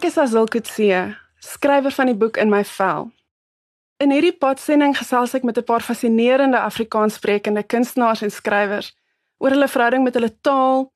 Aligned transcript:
Ek 0.00 0.06
is 0.08 0.16
Azil 0.16 0.46
Kutse, 0.48 0.98
skrywer 1.44 1.92
van 1.92 2.08
die 2.08 2.16
boek 2.16 2.38
In 2.40 2.48
my 2.48 2.62
vel. 2.64 3.10
In 4.00 4.14
hierdie 4.14 4.32
podsending 4.32 4.94
gesels 4.96 5.34
ek 5.36 5.44
met 5.44 5.58
'n 5.60 5.68
paar 5.68 5.84
fascinerende 5.84 6.56
Afrikaanssprekende 6.56 7.62
kunstenaars 7.62 8.22
en 8.22 8.30
skrywers 8.30 8.96
oor 9.38 9.50
hulle 9.50 9.68
verhouding 9.68 10.02
met 10.02 10.14
hulle 10.14 10.32
taal, 10.40 10.88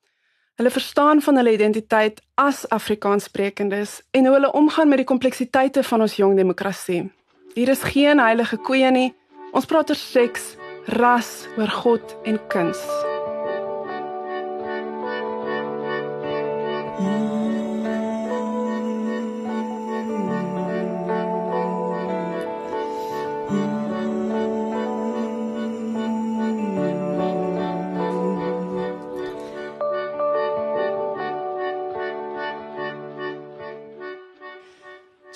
hulle 0.57 0.71
verstaan 0.71 1.21
van 1.21 1.37
hulle 1.37 1.53
identiteit 1.53 2.23
as 2.35 2.65
Afrikaanssprekendes 2.69 4.01
en 4.11 4.25
hoe 4.25 4.35
hulle 4.35 4.53
omgaan 4.53 4.89
met 4.89 5.05
die 5.05 5.13
kompleksiteite 5.13 5.83
van 5.83 6.01
ons 6.01 6.17
jong 6.17 6.37
demokrasie. 6.37 7.13
Hier 7.55 7.69
is 7.69 7.83
geen 7.83 8.19
heilige 8.19 8.57
koeie 8.57 8.91
nie. 8.91 9.15
Ons 9.53 9.67
praat 9.67 9.91
oor 9.91 10.01
seks, 10.01 10.57
ras, 10.87 11.47
oor 11.59 11.69
God 11.69 12.17
en 12.25 12.41
kuns. 12.49 12.81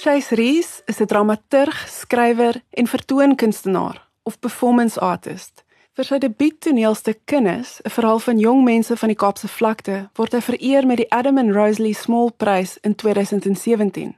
Chase 0.09 0.35
Rees 0.35 0.83
is 0.87 1.01
'n 1.01 1.07
dramaturg, 1.07 1.77
skrywer 1.89 2.63
en 2.71 2.87
vertoonkunstenaar 2.87 4.09
of 4.23 4.39
performance 4.39 5.01
artist. 5.01 5.65
Vir 5.93 6.05
sy 6.05 6.19
debuuttoneelstuk 6.19 7.19
Kinders, 7.25 7.81
'n 7.85 7.91
verhaal 7.91 8.19
van 8.19 8.39
jong 8.39 8.65
mense 8.65 8.97
van 8.97 9.09
die 9.09 9.17
Kaapse 9.17 9.49
vlakte, 9.49 10.09
word 10.15 10.33
hy 10.33 10.41
vereer 10.41 10.87
met 10.87 10.97
die 10.97 11.11
Adam 11.13 11.39
and 11.39 11.53
Rosalie 11.53 11.95
Small 11.95 12.31
Prys 12.31 12.79
in 12.81 12.95
2017. 12.95 14.17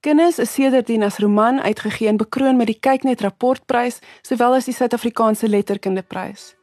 Kinders 0.00 0.38
is 0.38 0.52
sedertdien 0.52 1.02
as 1.02 1.18
roman 1.18 1.60
uitgegee 1.60 2.08
en 2.08 2.16
bekroon 2.16 2.56
met 2.56 2.66
die 2.66 2.80
Kyknet 2.80 3.20
Rapportprys 3.20 4.00
sowel 4.22 4.54
as 4.54 4.64
die 4.64 4.74
Suid-Afrikaanse 4.74 5.48
Letterkundeprys. 5.48 6.54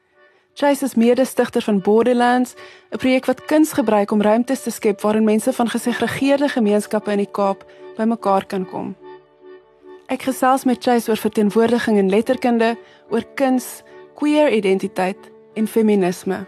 Chase 0.53 0.83
is 0.85 0.95
mede-stigter 0.95 1.61
van 1.61 1.81
Borderlands, 1.81 2.53
'n 2.89 2.97
projek 2.97 3.25
wat 3.25 3.45
kuns 3.45 3.71
gebruik 3.73 4.11
om 4.11 4.21
ruimtes 4.21 4.63
te 4.63 4.71
skep 4.71 5.01
waarin 5.01 5.23
mense 5.23 5.53
van 5.53 5.69
gesegregeerde 5.69 6.49
gemeenskappe 6.49 7.11
in 7.11 7.17
die 7.17 7.31
Kaap 7.31 7.65
bymekaar 7.95 8.45
kan 8.45 8.65
kom. 8.65 8.95
Ek 10.07 10.21
gesels 10.21 10.63
met 10.63 10.83
Chase 10.83 11.09
oor 11.09 11.17
verteenwoordiging 11.17 11.97
in 11.97 12.09
letterkunde, 12.09 12.77
oor 13.09 13.23
kuns, 13.35 13.83
queer 14.15 14.51
identiteit 14.51 15.31
en 15.53 15.67
feminisme. 15.67 16.45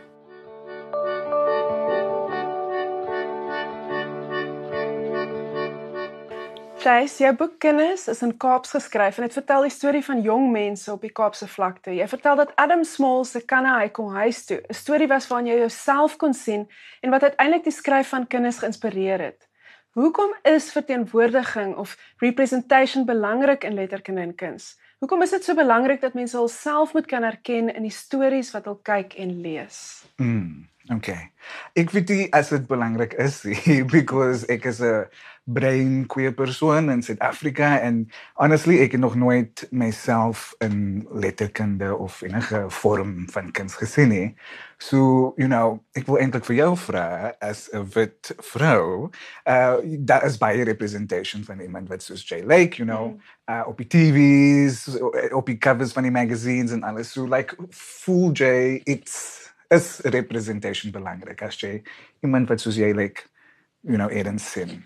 Chase, 6.83 7.21
jou 7.23 7.29
boek 7.39 7.53
Kinders 7.63 8.09
is 8.11 8.19
in 8.25 8.33
Kaaps 8.35 8.73
geskryf 8.75 9.15
en 9.15 9.23
dit 9.23 9.35
vertel 9.37 9.63
die 9.63 9.71
storie 9.71 10.01
van 10.03 10.19
jong 10.19 10.49
mense 10.51 10.91
op 10.91 11.05
die 11.05 11.13
Kaapse 11.15 11.47
vlakte. 11.47 11.93
Jy 11.95 12.09
vertel 12.11 12.35
dat 12.41 12.51
Adam 12.59 12.83
Small 12.83 13.23
se 13.23 13.39
kanna 13.47 13.77
hy 13.77 13.87
kom 13.95 14.09
huis 14.11 14.41
toe, 14.49 14.59
'n 14.59 14.75
storie 14.75 15.07
was 15.07 15.29
waarin 15.29 15.47
jy 15.47 15.57
jouself 15.61 16.17
kon 16.17 16.33
sien 16.33 16.67
en 17.01 17.09
wat 17.09 17.23
uiteindelik 17.23 17.63
die 17.63 17.71
skryf 17.71 18.09
van 18.09 18.27
Kinders 18.27 18.59
geïnspireer 18.59 19.19
het. 19.19 19.47
Hoekom 19.95 20.35
is 20.43 20.71
verteenwoordiging 20.71 21.75
of 21.75 21.95
representation 22.17 23.05
belangrik 23.05 23.63
in 23.63 23.73
letterkunde 23.73 24.21
en 24.21 24.35
kuns? 24.35 24.75
Hoekom 24.99 25.21
is 25.21 25.31
dit 25.31 25.43
so 25.43 25.55
belangrik 25.55 26.01
dat 26.01 26.13
mense 26.13 26.37
hulself 26.37 26.93
moet 26.93 27.05
kan 27.05 27.23
herken 27.23 27.73
in 27.75 27.81
die 27.81 27.91
stories 27.91 28.51
wat 28.51 28.65
hulle 28.65 28.79
kyk 28.83 29.13
en 29.13 29.41
lees? 29.41 30.03
Mm, 30.17 30.67
okay. 30.95 31.31
Ek 31.75 31.91
weet 31.91 32.07
dit 32.07 32.31
as 32.31 32.49
dit 32.49 32.67
belangrik 32.67 33.13
is 33.13 33.41
because 33.97 34.47
ek 34.47 34.65
is 34.65 34.79
'n 34.79 35.07
brain 35.43 36.05
queer 36.05 36.33
persoon 36.33 36.89
in 36.89 37.01
Suid-Afrika 37.03 37.79
en 37.79 38.09
honestly 38.39 38.77
ek 38.79 38.95
het 38.95 39.01
nog 39.01 39.15
nooit 39.15 39.67
myself 39.71 40.53
in 40.63 41.07
letterkunde 41.11 41.95
of 41.95 42.21
enige 42.21 42.65
vorm 42.67 43.25
van 43.31 43.51
kuns 43.51 43.75
gesien 43.75 44.07
nie. 44.09 44.35
So, 44.77 45.33
you 45.35 45.47
know, 45.47 45.83
ek 45.95 46.07
wil 46.07 46.19
eintlik 46.19 46.47
vir 46.47 46.55
jou 46.55 46.71
vra 46.79 47.33
as 47.43 47.67
'n 47.71 47.83
wit 47.95 48.31
vrou, 48.53 49.11
uh 49.47 49.77
daar 49.99 50.25
is 50.25 50.37
baie 50.37 50.63
representation 50.63 51.43
van 51.43 51.59
iemand 51.59 51.89
wat 51.89 52.03
soos 52.03 52.27
Jay 52.27 52.43
Lake, 52.43 52.79
you 52.79 52.87
know, 52.87 53.07
mm. 53.07 53.19
uh 53.51 53.67
op 53.67 53.77
die 53.77 53.87
TV's, 53.87 54.99
op 55.31 55.45
die 55.45 55.57
covers 55.57 55.91
van 55.91 56.03
die 56.03 56.11
magazines 56.11 56.71
en 56.71 56.83
alles. 56.83 57.11
So 57.11 57.27
like 57.27 57.55
full 57.69 58.31
Jay, 58.31 58.81
it's 58.85 59.43
is 59.73 59.99
representation 60.03 60.91
belangrik 60.91 61.41
as 61.41 61.59
jy 61.59 61.81
iemand 62.23 62.49
wat 62.49 62.61
soos 62.61 62.77
jy 62.77 62.93
like, 62.93 63.25
you 63.81 63.97
know, 63.97 64.09
Eden 64.09 64.39
sin. 64.39 64.83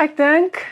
Ek 0.00 0.16
dink 0.16 0.62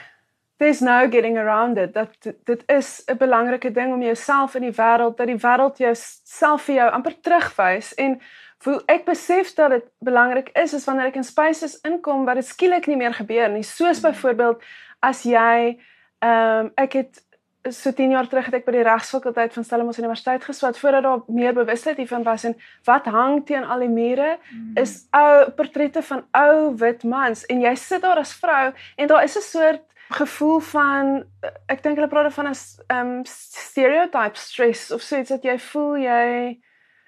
there's 0.59 0.81
no 0.81 1.06
getting 1.06 1.37
around 1.37 1.78
it. 1.78 1.93
Dat 1.94 2.16
dit 2.44 2.62
is 2.66 3.03
'n 3.06 3.16
belangrike 3.16 3.71
ding 3.71 3.93
om 3.93 4.03
jouself 4.03 4.55
in 4.55 4.62
die 4.62 4.72
wêreld, 4.72 5.16
dat 5.16 5.27
die 5.27 5.37
wêreld 5.37 5.77
jou 5.78 5.94
self 6.25 6.62
vir 6.62 6.75
jou 6.75 6.91
amper 6.91 7.21
terugwys 7.21 7.94
en 7.94 8.21
hoe 8.65 8.83
ek 8.87 9.05
besef 9.05 9.55
dat 9.55 9.71
dit 9.71 9.84
belangrik 9.99 10.49
is 10.49 10.72
is 10.72 10.84
wanneer 10.84 11.06
ek 11.06 11.17
in 11.17 11.25
spaces 11.25 11.81
inkom 11.81 12.25
waar 12.25 12.34
dit 12.34 12.47
skielik 12.47 12.87
nie 12.87 12.97
meer 12.97 13.15
gebeur 13.15 13.49
nie. 13.49 13.62
Soos 13.62 14.00
byvoorbeeld 14.00 14.62
as 15.00 15.22
jy 15.22 15.78
ehm 16.19 16.65
um, 16.67 16.72
ek 16.75 16.93
het 16.93 17.22
so 17.63 17.93
10 17.93 18.11
jaar 18.11 18.29
terug 18.29 18.45
het 18.45 18.55
ek 18.55 18.67
by 18.67 18.73
die 18.73 18.85
regsfakulteit 18.87 19.53
van 19.53 19.65
Stellenbosch 19.65 19.99
Universiteit 19.99 20.45
geswat 20.45 20.79
voordat 20.79 21.03
daar 21.03 21.23
meer 21.27 21.55
bewustheid 21.55 21.97
hiervan 21.97 22.23
was 22.23 22.45
en 22.45 22.55
wat 22.85 23.05
hang 23.11 23.43
teen 23.47 23.65
al 23.65 23.83
die 23.83 23.91
mure 23.93 24.37
mm. 24.39 24.77
is 24.81 25.09
ou 25.11 25.51
portrette 25.59 26.03
van 26.03 26.25
ou 26.39 26.75
wit 26.79 27.03
mans 27.05 27.45
en 27.47 27.61
jy 27.61 27.75
sit 27.75 28.03
daar 28.03 28.23
as 28.23 28.33
vrou 28.39 28.73
en 28.97 29.11
daar 29.11 29.25
is 29.25 29.37
'n 29.37 29.43
soort 29.43 29.85
gevoel 30.09 30.61
van 30.61 31.25
ek 31.67 31.83
dink 31.83 31.99
hulle 31.99 32.09
praat 32.09 32.33
van 32.33 32.49
'n 32.49 32.57
um 32.95 33.25
stereotype 33.25 34.39
stress 34.39 34.91
of 34.91 35.03
so 35.03 35.19
iets 35.19 35.35
dat 35.35 35.43
jy 35.43 35.59
voel 35.59 35.97
jy 35.97 36.61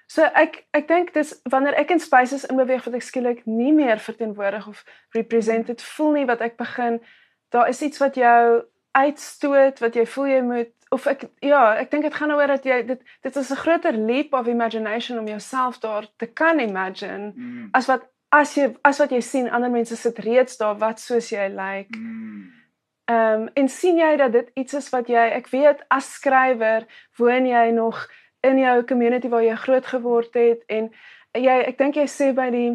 so 0.07 0.23
ek 0.35 0.65
ek 0.71 0.87
dink 0.87 1.13
dis 1.13 1.41
wanneer 1.43 1.73
ek 1.73 1.91
in 1.91 1.99
spaces 1.99 2.45
in 2.45 2.59
beweeg 2.59 2.83
wat 2.85 2.93
ek 2.93 3.01
skielik 3.01 3.45
nie 3.45 3.73
meer 3.73 3.99
verteenwoordig 3.99 4.67
of 4.67 4.83
represented 5.11 5.81
voel 5.81 6.11
nie 6.11 6.25
wat 6.25 6.41
ek 6.41 6.57
begin 6.57 7.01
daar 7.49 7.69
is 7.69 7.81
iets 7.81 7.97
wat 7.97 8.15
jou 8.15 8.63
uitstoot 8.91 9.79
wat 9.79 9.95
jy 9.95 10.05
voel 10.05 10.27
jy 10.27 10.41
moet 10.45 10.73
of 10.91 11.05
ek 11.07 11.23
ja, 11.39 11.75
ek 11.79 11.91
dink 11.91 12.03
dit 12.03 12.15
gaan 12.19 12.33
oor 12.35 12.51
dat 12.51 12.65
jy 12.67 12.81
dit 12.83 12.99
dit 13.23 13.35
is 13.35 13.51
'n 13.51 13.63
groter 13.63 13.95
leap 13.95 14.33
of 14.33 14.47
imagination 14.47 15.19
om 15.19 15.27
jouself 15.27 15.79
daar 15.79 16.07
te 16.17 16.25
kan 16.25 16.59
imagine 16.59 17.31
mm. 17.35 17.69
as 17.71 17.87
wat 17.87 18.09
as 18.29 18.55
jy 18.55 18.75
as 18.83 18.99
wat 18.99 19.11
jy 19.11 19.21
sien 19.21 19.49
ander 19.49 19.71
mense 19.71 19.95
sit 19.95 20.19
reeds 20.19 20.57
daar 20.57 20.77
wat 20.77 20.99
soos 20.99 21.29
jy 21.31 21.47
lyk. 21.47 21.55
Like. 21.55 21.97
Mm. 21.97 22.51
Ehm 23.05 23.41
um, 23.41 23.49
en 23.53 23.67
sien 23.69 23.97
jy 23.97 24.17
dat 24.17 24.31
dit 24.31 24.51
iets 24.53 24.73
is 24.73 24.89
wat 24.89 25.07
jy 25.07 25.25
ek 25.39 25.47
weet 25.51 25.83
as 25.87 26.13
skrywer 26.13 26.85
woon 27.17 27.45
jy 27.45 27.71
nog 27.71 28.07
in 28.41 28.59
jou 28.59 28.83
community 28.83 29.29
waar 29.29 29.43
jy 29.43 29.55
groot 29.55 29.85
geword 29.85 30.33
het 30.33 30.63
en 30.67 30.91
jy 31.33 31.57
ek 31.71 31.77
dink 31.77 31.95
jy 31.95 32.07
sê 32.07 32.31
by 32.33 32.49
die 32.51 32.71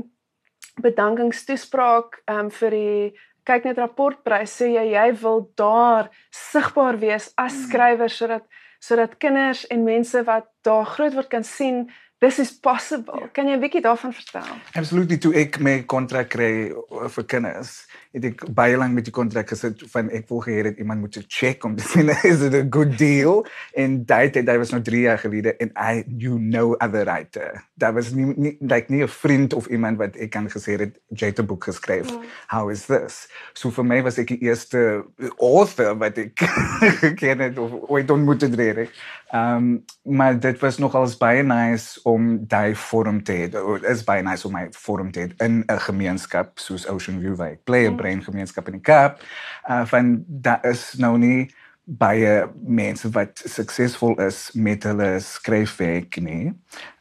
bedankingstoespraak 0.83 2.22
ehm 2.25 2.47
um, 2.47 2.50
vir 2.50 2.71
die 2.71 3.16
kyk 3.46 3.68
net 3.68 3.78
rapportprys 3.78 4.56
sê 4.60 4.72
jy 4.74 4.86
jy 4.94 5.08
wil 5.22 5.44
daar 5.58 6.10
sigbaar 6.34 6.98
wees 7.02 7.30
as 7.36 7.54
mm. 7.54 7.62
skrywer 7.66 8.12
sodat 8.12 8.46
sodat 8.86 9.16
kinders 9.22 9.64
en 9.72 9.86
mense 9.86 10.20
wat 10.26 10.48
daar 10.66 10.86
groot 10.96 11.14
word 11.16 11.30
kan 11.32 11.46
sien 11.46 11.86
this 12.21 12.38
is 12.38 12.50
possible. 12.53 13.21
Ja. 13.21 13.28
Kan 13.32 13.49
jy 13.49 13.56
'n 13.56 13.60
bietjie 13.60 13.82
daarvan 13.82 14.12
vertel? 14.12 14.56
Absolutely 14.72 15.19
toe 15.19 15.34
ek 15.34 15.60
my 15.60 15.82
kontrak 15.84 16.28
kry 16.28 16.72
vir 17.09 17.25
kinders 17.25 17.87
het 18.16 18.25
ek 18.31 18.44
baie 18.56 18.77
lank 18.81 18.97
met 18.97 19.06
die 19.06 19.15
kontrak 19.15 19.50
gesit 19.53 19.82
van 19.93 20.09
ek 20.15 20.28
wil 20.31 20.41
gehê 20.44 20.62
dat 20.66 20.78
iemand 20.81 21.03
moet 21.04 21.19
check 21.28 21.65
om 21.69 21.77
te 21.77 21.84
sien 21.91 22.09
is 22.25 22.43
it 22.47 22.54
a 22.56 22.65
good 22.65 22.97
deal 23.00 23.45
en 23.77 23.98
daai 24.09 24.30
tyd 24.33 24.47
daai 24.48 24.57
was 24.63 24.72
nou 24.72 24.80
3 24.84 25.03
jaar 25.04 25.21
gelede 25.21 25.53
en 25.60 25.72
I 25.77 26.04
you 26.22 26.39
know 26.41 26.74
other 26.80 27.04
writer 27.04 27.60
daar 27.77 27.92
was 27.97 28.13
nie, 28.16 28.33
nie 28.36 28.57
like 28.60 28.92
nie 28.92 29.03
'n 29.04 29.09
vriend 29.09 29.53
of 29.53 29.69
iemand 29.69 30.01
wat 30.01 30.16
ek 30.16 30.30
kan 30.30 30.48
gesê 30.48 30.78
het 30.80 30.97
Jade 31.12 31.42
boek 31.42 31.69
geskryf 31.69 32.09
mm. 32.09 32.24
how 32.48 32.71
is 32.71 32.86
this 32.86 33.28
so 33.53 33.71
vir 33.71 33.84
my 33.84 34.01
was 34.03 34.19
ek 34.19 34.33
die 34.33 34.41
eerste 34.48 35.04
author 35.36 35.92
wat 35.98 36.19
ek 36.19 36.41
geken 37.04 37.45
het 37.45 37.59
of 37.59 37.71
ooit 37.89 38.10
ontmoet 38.10 38.48
het 38.48 38.54
reg 38.54 38.91
um 39.34 39.84
maar 40.02 40.40
dit 40.40 40.58
was 40.58 40.78
nogals 40.78 41.16
baie 41.16 41.42
nice 41.42 42.00
om 42.02 42.46
daai 42.46 42.74
vorm 42.74 43.22
te 43.22 43.32
hê 43.32 43.90
is 43.90 44.04
baie 44.04 44.22
nice 44.22 44.46
om 44.46 44.52
my 44.52 44.66
vorm 44.70 45.10
te 45.10 45.20
hê 45.20 45.44
in 45.44 45.64
'n 45.66 45.80
gemeenskap 45.88 46.58
soos 46.58 46.86
Ocean 46.88 47.20
View 47.20 47.36
waar 47.36 47.50
ek 47.50 47.64
play 47.64 47.88
mm 47.90 47.96
brein 47.96 48.22
gemeenskap 48.22 48.66
in 48.66 48.72
die 48.72 48.80
Kaap. 48.80 49.20
Uh 49.68 49.86
van 49.86 50.24
daar 50.26 50.64
is 50.64 50.94
nou 50.98 51.18
nie 51.18 51.50
baie 51.86 52.48
mense 52.66 53.10
wat 53.14 53.42
suksesvol 53.44 54.16
is 54.20 54.50
met 54.54 54.82
hulle 54.82 55.20
skryfwerk 55.22 56.18
nie. 56.20 56.52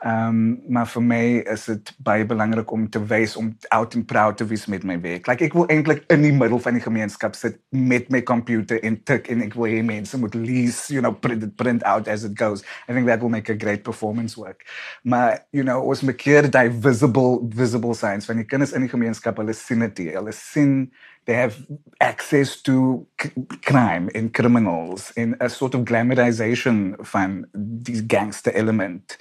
Ehm 0.06 0.28
um, 0.28 0.62
maar 0.70 0.86
vir 0.86 1.02
my 1.02 1.24
is 1.50 1.64
dit 1.66 1.90
baie 2.06 2.26
belangrik 2.30 2.72
om 2.72 2.84
te 2.90 3.00
wys 3.10 3.32
om 3.36 3.48
out 3.74 3.96
and 3.98 4.06
proud 4.06 4.38
te 4.38 4.46
wees 4.46 4.68
met 4.70 4.84
my 4.86 5.00
werk. 5.02 5.26
Like 5.26 5.42
ek 5.42 5.56
wil 5.58 5.66
eintlik 5.74 6.04
in 6.14 6.22
die 6.22 6.34
middel 6.34 6.62
van 6.62 6.78
die 6.78 6.84
gemeenskap 6.84 7.34
sit 7.34 7.58
met 7.74 8.12
my 8.14 8.22
computer 8.22 8.78
en 8.86 9.00
tik 9.10 9.32
en 9.34 9.42
ek 9.42 9.58
wil 9.58 9.66
hê 9.72 9.80
mense 9.82 10.20
moet 10.22 10.38
lees, 10.38 10.84
you 10.94 11.02
know, 11.02 11.10
print 11.10 11.48
it 11.48 11.56
print 11.58 11.82
out 11.90 12.06
as 12.08 12.22
it 12.28 12.38
goes. 12.38 12.62
I 12.86 12.94
think 12.94 13.10
that 13.10 13.24
will 13.26 13.34
make 13.34 13.50
a 13.50 13.58
great 13.58 13.82
performance 13.82 14.38
work. 14.38 14.62
Maar 15.02 15.42
you 15.50 15.66
know, 15.66 15.82
ons 15.82 16.06
moet 16.06 16.22
keer 16.22 16.52
die 16.54 16.70
visible 16.86 17.42
visible 17.50 17.98
signs 17.98 18.30
van 18.30 18.44
die 18.44 18.46
kinders 18.46 18.78
in 18.78 18.86
die 18.86 18.94
gemeenskap, 18.94 19.42
hulle 19.42 19.58
sien 19.58 19.82
dit, 19.88 20.06
hulle 20.14 20.38
sien 20.38 20.78
they 21.26 21.34
have 21.34 21.58
access 22.00 22.62
to 22.62 23.08
crime 23.66 24.12
and 24.14 24.36
criminals 24.38 25.10
in 25.18 25.34
a 25.42 25.50
sort 25.50 25.74
of 25.74 25.82
glamorization 25.90 26.94
van 27.14 27.48
die 27.58 28.04
gangster 28.06 28.54
element 28.54 29.18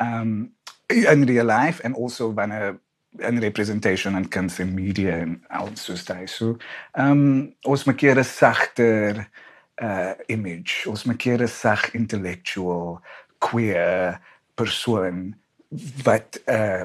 um, 0.00 0.52
in 0.88 1.26
real 1.26 1.44
life 1.44 1.80
and 1.84 1.94
also 1.94 2.32
wanneer 2.32 2.80
'n 3.16 3.40
representation 3.40 4.16
in 4.16 4.28
kuns 4.28 4.58
en 4.58 4.74
media 4.74 5.18
en 5.18 5.44
al 5.48 5.70
soos 5.74 6.04
daai. 6.04 6.26
So, 6.26 6.56
ehm 6.92 7.10
um, 7.10 7.54
ons 7.62 7.84
maak 7.84 8.02
uh 9.82 10.12
image. 10.26 10.86
Ons 10.86 11.04
maak 11.04 11.18
keer 11.18 11.42
'n 11.42 11.48
intellectual 11.92 13.00
queer 13.38 14.20
persoon 14.54 15.36
wat 16.04 16.40
uh 16.46 16.84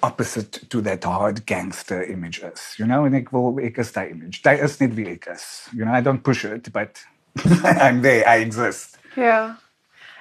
opposite 0.00 0.68
to 0.68 0.80
that 0.80 1.04
hard 1.04 1.44
gangster 1.44 2.02
image. 2.02 2.40
You 2.76 2.86
know, 2.86 3.04
en 3.04 3.14
ek 3.14 3.30
wil 3.30 3.58
ek 3.58 3.78
is 3.78 3.92
image. 3.92 4.42
Daai 4.42 4.62
is 4.62 4.78
net 4.78 4.94
wie 4.94 5.08
ek 5.08 5.26
is. 5.26 5.68
You 5.72 5.84
know, 5.84 5.92
I 5.94 6.00
don't 6.00 6.22
push 6.22 6.44
it, 6.44 6.72
but 6.72 7.04
I'm 7.64 8.02
there, 8.02 8.26
I 8.26 8.40
exist. 8.40 8.98
Ja. 9.14 9.58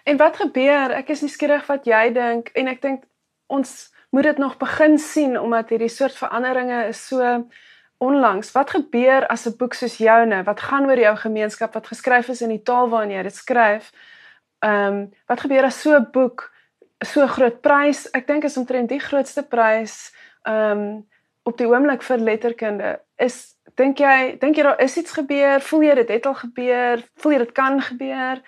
En 0.08 0.18
wat 0.18 0.38
gebeur? 0.40 0.94
Ek 0.96 1.10
is 1.12 1.22
nuuskierig 1.22 1.66
wat 1.68 1.88
jy 1.88 2.06
dink 2.16 2.54
en 2.56 2.70
ek 2.72 2.78
dink 2.80 3.02
ons 3.52 3.72
moet 4.16 4.24
dit 4.24 4.38
nog 4.40 4.54
begin 4.60 4.96
sien 5.04 5.34
omdat 5.36 5.74
hierdie 5.74 5.92
soort 5.92 6.16
veranderinge 6.16 6.78
is 6.94 7.02
so 7.10 7.24
onlangs. 8.00 8.54
Wat 8.56 8.72
gebeur 8.72 9.26
as 9.28 9.44
'n 9.48 9.58
boek 9.60 9.74
soos 9.76 9.98
joune 10.00 10.44
wat 10.48 10.62
gaan 10.64 10.88
oor 10.88 11.00
jou 11.00 11.16
gemeenskap 11.16 11.74
wat 11.74 11.92
geskryf 11.92 12.30
is 12.30 12.42
in 12.42 12.54
die 12.56 12.64
taal 12.64 12.88
waarin 12.90 13.12
jy 13.12 13.24
dit 13.24 13.36
skryf? 13.36 13.92
Ehm 14.64 14.94
um, 14.94 15.12
wat 15.28 15.42
gebeur 15.44 15.64
as 15.64 15.82
so 15.82 15.98
'n 15.98 16.08
boek 16.12 16.54
so 17.04 17.28
groot 17.28 17.62
prys? 17.62 18.08
Ek 18.14 18.28
dink 18.28 18.44
is 18.44 18.58
omtrent 18.58 18.90
die 18.90 19.04
grootste 19.04 19.44
prys 19.44 20.14
ehm 20.46 20.72
um, 20.72 21.08
op 21.44 21.58
die 21.58 21.68
oomblik 21.68 22.02
vir 22.02 22.18
letterkunde. 22.18 23.00
Is 23.18 23.58
dink 23.76 24.00
jy 24.00 24.38
dink 24.40 24.56
jy 24.56 24.64
daar 24.64 24.80
is 24.80 24.98
iets 24.98 25.12
gebeur? 25.12 25.60
Voel 25.60 25.82
jy 25.82 25.96
dit 25.96 26.10
het 26.10 26.26
al 26.26 26.36
gebeur? 26.36 27.04
Voel 27.16 27.32
jy 27.32 27.38
dit 27.38 27.52
kan 27.52 27.82
gebeur? 27.82 28.42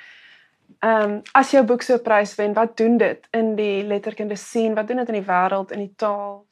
Ehm 0.79 1.11
um, 1.11 1.21
as 1.33 1.51
jou 1.51 1.63
boek 1.65 1.81
so 1.81 1.93
'n 1.95 2.01
prys 2.01 2.35
wen, 2.35 2.53
wat 2.53 2.77
doen 2.77 2.97
dit 2.97 3.27
in 3.31 3.55
die 3.55 3.83
letterkunde 3.83 4.35
sien? 4.35 4.75
Wat 4.75 4.87
doen 4.87 4.97
dit 4.97 5.07
in 5.07 5.19
die 5.21 5.27
wêreld 5.27 5.71
in 5.71 5.79
die 5.79 5.93
taal? 5.95 6.45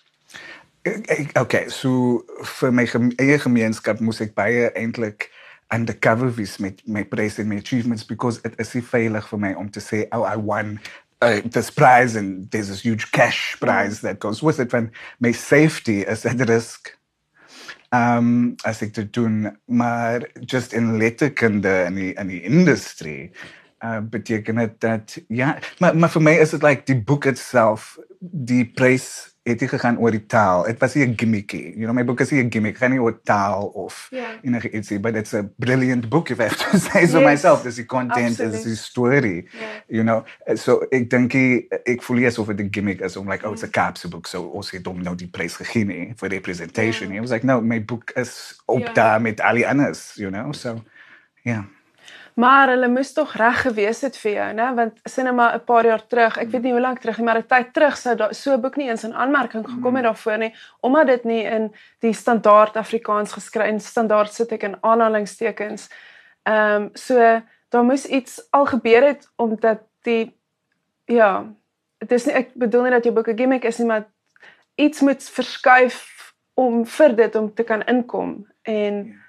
Okay, 1.34 1.70
so 1.70 2.24
vir 2.60 2.72
my 2.72 2.86
eie 3.20 3.40
gemeenskap 3.40 4.00
moes 4.00 4.22
ek 4.24 4.36
baie 4.38 4.70
eintlik 4.76 5.30
undercover 5.74 6.32
wees 6.36 6.58
met 6.64 6.82
my 6.88 7.04
praise 7.04 7.40
and 7.40 7.50
my 7.50 7.58
achievements 7.58 8.04
because 8.04 8.40
it 8.46 8.56
is 8.60 8.72
veilig 8.88 9.28
vir 9.32 9.40
my 9.40 9.54
om 9.60 9.70
te 9.70 9.84
sê 9.84 10.06
oh 10.16 10.24
I 10.24 10.38
won 10.38 10.80
uh, 11.22 11.42
this 11.44 11.70
prize 11.72 12.16
and 12.16 12.50
there's 12.52 12.70
this 12.70 12.86
huge 12.86 13.12
cash 13.12 13.58
prize 13.60 14.02
that 14.02 14.20
goes 14.20 14.42
with 14.42 14.60
it 14.60 14.72
when 14.72 14.92
my 15.20 15.32
safety 15.32 16.02
is 16.02 16.26
at 16.26 16.40
risk. 16.48 16.94
Um 17.92 18.56
as 18.64 18.82
ek 18.84 18.94
dit 18.96 19.12
doen 19.14 19.58
maar 19.66 20.24
just 20.40 20.74
in 20.74 20.98
letterkunde 20.98 21.86
in 21.88 21.96
die 21.96 22.14
in 22.16 22.28
die 22.32 22.44
industrie 22.44 23.32
uh 23.84 24.00
beteken 24.02 24.56
dit 24.56 24.80
dat 24.80 25.18
ja 25.28 25.58
maar 25.80 25.98
maar 25.98 26.10
vir 26.10 26.22
my 26.22 26.32
is 26.42 26.50
dit 26.50 26.64
like 26.64 26.84
die 26.86 27.02
boek 27.04 27.26
itself 27.26 27.98
die 28.20 28.66
prys 28.66 29.36
het 29.48 29.60
nie 29.62 29.70
gegaan 29.70 29.98
oor 30.02 30.12
die 30.12 30.26
taal 30.26 30.64
dit 30.66 30.80
was 30.82 30.94
nie 30.96 31.06
'n 31.08 31.14
gimmickie 31.16 31.64
you 31.78 31.84
know 31.86 31.94
my 31.94 32.04
book 32.06 32.20
is 32.20 32.32
nie 32.32 32.42
'n 32.44 32.52
gimmick 32.52 32.78
gaan 32.78 32.92
nie 32.92 33.00
oor 33.00 33.20
taal 33.24 33.68
of 33.68 34.08
Ja. 34.12 34.26
enige 34.42 34.70
ietsie 34.72 35.00
but 35.00 35.16
it's 35.16 35.34
a 35.34 35.44
brilliant 35.58 36.10
book 36.10 36.30
if 36.30 36.40
I 36.40 36.44
have 36.44 36.58
to 36.72 36.78
say 36.78 37.06
so 37.08 37.20
Yes, 37.20 37.28
myself 37.30 37.62
dis 37.64 37.76
die 37.76 37.86
content 37.86 38.30
absoluut. 38.40 38.54
is 38.54 38.64
die 38.64 38.76
story 38.76 39.46
Ja. 39.60 39.68
you 39.88 40.04
know 40.04 40.24
so 40.56 40.82
ek 40.90 41.10
dink 41.10 41.32
die- 41.32 41.68
ek 41.86 42.02
voel 42.04 42.18
nie 42.18 42.26
asof 42.28 42.48
dit 42.48 42.60
'n 42.60 42.68
gimmick 42.72 43.00
is 43.02 43.16
om 43.18 43.30
like 43.30 43.46
oh 43.48 43.54
it's 43.54 43.64
a 43.64 43.68
capsule 43.70 44.12
book 44.12 44.28
so 44.28 44.42
ons 44.44 44.72
het 44.72 44.86
hom 44.86 45.02
nou 45.02 45.16
die 45.16 45.28
prys 45.30 45.56
gegee 45.56 45.86
nie 45.86 46.14
vir 46.18 46.30
representation 46.30 47.10
Ja. 47.10 47.16
it 47.16 47.22
was 47.22 47.32
like 47.32 47.46
no 47.46 47.62
my 47.62 47.86
book 47.86 48.12
is 48.16 48.62
op 48.66 48.80
Ja. 48.80 48.94
daar 48.94 49.22
met 49.22 49.40
al 49.42 49.54
die 49.56 49.68
anders 49.68 50.14
you 50.16 50.32
know 50.32 50.52
so 50.54 50.82
yeah 51.44 51.64
Maar 52.38 52.70
hulle 52.70 52.88
moes 52.88 53.14
tog 53.18 53.32
reg 53.34 53.62
gewees 53.66 54.04
het 54.06 54.18
vir 54.22 54.32
jou, 54.32 54.48
né? 54.54 54.66
Want 54.78 55.00
sinema 55.10 55.56
'n 55.56 55.64
paar 55.66 55.86
jaar 55.86 56.08
terug, 56.08 56.38
ek 56.38 56.50
weet 56.50 56.62
nie 56.62 56.72
hoe 56.72 56.82
lank 56.82 57.00
terug 57.00 57.18
nie, 57.18 57.26
maar 57.26 57.38
'n 57.38 57.48
tyd 57.48 57.74
terug 57.74 57.98
sou 57.98 58.16
daar 58.16 58.34
so 58.34 58.54
'n 58.54 58.62
boek 58.62 58.76
nie 58.76 58.90
eens 58.90 59.04
in 59.04 59.14
aanmerking 59.14 59.66
gekom 59.66 59.96
het 59.96 60.04
daarvoor 60.04 60.38
nie, 60.38 60.54
omdat 60.82 61.08
dit 61.08 61.24
nie 61.24 61.44
in 61.44 61.74
die 62.00 62.14
standaard 62.14 62.76
Afrikaans 62.78 63.32
geskryf 63.32 63.68
en 63.68 63.80
standaard 63.80 64.34
sit 64.34 64.52
ek 64.52 64.64
in 64.64 64.78
aanhalingstekens. 64.82 65.90
Ehm 66.44 66.82
um, 66.82 66.90
so 66.94 67.42
daar 67.70 67.84
moes 67.84 68.06
iets 68.06 68.48
al 68.52 68.66
gebeur 68.66 69.04
het 69.08 69.30
omdat 69.36 69.80
die 70.02 70.38
ja, 71.06 71.46
dit 71.98 72.12
is 72.12 72.26
nie 72.26 72.36
ek 72.36 72.54
bedoel 72.54 72.82
nie 72.82 72.92
dat 72.92 73.04
jou 73.04 73.14
boek 73.16 73.28
'n 73.28 73.38
gimmick 73.38 73.64
is 73.64 73.78
nie, 73.78 73.88
maar 73.88 74.06
iets 74.76 75.02
moet 75.02 75.24
verskuif 75.24 76.34
om 76.54 76.86
vir 76.86 77.16
dit 77.16 77.36
om 77.36 77.54
te 77.54 77.64
kan 77.64 77.84
inkom 77.84 78.48
en 78.62 79.06
ja. 79.06 79.27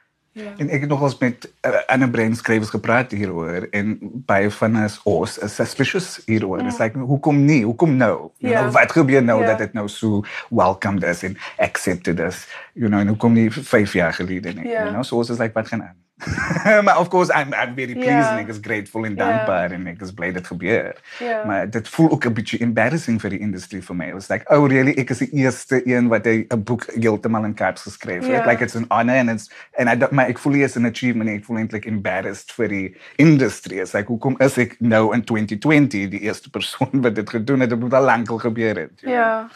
En 0.58 0.68
ek 0.68 0.80
het 0.80 0.88
nog 0.90 1.02
eens 1.02 1.18
met 1.18 1.50
uh, 1.66 1.72
ander 1.86 2.10
breinskrywers 2.10 2.68
gepraat 2.70 3.10
hieroor 3.10 3.66
en 3.70 3.98
baie 4.02 4.50
van 4.50 4.76
ons 4.82 5.00
ons 5.04 5.38
is 5.38 5.54
suspicious 5.54 6.20
hieroor. 6.26 6.58
Dit 6.58 6.72
is 6.72 6.78
like 6.78 6.98
hoekom 6.98 7.44
nie? 7.44 7.64
Hoekom 7.64 7.96
nou? 7.96 8.30
You 8.36 8.52
Ja. 8.52 8.60
know, 8.60 8.72
wat 8.72 8.92
gebeur 8.92 9.22
nou 9.22 9.40
Ja. 9.40 9.46
dat 9.46 9.58
dit 9.58 9.72
nou 9.72 9.88
so 9.88 10.22
welcomed 10.50 11.04
is 11.04 11.22
en 11.22 11.36
accepted 11.56 12.18
is? 12.20 12.46
You 12.72 12.88
know, 12.88 13.00
en 13.00 13.08
hoekom 13.08 13.32
nie 13.32 13.50
5 13.52 13.92
jaar 13.92 14.12
gelede 14.14 14.52
nie? 14.52 14.68
Ja. 14.68 14.80
You 14.82 14.90
know, 14.90 15.02
so 15.04 15.16
ons 15.16 15.30
is 15.30 15.38
like 15.38 15.52
wat 15.54 15.68
gaan 15.68 15.82
aan? 15.82 15.96
maar 16.84 16.98
of 16.98 17.08
course 17.08 17.30
I'm 17.32 17.52
I'm 17.54 17.74
very 17.74 17.94
pleased 17.94 18.28
Ja. 18.28 18.32
en 18.32 18.38
ek 18.38 18.48
is 18.48 18.58
grateful 18.60 19.04
en 19.04 19.14
Ja. 19.14 19.24
dankbaar 19.24 19.70
en 19.70 19.86
ek 19.86 20.00
is 20.00 20.12
bly 20.12 20.32
dit 20.32 20.46
gebeur. 20.46 20.96
Ja. 21.18 21.44
Maar 21.44 21.70
dit 21.70 21.88
voel 21.88 22.10
ook 22.10 22.24
'n 22.26 22.32
bietjie 22.32 22.58
embarrassing 22.60 23.20
vir 23.20 23.30
die 23.30 23.38
industrie 23.38 23.82
vir 23.82 23.96
my. 23.96 24.06
It 24.08 24.12
was 24.14 24.28
like, 24.28 24.44
oh 24.54 24.66
really, 24.68 24.92
ek 24.98 25.10
is 25.10 25.18
die 25.18 25.30
eerste 25.32 25.82
een 25.86 26.08
wat 26.08 26.26
'n 26.26 26.46
boek 26.64 26.86
heeltemal 26.94 27.44
in 27.44 27.54
caps 27.54 27.82
geskryf 27.82 28.26
het. 28.26 28.42
Ja. 28.44 28.46
Like 28.46 28.62
it's 28.64 28.76
an 28.76 28.84
honor 28.88 29.16
and 29.16 29.30
it's 29.30 29.50
and 29.78 29.88
I 29.88 29.96
don't 29.96 30.12
maar 30.12 30.28
ek 30.28 30.38
voel 30.38 30.52
nie 30.52 30.64
as 30.64 30.74
'n 30.76 30.86
achievement, 30.86 31.30
ek 31.30 31.44
voel 31.44 31.56
eintlik 31.58 31.84
embarrassed 31.86 32.52
vir 32.52 32.68
die 32.68 32.96
industrie. 33.16 33.80
It's 33.80 33.92
like 33.94 34.08
hoekom 34.08 34.34
is 34.38 34.58
ek 34.58 34.76
nou 34.80 35.14
in 35.14 35.24
2020 35.24 36.08
die 36.10 36.20
eerste 36.20 36.50
persoon 36.50 37.00
wat 37.04 37.14
dit 37.14 37.30
gedoen 37.30 37.60
het? 37.60 37.70
Dit 37.70 37.80
moet 37.80 37.94
al 37.94 38.04
lank 38.04 38.28
al 38.28 38.38
gebeur 38.38 38.76
het. 38.76 38.96
know? 39.00 39.12
Ja. 39.14 39.48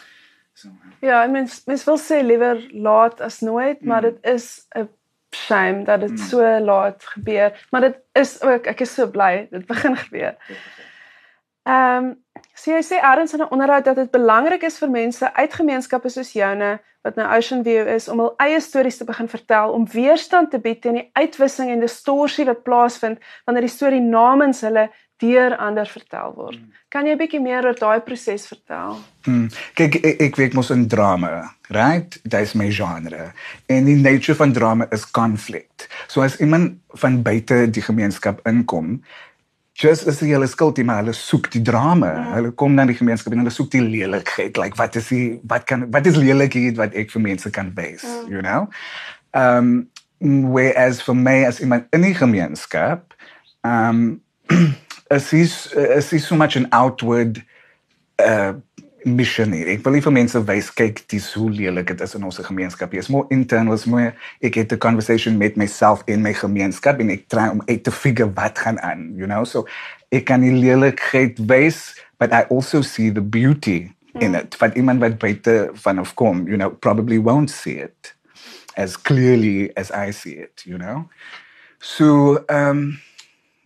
So, 0.53 0.69
Ja, 1.01 1.23
en 1.23 1.31
mens 1.31 1.61
mens 1.65 1.83
wil 1.83 1.97
sê 1.99 2.23
liewer 2.25 2.67
laat 2.71 3.21
as 3.21 3.39
nooit, 3.39 3.83
maar 3.83 4.01
Mm. 4.01 4.09
dit 4.09 4.33
is 4.33 4.65
'n 4.77 4.87
shame 5.35 5.83
dat 5.83 5.99
dit 5.99 6.11
Mm. 6.11 6.17
so 6.17 6.59
laat 6.59 7.05
gebeur, 7.05 7.67
maar 7.71 7.81
dit 7.81 7.99
is 8.11 8.41
ook 8.41 8.65
ek 8.65 8.79
is 8.81 8.93
so 8.93 9.07
bly 9.07 9.47
dit 9.51 9.65
begin 9.65 9.97
gebeur. 9.97 10.35
Ehm 11.63 12.05
um, 12.05 12.23
so 12.53 12.71
jy 12.71 12.81
sê 12.83 12.97
eers 12.99 13.33
in 13.33 13.39
'n 13.41 13.49
onderhoud 13.49 13.85
dat 13.85 13.95
dit 13.95 14.11
belangrik 14.11 14.63
is 14.63 14.77
vir 14.77 14.89
mense 14.89 15.33
uit 15.33 15.53
gemeenskappe 15.53 16.09
soos 16.09 16.33
joune 16.33 16.79
wat 17.01 17.15
nou 17.15 17.27
Ocean 17.37 17.63
View 17.63 17.87
is 17.87 18.07
om 18.07 18.19
hul 18.19 18.33
eie 18.37 18.59
stories 18.59 18.97
te 18.97 19.05
begin 19.05 19.27
vertel 19.27 19.71
om 19.71 19.87
weerstand 19.91 20.51
te 20.51 20.59
bied 20.59 20.81
teen 20.81 20.93
die 20.93 21.09
uitwissing 21.13 21.69
en 21.71 21.79
distorsie 21.79 22.45
wat 22.45 22.63
plaasvind 22.63 23.19
wanneer 23.45 23.67
die 23.67 23.75
storie 23.75 24.01
namens 24.01 24.61
hulle 24.61 24.89
deur 25.21 25.57
ander 25.57 25.87
vertel 25.87 26.33
word. 26.35 26.59
Kan 26.89 27.05
jy 27.05 27.13
'n 27.13 27.17
bietjie 27.17 27.41
meer 27.41 27.65
oor 27.65 27.75
daai 27.75 28.01
proses 28.01 28.47
vertel? 28.47 28.97
Hmm. 29.25 29.49
Kyk, 29.75 29.95
ek, 30.03 30.21
ek 30.21 30.35
werk 30.35 30.53
mos 30.53 30.69
in 30.69 30.87
drama, 30.87 31.51
right? 31.69 32.19
Dit 32.23 32.41
is 32.41 32.53
my 32.53 32.69
genre. 32.71 33.31
En 33.67 33.85
die 33.85 33.95
nature 33.95 34.35
van 34.35 34.53
drama 34.53 34.87
is 34.91 35.05
conflict. 35.11 35.87
So 36.07 36.21
as 36.21 36.39
iemand 36.39 36.79
van 36.87 37.21
buite 37.21 37.69
die 37.71 37.81
gemeenskap 37.81 38.41
inkom, 38.47 39.01
just 39.73 40.07
as 40.07 40.19
hulle 40.19 40.47
skuld 40.47 40.77
maar 40.85 41.01
hulle 41.01 41.13
soek 41.13 41.49
die 41.51 41.61
drama. 41.61 42.11
Mm. 42.13 42.33
Hulle 42.33 42.51
kom 42.51 42.75
na 42.77 42.85
die 42.85 42.97
gemeenskap 42.97 43.33
en 43.33 43.43
hulle 43.43 43.53
soek 43.53 43.71
die 43.73 43.81
lelikheid. 43.81 44.57
Like 44.57 44.77
wat 44.77 44.95
is 44.95 45.09
die 45.09 45.39
wat 45.49 45.65
kan 45.65 45.89
wat 45.91 46.05
is 46.05 46.19
lelikheid 46.19 46.77
wat 46.77 46.93
ek 46.93 47.11
vir 47.11 47.21
mense 47.21 47.49
kan 47.49 47.73
wys, 47.77 48.03
mm. 48.03 48.29
you 48.29 48.41
know? 48.41 48.69
Um 49.33 49.89
whereas 50.19 51.01
for 51.01 51.15
me 51.15 51.43
as 51.45 51.59
iemand 51.59 51.89
in 51.91 52.05
die 52.05 52.15
gemeenskap, 52.15 53.13
um 53.63 54.21
is 55.15 55.33
is 55.33 55.73
is 55.73 56.13
is 56.13 56.27
so 56.27 56.35
much 56.35 56.55
an 56.55 56.67
outward 56.71 57.43
uh 58.19 58.53
mission 59.05 59.51
nie. 59.51 59.63
Ek 59.73 59.83
wil 59.83 59.97
nie 59.97 60.03
vir 60.03 60.15
mense 60.15 60.39
wys 60.47 60.69
kyk 60.73 61.01
dis 61.11 61.25
hoe 61.37 61.49
lelik 61.51 61.89
dit 61.91 62.01
is 62.05 62.15
in 62.15 62.23
ons 62.27 62.39
gemeenskap. 62.39 62.93
Is 62.95 63.09
more 63.11 63.27
internal, 63.35 63.75
is 63.75 63.85
more 63.89 64.13
ek 64.41 64.55
het 64.55 64.73
'n 64.73 64.79
conversation 64.79 65.37
met 65.37 65.55
myself 65.55 66.03
in 66.07 66.21
my 66.21 66.33
gemeenskap 66.33 66.99
en 66.99 67.09
ek 67.09 67.27
try 67.27 67.49
om 67.49 67.61
uit 67.67 67.83
te 67.83 67.91
figure 67.91 68.31
wat 68.33 68.57
gaan 68.59 68.79
aan, 68.79 69.13
you 69.15 69.27
know? 69.27 69.43
So 69.45 69.67
ek 70.11 70.25
kan 70.25 70.41
die 70.41 70.53
lelikheid 70.55 71.39
wys, 71.47 71.95
but 72.19 72.31
I 72.31 72.45
also 72.49 72.81
see 72.81 73.11
the 73.11 73.21
beauty 73.21 73.91
in 74.19 74.35
it. 74.35 74.57
Wat 74.59 74.75
iemand 74.75 74.99
wat 74.99 75.19
buite 75.19 75.69
van 75.73 75.99
of 75.99 76.13
kom, 76.15 76.47
you 76.47 76.57
know, 76.57 76.69
probably 76.69 77.17
won't 77.17 77.49
see 77.49 77.79
it 77.79 78.15
as 78.75 78.95
clearly 78.95 79.71
as 79.75 79.91
I 79.91 80.11
see 80.11 80.37
it, 80.39 80.63
you 80.65 80.77
know? 80.77 81.09
So, 81.79 82.43
um 82.49 82.99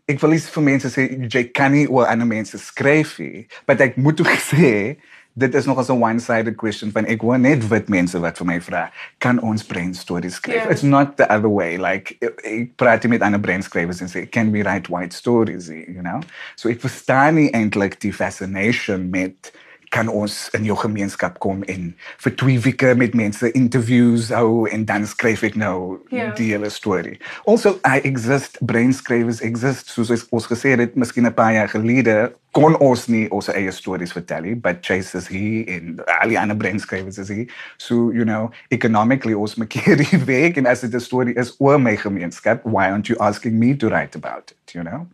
ek 0.08 0.22
wil 0.24 0.32
nie 0.32 0.40
vir 0.40 0.64
mense 0.64 0.90
sê 0.94 1.06
jy 1.28 1.44
kan 1.54 1.72
nie 1.76 1.86
oor 1.88 2.08
ander 2.08 2.28
mense 2.28 2.58
skryf 2.62 3.18
nie, 3.20 3.46
but 3.68 3.82
ek 3.84 3.98
moet 3.98 4.20
ook 4.24 4.34
sê 4.52 4.96
dit 5.38 5.54
is 5.54 5.68
nog 5.70 5.78
as 5.78 5.90
'n 5.90 6.02
one-sided 6.02 6.56
question 6.58 6.92
van 6.92 7.06
ek 7.06 7.22
hoor 7.22 7.38
net 7.38 7.62
wit 7.70 7.90
mense 7.90 8.18
wat 8.20 8.38
vir 8.38 8.48
my 8.48 8.60
vra, 8.60 8.90
kan 9.20 9.40
ons 9.40 9.64
brain 9.64 9.94
stories 9.94 10.40
skryf? 10.40 10.64
Ja. 10.64 10.70
It's 10.70 10.82
not 10.84 11.18
the 11.18 11.30
other 11.30 11.50
way. 11.50 11.78
Like 11.78 12.18
ek- 12.22 12.74
praat 12.76 13.06
met 13.08 13.22
ander 13.22 13.40
brain 13.40 13.62
skrywers 13.62 14.02
en 14.02 14.08
sê 14.10 14.26
can 14.32 14.52
we 14.52 14.64
write 14.64 14.90
white 14.90 15.14
stories, 15.14 15.68
you 15.70 16.02
know? 16.02 16.22
So 16.56 16.70
ek 16.70 16.82
verstaan 16.82 17.36
nie 17.36 17.52
eintlik 17.54 18.00
die 18.00 18.14
fascination 18.14 19.10
met 19.10 19.54
kan 19.98 20.08
ons 20.14 20.38
in 20.54 20.66
jou 20.70 20.78
gemeenskap 20.78 21.40
kom 21.42 21.64
en 21.74 21.90
vir 22.24 22.36
twee 22.38 22.60
weke 22.68 22.94
met 23.02 23.16
mense 23.18 23.50
interviews 23.58 24.30
hou 24.30 24.68
en 24.70 24.86
dan 24.86 25.06
skryf 25.10 25.42
ek 25.50 25.56
nou 25.58 25.98
Ja. 26.14 26.30
die 26.38 26.52
hele 26.54 26.70
storie. 26.70 27.18
Also 27.46 27.80
I 27.86 27.98
exist 28.06 28.58
brain 28.62 28.94
scribes 28.94 29.42
exist 29.42 29.90
soos 29.90 30.10
ons- 30.14 30.28
ons 30.30 30.48
gesê 30.54 30.78
het 30.78 30.96
miskien 30.96 31.26
'n 31.26 31.34
paar 31.34 31.54
jaar 31.54 31.70
gelede 31.70 32.32
kon 32.54 32.76
ons 32.82 33.08
nie 33.08 33.28
ons 33.32 33.48
eie 33.54 33.72
stories 33.72 34.12
vertel 34.14 34.42
nie, 34.42 34.56
but 34.56 34.78
Chase 34.82 35.18
is 35.18 35.28
hier 35.28 35.68
en 35.68 36.00
al 36.22 36.30
die 36.30 36.40
ander 36.40 36.58
brain 36.58 36.80
scribes 36.80 37.18
is 37.18 37.28
hier. 37.30 37.46
So, 37.78 38.12
you 38.12 38.24
know, 38.26 38.52
economically 38.72 39.34
ons 39.34 39.56
maak 39.56 39.74
hierdie 39.74 40.18
weg 40.34 40.58
en 40.58 40.66
as 40.66 40.82
dit 40.82 40.94
'n 40.94 41.00
storie 41.00 41.36
is 41.36 41.56
oor 41.60 41.80
my 41.80 41.96
gemeenskap, 41.98 42.62
why 42.64 42.86
aren't 42.90 43.08
you 43.10 43.18
asking 43.20 43.60
me 43.60 43.76
to 43.76 43.88
write 43.90 44.16
about 44.16 44.52
it, 44.52 44.74
you 44.74 44.84
know? 44.84 45.08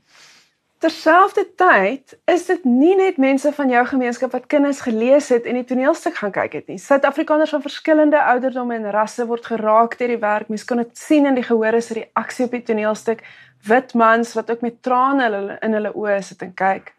Terselfdertyd 0.84 2.18
is 2.28 2.42
dit 2.50 2.64
nie 2.68 2.96
net 3.00 3.16
mense 3.22 3.48
van 3.56 3.70
jou 3.72 3.84
gemeenskap 3.88 4.34
wat 4.36 4.50
kinders 4.52 4.82
gelees 4.84 5.30
het 5.32 5.46
en 5.48 5.56
die 5.56 5.64
toneelstuk 5.70 6.18
gaan 6.20 6.34
kyk 6.36 6.58
het 6.58 6.68
nie. 6.68 6.76
Suid-Afrikaners 6.76 7.54
van 7.56 7.64
verskillende 7.64 8.20
ouderdomme 8.20 8.76
en 8.76 8.90
rasse 8.92 9.24
word 9.30 9.48
geraak 9.48 9.96
deur 10.02 10.12
die 10.12 10.20
werk. 10.20 10.52
Mens 10.52 10.68
kan 10.68 10.82
dit 10.84 10.92
sien 11.00 11.30
in 11.30 11.40
die 11.40 11.46
gehore 11.48 11.80
se 11.80 11.96
reaksie 12.02 12.50
op 12.50 12.58
die 12.58 12.66
toneelstuk. 12.68 13.24
Wit 13.64 13.96
mans 13.96 14.36
wat 14.36 14.52
ook 14.52 14.68
met 14.68 14.82
trane 14.84 15.24
in 15.24 15.38
hulle 15.38 15.58
in 15.64 15.80
hulle 15.80 15.96
oë 15.96 16.20
sit 16.28 16.44
en 16.44 16.52
kyk. 16.52 16.92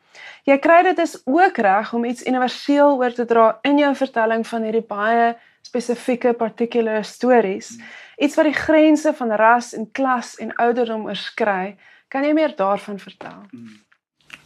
Jy 0.48 0.56
kry 0.64 0.80
dit 0.88 1.04
is 1.04 1.18
ook 1.28 1.60
reg 1.68 1.92
om 1.92 2.08
iets 2.08 2.24
universeel 2.24 2.96
oor 2.96 3.12
te 3.12 3.28
dra 3.28 3.50
in 3.68 3.84
jou 3.84 3.94
vertelling 4.00 4.48
van 4.48 4.64
hierdie 4.64 4.86
baie 4.88 5.34
spesifieke 5.60 6.32
particular 6.32 7.04
stories. 7.04 7.74
Iets 8.16 8.40
wat 8.40 8.48
die 8.48 8.56
grense 8.56 9.12
van 9.12 9.36
ras 9.36 9.74
en 9.76 9.90
klas 9.92 10.38
en 10.40 10.56
ouderdom 10.56 11.04
oorskry. 11.04 11.74
Kan 12.14 12.22
jy 12.22 12.30
meer 12.30 12.52
daarvan 12.54 12.98
vertel? 13.02 13.40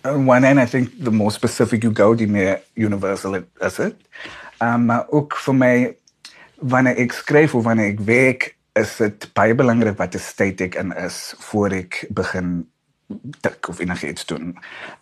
On 0.08 0.24
one 0.24 0.46
hand, 0.46 0.58
I 0.58 0.64
think 0.64 0.94
the 1.04 1.12
more 1.12 1.30
specific 1.30 1.82
you 1.82 1.92
go, 1.92 2.14
the 2.14 2.26
more 2.26 2.62
universal 2.72 3.34
it 3.36 3.44
is 3.60 3.78
it. 3.78 3.96
Um, 4.62 4.84
maar 4.84 5.04
ook 5.10 5.36
voor 5.36 5.54
mij, 5.54 5.96
wanneer 6.54 6.96
ik 6.96 7.12
schrijf 7.12 7.54
of 7.54 7.64
wanneer 7.64 7.86
ik 7.86 8.00
werk, 8.00 8.56
is 8.72 8.98
het 8.98 9.30
baie 9.32 9.54
belangrijk 9.54 9.98
wat 9.98 10.12
de 10.12 10.18
state 10.18 10.64
ik 10.64 10.74
in 10.74 10.96
is 10.96 11.34
voor 11.38 11.72
ik 11.72 12.06
begin 12.08 12.70
tik 13.40 13.68
of 13.68 13.78
enigiets 13.78 14.26
doen. 14.26 14.58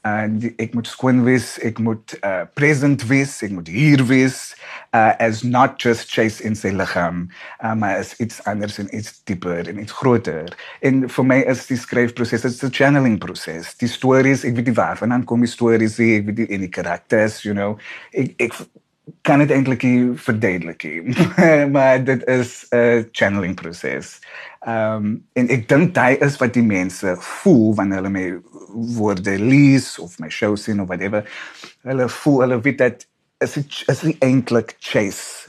Uh 0.06 0.24
die, 0.28 0.52
ek 0.62 0.74
moet 0.74 0.86
skoon 0.86 1.24
wees, 1.26 1.56
ek 1.66 1.78
moet 1.82 2.16
uh 2.20 2.44
present 2.54 3.02
wees, 3.10 3.34
ek 3.42 3.54
moet 3.56 3.68
hier 3.68 4.04
wees 4.06 4.54
uh 4.94 5.12
as 5.22 5.42
not 5.42 5.80
just 5.82 6.12
chase 6.12 6.42
in 6.44 6.54
sy 6.58 6.70
liggaam, 6.74 7.26
uh, 7.64 7.74
maar 7.74 7.98
as 8.02 8.14
iets 8.22 8.38
anders 8.46 8.78
en 8.82 8.90
iets 8.96 9.20
dieper 9.26 9.68
en 9.68 9.82
iets 9.82 9.92
groter. 9.92 10.52
En 10.86 11.06
vir 11.10 11.28
my 11.32 11.40
is 11.50 11.66
die 11.66 11.80
skryfproses, 11.80 12.46
dit's 12.46 12.62
'n 12.62 12.72
channeling 12.72 13.18
proses. 13.18 13.74
Die 13.82 13.90
stories, 13.90 14.44
ek 14.44 14.56
weet 14.56 14.70
nie 14.72 14.78
waarvandaan 14.80 15.24
kom 15.24 15.40
die 15.40 15.50
stories 15.50 15.98
ek 15.98 16.26
weet 16.26 16.38
nie 16.38 16.50
en 16.54 16.60
die 16.66 16.72
karakters, 16.72 17.42
you 17.42 17.54
know. 17.54 17.78
Ek 18.12 18.34
ek 18.38 18.54
kan 19.22 19.38
dit 19.38 19.50
eintlik 19.50 19.82
nie 19.82 20.12
verduidelik 20.18 20.82
nie. 20.82 21.14
maar 21.74 22.04
dit 22.04 22.26
is 22.26 22.66
'n 22.70 23.08
channeling 23.12 23.54
proses. 23.54 24.18
Ehm 24.60 24.94
um, 24.94 25.24
en 25.32 25.48
ek 25.48 25.68
dink 25.68 25.94
dit 25.94 26.22
is 26.22 26.36
wat 26.36 26.54
die 26.54 26.62
mense 26.66 27.16
voel 27.18 27.74
wanneer 27.74 28.02
hulle 28.02 28.10
my 28.10 28.38
woorde 28.96 29.38
lees 29.38 29.98
of 29.98 30.18
my 30.18 30.28
show 30.28 30.56
sien 30.56 30.80
of 30.80 30.86
whatever. 30.86 31.22
Hulle 31.82 32.08
voel 32.08 32.40
hulle 32.40 32.60
weet 32.60 32.78
dat 32.78 33.06
is 33.38 33.56
is 33.86 34.02
nie 34.02 34.16
eintlik 34.18 34.76
chase 34.78 35.45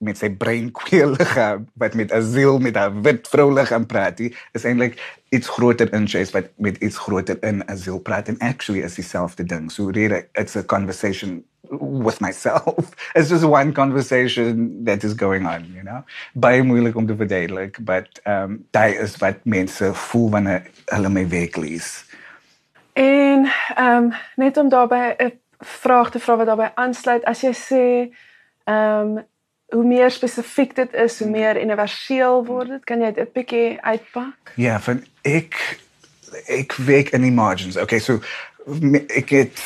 met 0.00 0.18
sy 0.18 0.30
brein 0.32 0.70
kwelige 0.72 1.46
wat 1.80 1.94
met 1.98 2.12
asiel 2.12 2.58
met 2.58 2.76
'n 2.76 3.02
wit 3.04 3.28
vrou 3.28 3.52
liggaam 3.52 3.86
praat 3.86 4.18
nie 4.18 4.32
is 4.56 4.64
eintlik 4.64 4.96
iets 5.28 5.48
groter 5.48 5.92
in 5.92 6.08
chase 6.08 6.32
wat 6.32 6.48
met 6.56 6.76
iets 6.76 6.98
groter 6.98 7.36
in 7.44 7.68
asiel 7.68 7.98
praat 7.98 8.28
en 8.28 8.38
actually 8.38 8.82
is 8.82 8.94
dieselfde 8.94 9.44
ding. 9.44 9.70
So 9.70 9.90
really 9.90 10.24
it's 10.32 10.56
a 10.56 10.62
conversation 10.62 11.44
with 11.70 12.20
myself. 12.20 12.90
It's 13.14 13.28
just 13.28 13.44
one 13.44 13.72
conversation 13.72 14.84
that 14.84 15.04
is 15.04 15.14
going 15.14 15.46
on, 15.46 15.64
you 15.74 15.82
know. 15.82 16.02
Baie 16.32 16.62
moeilik 16.62 16.96
om 16.96 17.06
te 17.06 17.16
verduidelik, 17.16 17.78
but 17.84 18.20
um 18.24 18.66
dit 18.70 18.96
is 18.98 19.16
wat 19.16 19.44
mense 19.44 19.94
voel 19.94 20.30
wanneer 20.30 20.70
hulle 20.86 21.08
my 21.08 21.28
werk 21.28 21.56
lees. 21.56 22.04
En 22.92 23.50
um, 23.78 24.12
net 24.36 24.56
om 24.56 24.68
daarbey 24.68 25.14
'n 25.18 25.32
vraag 25.58 26.10
te 26.10 26.18
vra 26.18 26.36
wat 26.36 26.46
daarbey 26.46 26.72
aansluit, 26.74 27.24
as 27.24 27.40
jy 27.40 27.52
sê 27.52 27.84
ehm 28.64 29.18
um, 29.18 29.28
hoe 29.70 29.84
meer 29.84 30.10
spesifiek 30.10 30.74
dit 30.76 30.92
is, 30.92 31.18
hoe 31.18 31.30
meer 31.30 31.62
universeel 31.62 32.44
word 32.46 32.68
dit. 32.68 32.84
Kan 32.84 33.00
jy 33.00 33.12
dit 33.12 33.28
'n 33.28 33.32
bietjie 33.34 33.80
uitpak? 33.80 34.52
Ja, 34.56 34.80
van 34.80 35.04
ek 35.22 35.78
ek 36.46 36.72
werk 36.72 37.10
in 37.10 37.22
die 37.22 37.34
margins. 37.34 37.76
Okay, 37.76 37.98
so 37.98 38.20
ek 39.08 39.30
het 39.30 39.58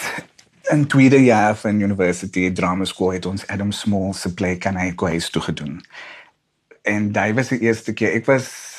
in 0.71 0.87
tweede 0.87 1.25
jaar 1.25 1.57
van 1.57 1.81
university 1.81 2.53
drama 2.53 2.85
school 2.85 3.13
het 3.13 3.27
ons 3.27 3.47
Adam 3.47 3.73
Small 3.73 4.13
se 4.13 4.35
play 4.35 4.57
kan 4.57 4.77
hy 4.77 4.93
kwes 4.95 5.31
toe 5.31 5.43
gedoen. 5.43 5.81
En 6.83 7.13
dit 7.13 7.35
was 7.35 7.49
die 7.49 7.61
eerste 7.61 7.93
keer. 7.93 8.13
Ek 8.13 8.27
was 8.27 8.73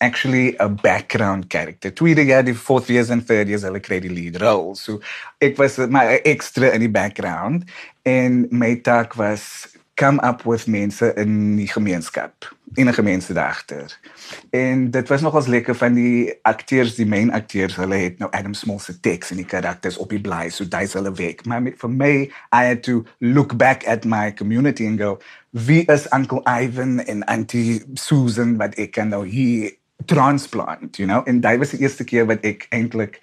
actually 0.00 0.54
a 0.58 0.68
background 0.68 1.44
character. 1.48 1.92
Tweede 1.92 2.24
jaar, 2.24 2.44
die 2.44 2.54
fourth 2.54 2.88
years 2.88 3.08
en 3.08 3.24
third 3.24 3.48
years 3.48 3.62
hulle 3.62 3.80
kry 3.80 4.00
die 4.00 4.12
lead 4.12 4.36
role. 4.40 4.74
So 4.76 5.00
ek 5.38 5.56
was 5.56 5.78
'n 5.78 5.96
extra 6.24 6.70
in 6.72 6.80
die 6.80 6.90
background 6.90 7.64
en 8.02 8.46
my 8.50 8.76
taak 8.76 9.14
was 9.14 9.68
come 10.00 10.18
up 10.22 10.42
with 10.46 10.66
mense 10.66 11.12
in 11.14 11.56
die 11.58 11.68
gemeenskap, 11.68 12.56
enige 12.74 13.02
mense 13.02 13.32
daagter. 13.36 13.98
En 14.50 14.90
dit 14.90 15.08
was 15.08 15.20
nogals 15.20 15.46
lekker 15.46 15.76
van 15.76 15.94
die 15.94 16.38
akteurs, 16.42 16.94
die 16.96 17.06
main 17.06 17.32
akteurs, 17.36 17.76
hulle 17.76 17.98
het 18.00 18.16
nou 18.18 18.30
Adam 18.32 18.54
Small 18.56 18.80
se 18.80 18.94
teks 19.04 19.34
en 19.34 19.42
die 19.42 19.48
karakters 19.50 19.98
op 20.00 20.14
die 20.14 20.20
blaai, 20.24 20.48
so 20.50 20.64
dis 20.64 20.96
hulle 20.96 21.12
werk. 21.18 21.44
Maar 21.44 21.68
vir 21.82 21.92
my, 21.92 22.14
I 22.48 22.62
had 22.70 22.80
to 22.88 23.04
look 23.18 23.58
back 23.60 23.84
at 23.84 24.08
my 24.08 24.32
community 24.32 24.88
and 24.88 24.96
go, 24.98 25.18
wie 25.50 25.84
is 25.92 26.08
Uncle 26.16 26.40
Ivan 26.48 27.04
en 27.04 27.20
Auntie 27.28 27.82
Susan 28.00 28.56
wat 28.56 28.80
ek 28.80 28.96
kan 28.96 29.12
nou 29.12 29.26
hier 29.28 29.76
transplant, 30.08 30.96
you 30.96 31.04
know? 31.04 31.20
En 31.28 31.44
dit 31.44 31.60
was 31.60 31.76
die 31.76 31.84
eerste 31.84 32.08
keer 32.08 32.24
wat 32.30 32.40
ek 32.48 32.64
eintlik 32.72 33.20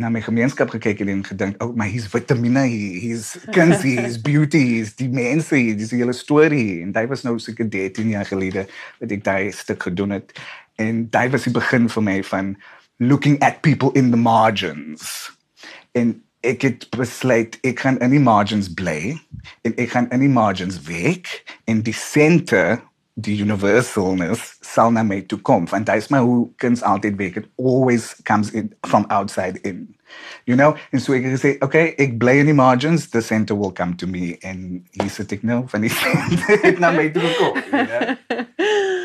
na 0.00 0.08
my 0.08 0.22
gemeenskap 0.24 0.72
gekyk 0.72 1.02
het 1.02 1.08
en 1.12 1.24
gedink, 1.24 1.62
"Oh, 1.62 1.74
maar 1.76 1.86
hier's 1.86 2.08
vitamine 2.08 2.64
hier, 2.64 3.00
hier's 3.00 3.36
kunsie, 3.52 3.98
hier's 4.00 4.20
beauty, 4.30 4.58
hier's 4.58 4.94
die 4.96 5.08
mense, 5.08 5.54
hier, 5.56 5.76
dis 5.76 5.90
hele 5.90 6.12
storie." 6.12 6.82
En 6.82 6.92
dit 6.92 7.08
was 7.08 7.22
nou 7.22 7.38
seker 7.38 7.70
13 7.70 8.08
jaar 8.08 8.26
gelede 8.26 8.66
wat 8.98 9.10
ek 9.10 9.24
daai 9.24 9.52
stuk 9.52 9.82
gedoen 9.82 10.10
het. 10.10 10.32
En 10.76 11.08
dit 11.10 11.30
was 11.30 11.44
die 11.44 11.52
begin 11.52 11.88
vir 11.88 12.02
my 12.02 12.22
van 12.24 12.56
looking 12.96 13.38
at 13.42 13.60
people 13.60 13.92
in 13.92 14.10
the 14.10 14.16
margins. 14.16 15.30
En 15.92 16.22
ek 16.40 16.62
het 16.62 16.86
besluit 16.96 17.58
ek 17.60 17.80
gaan 17.80 17.98
in 18.00 18.10
die 18.10 18.20
margins 18.20 18.72
bly 18.72 19.20
en 19.62 19.74
ek 19.76 19.90
gaan 19.92 20.08
in 20.10 20.20
die 20.24 20.32
margins 20.32 20.80
werk 20.88 21.42
en 21.64 21.82
die 21.84 21.96
center 21.96 22.80
die 23.24 23.36
universalness 23.42 24.56
sal 24.64 24.92
na 24.94 25.02
my 25.06 25.20
toe 25.28 25.38
kom 25.46 25.66
want 25.70 25.86
dit 25.86 26.02
is 26.02 26.08
maar 26.12 26.26
hoe 26.26 26.48
kuns 26.62 26.82
altyd 26.82 27.16
werk 27.20 27.36
it 27.36 27.48
always 27.56 28.14
comes 28.24 28.50
in 28.50 28.72
from 28.86 29.04
outside 29.08 29.60
in. 29.62 29.88
You 30.44 30.56
know? 30.56 30.76
En 30.90 31.00
so 31.00 31.14
ek 31.14 31.28
het 31.28 31.38
gesê 31.38 31.54
okay 31.64 31.94
ek 32.02 32.18
bly 32.18 32.40
in 32.42 32.50
die 32.50 32.56
margins. 32.56 33.08
The 33.10 33.22
center 33.22 33.56
will 33.58 33.72
come 33.72 33.94
to 33.96 34.06
me. 34.06 34.36
En 34.42 34.84
hier 34.90 35.10
sit 35.10 35.32
ek 35.32 35.46
nou 35.46 35.62
van 35.70 35.86
die 35.86 35.92
center 35.94 36.80
na 36.82 36.90
my 36.96 37.10
toe 37.14 37.22
gekom 37.28 37.62
you 37.70 37.86
know? 37.86 38.16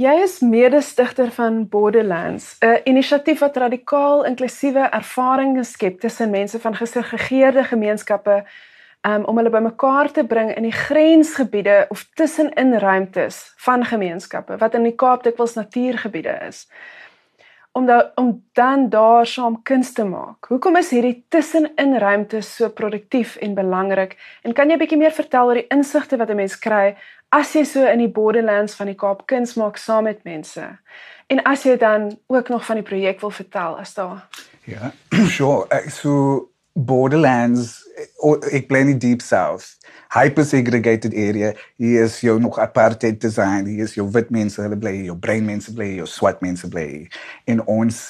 Jy 0.00 0.12
is 0.22 0.38
mede-stigter 0.38 1.32
van 1.34 1.64
Borderlands, 1.68 2.56
'n 2.62 2.78
inisiatief 2.84 3.40
wat 3.42 3.56
radikaal 3.56 4.24
inklusiewe 4.24 4.86
ervarings 4.86 5.72
skep 5.72 6.00
tussen 6.00 6.30
mense 6.30 6.60
van 6.60 6.76
gesegregeerde 6.76 7.64
gemeenskappe 7.64 8.44
um, 9.06 9.24
om 9.24 9.36
hulle 9.36 9.50
bymekaar 9.50 10.10
te 10.12 10.24
bring 10.24 10.52
in 10.56 10.66
die 10.68 10.74
grensgebiede 10.74 11.86
of 11.88 12.06
tussenin 12.14 12.78
ruimtes 12.78 13.42
van 13.64 13.84
gemeenskappe 13.84 14.58
wat 14.60 14.74
in 14.74 14.88
die 14.88 14.96
Kaap 14.96 15.24
dikwels 15.24 15.54
natuurgebiede 15.54 16.38
is. 16.48 16.66
Om 17.72 17.86
da, 17.86 18.00
om 18.18 18.32
dan 18.58 18.88
daar 18.90 19.26
saam 19.26 19.60
kuns 19.62 19.92
te 19.92 20.04
maak. 20.04 20.48
Hoekom 20.50 20.76
is 20.76 20.90
hierdie 20.90 21.24
tussenin 21.30 21.94
ruimtes 22.02 22.56
so 22.56 22.68
produktief 22.68 23.36
en 23.36 23.54
belangrik? 23.54 24.16
En 24.42 24.52
kan 24.52 24.68
jy 24.68 24.74
'n 24.74 24.78
bietjie 24.78 24.98
meer 24.98 25.14
vertel 25.14 25.46
oor 25.46 25.54
die 25.54 25.70
insigte 25.70 26.16
wat 26.16 26.30
'n 26.30 26.36
mens 26.36 26.58
kry 26.58 26.96
as 27.28 27.54
jy 27.54 27.64
so 27.64 27.86
in 27.86 27.98
die 27.98 28.08
borderlands 28.08 28.74
van 28.74 28.86
die 28.86 28.96
Kaap 28.96 29.26
kuns 29.26 29.54
maak 29.54 29.76
saam 29.76 30.04
met 30.04 30.24
mense? 30.24 30.78
En 31.26 31.42
as 31.42 31.62
jy 31.62 31.76
dan 31.76 32.18
ook 32.26 32.48
nog 32.48 32.64
van 32.64 32.76
die 32.76 32.84
projek 32.84 33.20
wil 33.20 33.30
vertel, 33.30 33.78
as 33.78 33.94
daar 33.94 34.26
Ja, 34.64 34.92
sure. 35.36 35.66
Uh, 35.70 35.88
so 35.88 36.50
Borderlands, 36.72 37.89
ek 38.50 38.68
bly 38.70 38.84
in 38.84 38.92
die 38.94 39.00
Deep 39.08 39.24
South. 39.24 39.76
Hyper 40.14 40.44
segregated 40.44 41.14
area. 41.14 41.52
Hier 41.80 42.04
is 42.04 42.20
jou 42.24 42.38
nog 42.40 42.58
apartheid 42.58 43.20
design. 43.22 43.68
Hier 43.70 43.84
is 43.84 43.94
jou 43.94 44.08
wit 44.10 44.30
mense, 44.34 44.60
hulle 44.62 44.78
bly 44.78 44.94
hier, 44.96 45.10
jou 45.12 45.18
bruin 45.18 45.46
mense 45.46 45.72
bly 45.74 45.92
hier, 45.92 46.02
jou 46.02 46.10
swart 46.10 46.42
mense 46.44 46.68
bly 46.68 46.86
hier. 46.88 47.20
En 47.50 47.62
ons 47.66 48.00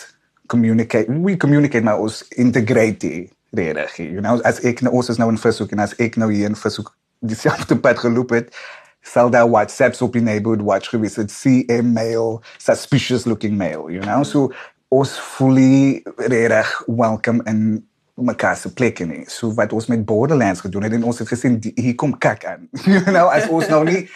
communicate, 0.50 1.10
we 1.24 1.36
communicate 1.36 1.84
maar 1.84 2.00
ons 2.00 2.22
integrate 2.40 3.28
redig. 3.50 3.96
You 3.96 4.20
know, 4.20 4.40
as 4.48 4.62
ek 4.66 4.82
nou 4.86 4.94
ons 4.98 5.10
is 5.12 5.20
nou 5.20 5.28
in 5.32 5.38
Vishoek 5.40 5.74
en 5.74 5.84
as 5.84 5.94
ek 6.02 6.18
nou 6.20 6.30
hier 6.32 6.50
in 6.50 6.58
Vishoek 6.58 6.92
dieselfde 7.20 7.76
pad 7.76 8.00
geloop 8.00 8.32
het, 8.34 8.54
sal 9.02 9.30
daar 9.32 9.48
WhatsApps 9.48 10.02
op 10.02 10.12
die 10.12 10.24
neighborhood 10.24 10.64
watch 10.64 10.90
gewees 10.92 11.16
het, 11.16 11.32
a 11.70 11.82
male, 11.82 12.40
suspicious 12.58 13.26
looking 13.26 13.56
male, 13.56 13.90
you 13.92 14.00
know? 14.00 14.22
So 14.24 14.52
ons 14.88 15.14
fully 15.18 16.02
redig 16.16 16.82
welcome 16.86 17.42
in 17.46 17.86
mekaar 18.14 18.56
se 18.56 18.72
plekke 18.72 19.04
nie. 19.04 19.24
So 19.28 19.54
wat 19.54 19.72
ons 19.72 19.86
met 19.86 20.04
Borderlands 20.04 20.60
gedoen 20.60 20.82
het 20.82 20.92
en 20.92 21.04
ons 21.04 21.18
het 21.18 21.28
gesien 21.28 21.58
die, 21.60 21.72
hier 21.74 21.94
kom 21.94 22.18
kak 22.18 22.44
aan. 22.44 22.68
you 22.84 23.04
know, 23.04 23.28
as 23.28 23.48
ons 23.48 23.68
nou 23.68 23.84
nie 23.84 24.08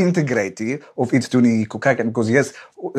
integrate 0.00 0.62
hier 0.62 0.90
of 0.94 1.12
iets 1.12 1.28
doen 1.28 1.44
hier 1.44 1.66
kyk 1.78 1.98
en 1.98 2.12
because 2.12 2.32
yes 2.32 2.52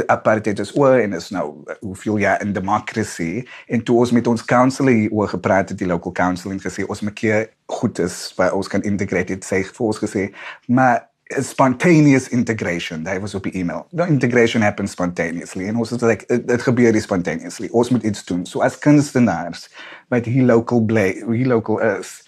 apartheid 0.05 0.59
is 0.59 0.73
oor 0.77 0.99
en 0.99 1.13
is 1.17 1.29
nou 1.33 1.45
hoeveel 1.79 2.17
jaar 2.21 2.41
in 2.41 2.53
democracy 2.53 3.45
en 3.67 3.83
toe 3.83 3.97
ons 4.03 4.11
met 4.11 4.27
ons 4.27 4.45
council 4.45 4.91
hier 4.91 5.11
oor 5.11 5.31
gepraat 5.31 5.73
het 5.73 5.81
die 5.81 5.89
local 5.89 6.11
council 6.11 6.51
en 6.51 6.61
gesê 6.61 6.85
ons 6.87 7.03
keer 7.13 7.49
goed 7.65 7.99
is 7.99 8.33
waar 8.37 8.53
ons 8.57 8.67
kan 8.67 8.83
integrate 8.87 9.33
het 9.33 9.47
sê 9.47 9.63
vir 9.65 9.87
ons 9.87 10.03
gesê 10.03 10.29
maar 10.67 11.10
spontaneous 11.39 12.27
integration 12.29 13.03
daai 13.03 13.19
was 13.19 13.35
op 13.35 13.43
die 13.43 13.53
email 13.53 13.85
the 13.95 14.07
integration 14.07 14.61
happens 14.61 14.91
spontaneously 14.91 15.67
en 15.67 15.75
ons 15.75 15.89
het 15.89 16.01
like 16.01 16.41
dit 16.45 16.61
gebeur 16.61 17.01
spontaneously 17.01 17.69
ons 17.71 17.89
moet 17.89 18.03
iets 18.03 18.25
doen 18.25 18.45
so 18.45 18.61
as 18.61 18.79
kunstenaars 18.79 19.69
wat 20.09 20.25
hier 20.25 20.43
local 20.43 20.81
bly 20.85 21.23
hier 21.27 21.47
local 21.47 21.79
is 21.79 22.21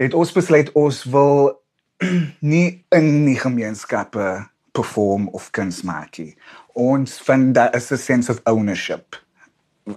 het 0.00 0.14
ons 0.14 0.32
besluit 0.32 0.72
ons 0.72 1.04
wil 1.04 1.60
nie 2.52 2.84
in 2.96 3.10
die 3.26 3.38
gemeenskappe 3.38 4.48
perform 4.72 5.28
of 5.28 5.50
kuns 5.50 5.82
maak 5.82 6.18
nie. 6.18 6.34
Ons 6.78 7.18
vind 7.26 7.54
daar 7.54 7.74
is 7.76 7.90
'n 7.90 7.96
sense 7.96 8.30
of 8.30 8.40
ownership 8.44 9.16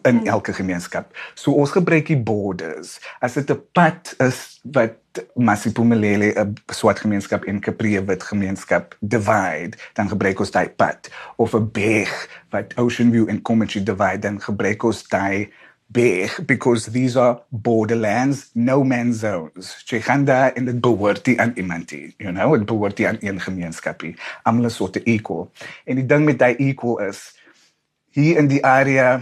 in 0.01 0.17
hmm. 0.17 0.27
elke 0.27 0.53
gemeenskap. 0.53 1.13
So 1.33 1.51
ons 1.51 1.71
gebruik 1.71 2.05
die 2.05 2.17
borders. 2.17 2.99
As 3.19 3.33
dit 3.33 3.49
'n 3.51 3.61
pad 3.71 4.15
is 4.17 4.59
wat 4.63 4.93
Masipumelele 5.35 6.33
'n 6.33 6.55
swart 6.71 6.99
gemeenskap 6.99 7.43
en 7.43 7.59
Capri 7.59 7.99
wit 8.05 8.23
gemeenskap 8.23 8.97
divide, 8.99 9.77
dan 9.93 10.09
gebruik 10.09 10.39
ons 10.39 10.51
daai 10.51 10.69
pad 10.69 11.09
of 11.35 11.53
'n 11.53 11.69
berg 11.71 12.29
wat 12.49 12.73
Ocean 12.77 13.11
View 13.11 13.29
en 13.29 13.41
Comanche 13.41 13.83
divide, 13.83 14.19
dan 14.19 14.41
gebruik 14.41 14.83
ons 14.83 15.07
daai 15.07 15.51
big 15.93 16.45
because 16.45 16.91
these 16.91 17.15
are 17.19 17.41
borderlands, 17.49 18.49
no 18.53 18.83
man's 18.83 19.19
zones. 19.19 19.83
Jy 19.85 20.01
gaan 20.01 20.25
daar 20.25 20.55
in 20.55 20.65
dit 20.65 20.81
behoort 20.81 21.25
nie 21.25 21.39
aan 21.39 21.53
iemand 21.55 21.91
nie, 21.91 22.13
you 22.17 22.31
know, 22.31 22.57
dit 22.57 22.65
behoort 22.65 22.97
nie 22.97 23.07
aan 23.07 23.17
een 23.21 23.39
gemeenskap 23.41 24.01
nie. 24.01 24.15
Almal 24.43 24.65
is 24.65 24.75
soort 24.75 25.03
equal. 25.03 25.51
En 25.85 25.95
die 25.95 26.05
ding 26.05 26.25
met 26.25 26.39
daai 26.39 26.55
equal 26.55 26.99
is 26.99 27.37
hier 28.11 28.37
in 28.37 28.47
die 28.47 28.65
area 28.65 29.21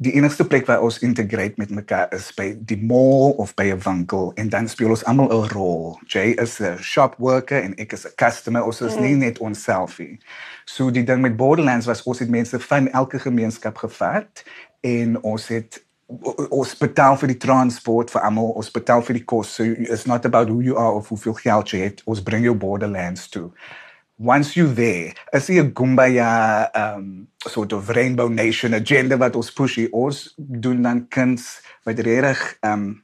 die 0.00 0.12
enigste 0.16 0.46
plek 0.48 0.64
waar 0.66 0.80
ons 0.80 0.98
integrate 1.04 1.60
met 1.60 1.70
mekaar 1.70 2.08
is 2.16 2.30
by 2.32 2.54
die 2.64 2.78
mall 2.80 3.34
of 3.42 3.52
by 3.54 3.68
'n 3.68 3.82
winkel 3.84 4.32
en 4.40 4.48
dan 4.48 4.68
speel 4.68 4.88
ons 4.88 5.04
almal 5.04 5.28
'n 5.28 5.48
rol. 5.52 5.98
Jay 6.06 6.32
is 6.40 6.60
'n 6.60 6.78
shop 6.80 7.14
worker 7.18 7.62
en 7.62 7.74
ek 7.76 7.92
is 7.92 8.06
'n 8.06 8.14
customer. 8.16 8.64
Ons 8.64 8.80
is 8.80 8.96
mm. 8.96 9.02
nie 9.02 9.14
net 9.14 9.38
ons 9.38 9.62
selfie. 9.62 10.18
So 10.64 10.90
die 10.90 11.04
ding 11.04 11.20
met 11.20 11.36
Borderlands 11.36 11.86
was 11.86 12.02
ons 12.02 12.18
het 12.18 12.28
mense 12.28 12.60
van 12.60 12.88
elke 12.88 13.18
gemeenskap 13.18 13.76
gevat 13.76 14.44
en 14.80 15.22
ons 15.22 15.48
het 15.48 15.84
ons 16.48 16.76
betaal 16.76 17.16
vir 17.16 17.28
die 17.28 17.36
transport 17.36 18.10
vir 18.10 18.22
almal, 18.22 18.50
ons 18.56 18.70
betaal 18.70 19.02
vir 19.02 19.14
die 19.14 19.24
kos. 19.24 19.54
So 19.54 19.62
it's 19.64 20.06
not 20.06 20.24
about 20.24 20.48
who 20.48 20.60
you 20.60 20.76
are 20.76 20.92
of 20.92 21.08
hoeveel 21.08 21.34
geld 21.34 21.70
jy 21.70 21.78
het. 21.78 22.02
Ons 22.04 22.22
bring 22.22 22.44
jou 22.44 22.54
borderlands 22.54 23.28
toe. 23.28 23.50
Once 24.20 24.54
you 24.54 24.68
there, 24.68 25.14
as 25.32 25.48
jy 25.48 25.56
'n 25.64 25.72
Gumbaya 25.72 26.68
um 26.76 27.26
sort 27.48 27.72
of 27.72 27.88
rainbow 27.88 28.28
nation 28.28 28.74
agenda 28.74 29.16
wat 29.16 29.32
ons 29.34 29.48
push, 29.48 29.80
ons 29.96 30.34
doen 30.36 30.82
dan 30.82 31.08
kuns 31.08 31.64
wat 31.88 31.96
regtig 32.04 32.58
um 32.60 33.00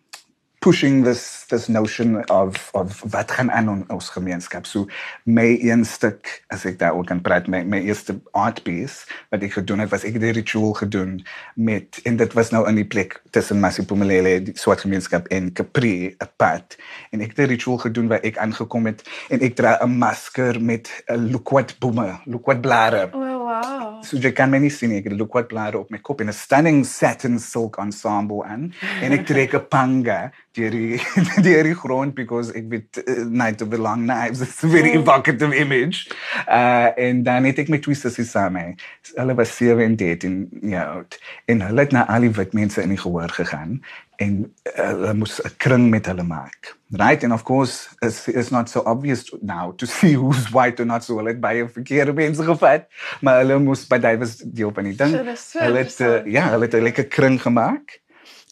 pushing 0.66 1.04
this 1.06 1.46
this 1.46 1.68
notion 1.68 2.18
of 2.30 2.70
of 2.74 3.02
wat 3.14 3.30
gaan 3.30 3.52
aan 3.54 3.68
in 3.70 3.84
ons 3.94 4.08
gemeenskap. 4.10 4.66
So 4.66 4.86
my 5.22 5.46
een 5.62 5.84
stuk 5.86 6.42
as 6.50 6.64
ek 6.66 6.80
daar 6.80 6.96
ook 6.98 7.06
kan 7.06 7.20
praat 7.22 7.46
my 7.46 7.62
my 7.62 7.78
eerste 7.86 8.16
art 8.34 8.64
piece 8.66 9.06
wat 9.30 9.46
ek 9.46 9.54
gedoen 9.60 9.84
het 9.84 9.92
was 9.94 10.02
ek 10.02 10.18
het 10.18 10.26
'n 10.26 10.34
ritual 10.40 10.74
gedoen 10.74 11.22
met 11.54 12.00
en 12.02 12.18
dit 12.18 12.32
was 12.34 12.50
nou 12.50 12.66
in 12.66 12.82
die 12.82 12.88
plek 12.94 13.22
tussen 13.30 13.62
Masipumelele 13.62 14.42
die 14.42 14.58
swart 14.58 14.82
gemeenskap 14.82 15.30
en 15.30 15.52
Capri 15.52 16.16
pad 16.36 16.76
en 17.14 17.20
ek 17.20 17.36
het 17.36 17.46
'n 17.46 17.52
ritual 17.54 17.78
gedoen 17.78 18.08
waar 18.10 18.26
ek 18.26 18.38
aangekom 18.38 18.86
het 18.90 19.06
en 19.30 19.40
ek 19.40 19.54
dra 19.54 19.78
'n 19.82 19.98
masker 19.98 20.60
met 20.60 20.90
'n 21.06 21.30
loquat 21.30 21.78
bome, 21.78 22.18
loquat 22.24 22.60
blare. 22.60 23.08
Oh, 23.14 23.38
wow. 23.46 23.95
So 24.06 24.20
jy 24.22 24.30
kan 24.38 24.52
my 24.52 24.60
nie 24.62 24.70
sien 24.70 24.92
ek 24.94 25.08
het 25.08 25.12
'n 25.12 25.18
loquat 25.18 25.48
blare 25.50 25.78
op 25.78 25.90
my 25.90 25.98
kop 25.98 26.20
en 26.20 26.28
'n 26.28 26.32
stunning 26.32 26.84
satin 26.86 27.38
silk 27.38 27.78
ensemble 27.78 28.44
aan. 28.44 28.72
En 29.02 29.12
ek 29.12 29.26
trek 29.26 29.54
'n 29.54 29.66
panga 29.68 30.30
deur 30.54 30.70
die 30.70 31.00
deur 31.46 31.64
die 31.64 31.74
grond 31.74 32.14
because 32.14 32.52
ek 32.54 32.70
weet 32.70 33.02
uh, 33.02 33.24
night 33.26 33.62
of 33.62 33.68
the 33.70 33.78
long 33.78 34.06
knives 34.06 34.40
it's 34.40 34.62
a 34.64 34.68
very 34.68 34.94
evocative 34.94 35.52
image. 35.52 36.06
Uh 36.46 36.88
en 36.96 37.22
dan 37.22 37.44
het 37.44 37.58
ek 37.58 37.68
met 37.68 37.82
twisters 37.82 38.14
gesame 38.14 38.76
hulle 39.14 39.34
was 39.34 39.56
17 39.56 40.48
ja 40.62 41.04
en 41.46 41.60
hulle 41.60 41.80
het 41.80 41.92
na 41.92 42.06
al 42.06 42.20
die 42.20 42.30
wit 42.30 42.52
mense 42.52 42.82
in 42.82 42.94
die 42.94 43.02
gehoor 43.02 43.28
gegaan 43.28 43.80
en 44.16 44.54
uh, 44.76 44.84
hulle 44.84 45.14
moes 45.14 45.40
'n 45.42 45.52
kring 45.56 45.90
met 45.90 46.06
hulle 46.06 46.22
maak. 46.22 46.74
Right? 46.88 47.24
And 47.24 47.32
of 47.32 47.42
course 47.42 47.88
it's, 48.00 48.28
it's 48.28 48.50
not 48.50 48.70
so 48.70 48.80
obvious 48.80 49.24
now 49.42 49.72
to 49.76 49.86
see 49.86 50.14
who's 50.14 50.50
white 50.50 50.80
or 50.80 50.86
not 50.86 51.04
so 51.04 51.16
hulle 51.16 51.28
het 51.28 51.40
baie 51.40 51.68
verkeerde 51.68 52.12
mense 52.12 52.42
gevat. 52.42 52.86
Maar 53.20 53.38
hulle 53.42 53.58
moes 53.58 53.86
by 53.96 54.02
daai 54.04 54.16
was 54.20 54.38
deel 54.44 54.72
van 54.76 54.90
die 54.90 54.96
ding. 54.96 55.14
Hulle 55.16 55.84
het 55.84 56.00
uh, 56.04 56.18
ja 56.30 56.50
hulle 56.54 56.68
het 56.68 56.76
'n 56.76 56.88
lekker 56.90 57.08
kring 57.18 57.40
gemaak. 57.42 58.00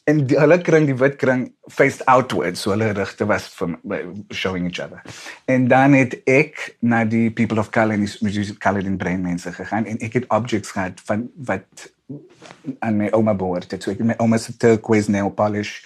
En 0.05 0.27
die, 0.29 0.37
hulle 0.37 0.59
kring 0.61 0.85
die 0.87 0.97
wit 1.01 1.17
kring 1.17 1.47
faced 1.73 2.05
outwards 2.13 2.61
so 2.61 2.75
hulle 2.75 2.91
rigte 2.93 3.25
was 3.25 3.47
from 3.49 3.79
showing 4.29 4.67
each 4.69 4.81
other. 4.85 5.01
En 5.49 5.69
dan 5.69 5.97
het 5.97 6.19
ek 6.29 6.77
na 6.81 7.05
die 7.05 7.31
people 7.31 7.59
of 7.59 7.71
color 7.73 7.97
in 7.97 8.09
music 8.21 8.59
color 8.61 8.85
in 8.85 8.99
brain 9.01 9.23
mense 9.25 9.53
gegaan 9.53 9.89
en 9.89 9.99
ek 10.05 10.13
het 10.21 10.29
objects 10.29 10.75
gehad 10.77 11.01
van 11.09 11.31
wat 11.49 11.89
aan 12.85 12.97
my 13.01 13.09
ouma 13.17 13.33
behoort 13.35 13.71
het. 13.71 13.83
So 13.83 13.95
ek 13.95 14.03
het 14.03 14.11
my 14.13 14.19
ouma 14.21 14.37
se 14.37 14.53
turquoise 14.57 15.11
nail 15.11 15.33
polish 15.33 15.81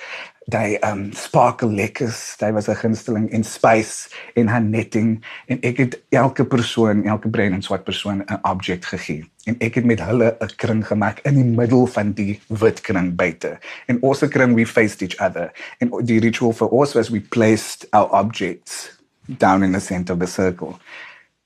daai 0.49 0.79
um 0.89 1.11
sparkle 1.13 1.69
lekkers 1.77 2.37
daai 2.41 2.53
was 2.57 2.69
'n 2.69 2.81
gunsteling 2.81 3.29
in 3.31 3.45
space 3.45 4.09
in 4.35 4.47
haar 4.47 4.63
netting. 4.63 5.25
En 5.47 5.61
ek 5.61 5.77
het 5.77 6.01
elke 6.09 6.45
persoon 6.45 7.05
elke 7.05 7.29
brein 7.29 7.53
en 7.53 7.63
swart 7.63 7.85
persoon 7.85 8.23
'n 8.25 8.39
object 8.43 8.85
gegee. 8.87 9.25
En 9.45 9.57
ek 9.59 9.75
het 9.75 9.85
met 9.85 10.01
hulle 10.01 10.37
'n 10.41 10.57
kring 10.57 10.87
gemaak 10.87 11.19
in 11.23 11.35
die 11.35 11.45
middel 11.45 11.87
van 11.87 12.13
die 12.13 12.41
wit 12.49 12.81
kring 12.81 13.15
buite. 13.15 13.59
En 13.87 14.03
ons 14.03 14.29
kring 14.29 14.55
we 14.55 14.67
faced 14.67 15.03
each 15.03 15.21
other. 15.21 15.53
En 15.79 15.91
die 16.05 16.21
ritual 16.21 16.53
for 16.53 16.83
us 16.83 16.93
was 16.93 17.09
we 17.09 17.21
placed 17.21 17.87
our 17.91 18.09
objects 18.11 18.99
down 19.27 19.63
in 19.63 19.73
the 19.73 19.81
center 19.81 20.15
of 20.15 20.21
the 20.21 20.27
circle. 20.27 20.79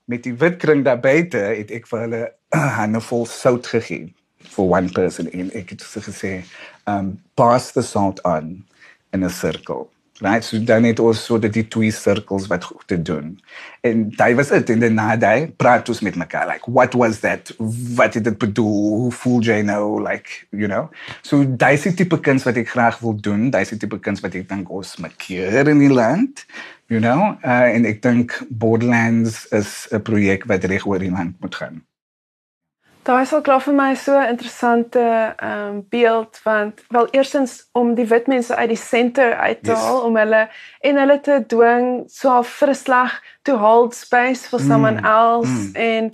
Met 0.05 0.23
die 0.23 0.33
wit 0.33 0.57
kring 0.57 0.83
daar 0.83 0.99
buite 0.99 1.37
het 1.37 1.71
ek 1.71 1.87
vir 1.87 1.99
hulle 1.99 2.31
'n 2.55 2.57
handvol 2.57 3.25
sout 3.25 3.67
gegee 3.67 4.13
for 4.37 4.69
one 4.69 4.89
person. 4.89 5.31
En 5.31 5.51
ek 5.53 5.69
het 5.69 5.83
gesê 5.83 6.43
um 6.85 7.19
pass 7.33 7.71
the 7.71 7.81
salt 7.81 8.21
on 8.23 8.63
in 9.13 9.23
'n 9.23 9.29
sirkel. 9.29 9.89
Right, 10.21 10.43
so 10.43 10.63
dan 10.63 10.83
het 10.83 10.99
ons 10.99 11.25
so 11.25 11.39
dat 11.41 11.55
die 11.55 11.67
twee 11.67 11.91
sirkels 11.91 12.45
wat 12.47 12.63
goed 12.63 12.83
te 12.87 13.01
doen. 13.01 13.39
En 13.81 14.11
daai 14.13 14.35
was 14.35 14.51
dit 14.53 14.69
in 14.69 14.79
die 14.79 14.89
naday 14.93 15.47
praat 15.57 15.89
ons 15.89 16.03
met 16.05 16.15
mekaar 16.15 16.45
like 16.47 16.71
what 16.71 16.93
was 16.93 17.19
that? 17.19 17.49
Wat 17.97 18.13
het 18.13 18.23
dit 18.23 18.37
bedoel? 18.37 18.97
Hoe 18.97 19.11
voel 19.11 19.41
jy 19.41 19.61
nou 19.61 20.01
like, 20.03 20.45
you 20.49 20.67
know? 20.67 20.91
So 21.21 21.41
daai 21.57 21.73
is 21.73 21.87
die 21.87 21.93
tipe 21.93 22.19
kuns 22.19 22.45
wat 22.45 22.61
ek 22.61 22.69
graag 22.69 22.99
wil 23.01 23.17
doen. 23.17 23.49
Daai 23.49 23.63
is 23.65 23.73
die 23.73 23.81
tipe 23.81 23.99
kuns 23.99 24.21
wat 24.21 24.37
ek 24.37 24.45
dink 24.49 24.69
ons 24.69 24.95
maak 25.01 25.21
hier 25.27 25.67
in 25.67 25.81
die 25.81 25.93
land. 25.93 26.45
You 26.87 27.01
know, 27.01 27.33
uh, 27.41 27.73
en 27.73 27.85
ek 27.89 28.03
dink 28.05 28.37
Borderlands 28.49 29.47
is 29.49 29.87
'n 29.89 30.01
projek 30.01 30.45
wat 30.45 30.63
reg 30.63 30.85
oor 30.85 30.99
die 30.99 31.11
land 31.11 31.41
moet 31.41 31.55
gaan. 31.55 31.81
Daai 33.03 33.25
sal 33.27 33.41
klaar 33.43 33.59
vir 33.59 33.73
my 33.75 33.95
so 33.99 34.15
'n 34.15 34.29
interessante 34.31 34.99
ehm 35.37 35.69
um, 35.69 35.85
beeld 35.89 36.39
want 36.43 36.83
wel 36.89 37.07
eerstens 37.11 37.69
om 37.71 37.95
die 37.95 38.07
wit 38.07 38.27
mense 38.27 38.55
uit 38.55 38.69
die 38.69 38.77
senter 38.77 39.35
uit 39.35 39.63
te 39.63 39.71
haal 39.71 39.97
yes. 39.97 40.05
om 40.07 40.15
hulle 40.17 40.49
en 40.79 40.97
hulle 40.97 41.19
te 41.19 41.43
dwing 41.47 42.03
so 42.07 42.41
vir 42.43 42.69
'n 42.69 42.75
slag 42.75 43.21
to 43.41 43.57
hold 43.57 43.95
space 43.95 44.47
for 44.47 44.59
someone 44.59 44.99
mm. 44.99 45.05
else 45.05 45.49
mm. 45.49 45.75
en 45.75 46.11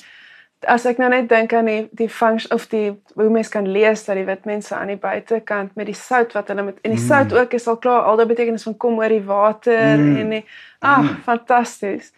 as 0.67 0.85
ek 0.85 0.97
nou 0.97 1.09
net 1.09 1.29
dink 1.29 1.53
aan 1.53 1.65
die 1.65 1.89
die 1.91 2.09
function 2.09 2.51
of 2.51 2.67
die 2.67 2.91
hoe 3.15 3.29
mense 3.29 3.51
kan 3.51 3.67
lees 3.67 4.05
dat 4.05 4.15
die 4.15 4.25
wit 4.25 4.45
mense 4.45 4.75
aan 4.75 4.87
die 4.91 4.99
buitekant 4.99 5.75
met 5.75 5.85
die 5.85 5.95
sout 5.95 6.33
wat 6.33 6.47
hulle 6.47 6.63
met 6.63 6.79
en 6.81 6.91
die 6.91 6.99
mm. 6.99 7.07
sout 7.07 7.33
ook 7.33 7.53
is 7.53 7.67
al 7.67 7.77
klaar 7.77 8.01
al 8.01 8.17
daai 8.17 8.27
betekenis 8.27 8.63
van 8.67 8.77
kom 8.77 8.97
oor 8.99 9.13
die 9.13 9.25
water 9.25 9.97
mm. 9.97 10.17
en 10.17 10.29
die 10.29 10.45
ag 10.79 11.05
mm. 11.05 11.21
fantasties. 11.23 12.11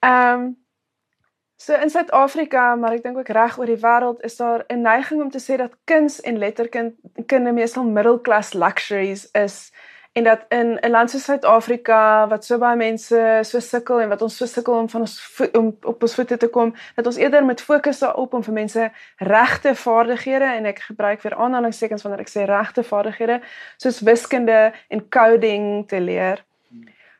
Ehm 0.00 0.40
um, 0.40 0.63
So 1.64 1.72
in 1.72 1.90
Suid-Afrika, 1.90 2.74
maar 2.76 2.92
ek 2.92 3.06
dink 3.06 3.16
ook 3.16 3.30
reg 3.32 3.54
oor 3.56 3.70
die 3.70 3.80
wêreld 3.80 4.18
is 4.28 4.36
daar 4.36 4.66
'n 4.68 4.82
neiging 4.84 5.22
om 5.22 5.30
te 5.30 5.40
sê 5.40 5.56
dat 5.56 5.72
kuns 5.84 6.20
en 6.20 6.38
letterkunde 6.38 7.52
meestal 7.52 7.84
middelklas 7.84 8.52
luxuries 8.52 9.30
is 9.32 9.72
en 10.12 10.24
dat 10.24 10.44
in 10.48 10.78
'n 10.80 10.90
land 10.90 11.10
soos 11.10 11.24
Suid-Afrika 11.24 12.28
wat 12.28 12.44
so 12.44 12.58
baie 12.58 12.76
mense 12.76 13.40
so 13.42 13.58
sukkel 13.58 14.00
en 14.00 14.08
wat 14.08 14.22
ons 14.22 14.36
so 14.36 14.46
sukkel 14.46 14.74
om 14.74 14.88
van 14.88 15.00
ons 15.00 15.40
om 15.52 15.76
op 15.82 16.02
ons 16.02 16.14
voete 16.14 16.36
te 16.36 16.48
kom, 16.48 16.74
dat 16.94 17.06
ons 17.06 17.16
eerder 17.16 17.44
met 17.44 17.60
fokus 17.60 17.98
daarop 17.98 18.34
om 18.34 18.42
vir 18.42 18.54
mense 18.54 18.92
regte 19.16 19.74
vaardighede 19.74 20.44
en 20.44 20.64
ek 20.64 20.78
gebruik 20.78 21.22
weer 21.22 21.34
aanhalingstekens 21.34 22.02
wanneer 22.02 22.20
ek 22.20 22.32
sê 22.36 22.44
regte 22.44 22.82
vaardighede 22.82 23.40
soos 23.76 24.00
wiskunde 24.00 24.72
en 24.88 25.08
coding 25.08 25.88
te 25.88 26.00
leer. 26.00 26.44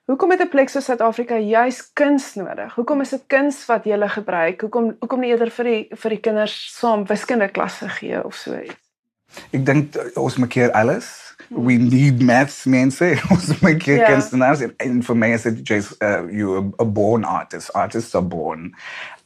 Hoekom 0.05 0.31
het 0.31 0.41
'n 0.41 0.49
plek 0.49 0.69
so 0.69 0.81
Suid-Afrika 0.81 1.37
juis 1.37 1.93
kuns 1.93 2.35
nodig? 2.35 2.75
Hoekom 2.75 3.01
is 3.01 3.11
dit 3.11 3.23
kuns 3.27 3.67
wat 3.67 3.85
jy 3.85 4.09
gebruik? 4.09 4.61
Hoekom 4.61 4.97
hoekom 4.99 5.21
nie 5.21 5.31
eerder 5.31 5.51
vir 5.51 5.65
die 5.65 5.89
vir 5.91 6.11
die 6.11 6.21
kinders 6.21 6.79
saam 6.79 7.07
wiskunde 7.07 7.49
klasse 7.49 7.89
gee 7.89 8.25
of 8.25 8.35
so 8.35 8.53
iets? 8.61 8.77
Ek 9.51 9.65
dink 9.65 9.97
ons 10.17 10.37
maak 10.37 10.53
hier 10.53 10.73
alles. 10.73 11.24
We 11.49 11.77
need 11.77 12.23
maths 12.23 12.65
mense. 12.65 13.17
Ons 13.31 13.61
moet 13.61 13.83
kyk 13.83 13.99
Ja. 13.99 14.11
kunstenaars 14.13 14.61
en, 14.61 14.75
en 14.77 15.03
vir 15.03 15.17
my 15.17 15.33
is 15.33 15.43
dit 15.43 15.61
just 15.69 16.03
uh, 16.03 16.23
you 16.31 16.57
a, 16.59 16.83
a 16.83 16.85
born 16.87 17.25
artist. 17.25 17.73
Artists 17.75 18.15
are 18.15 18.25
born. 18.25 18.75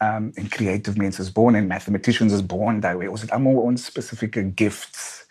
Um 0.00 0.32
and 0.36 0.50
creative 0.50 0.96
mense 0.96 1.18
is 1.22 1.32
born 1.32 1.54
and 1.56 1.68
mathematicians 1.68 2.32
is 2.32 2.42
born 2.46 2.80
that 2.80 2.96
way. 2.98 3.06
Ons 3.06 3.20
het 3.20 3.30
almal 3.30 3.56
ons 3.56 3.84
spesifieke 3.84 4.52
gifts. 4.54 5.26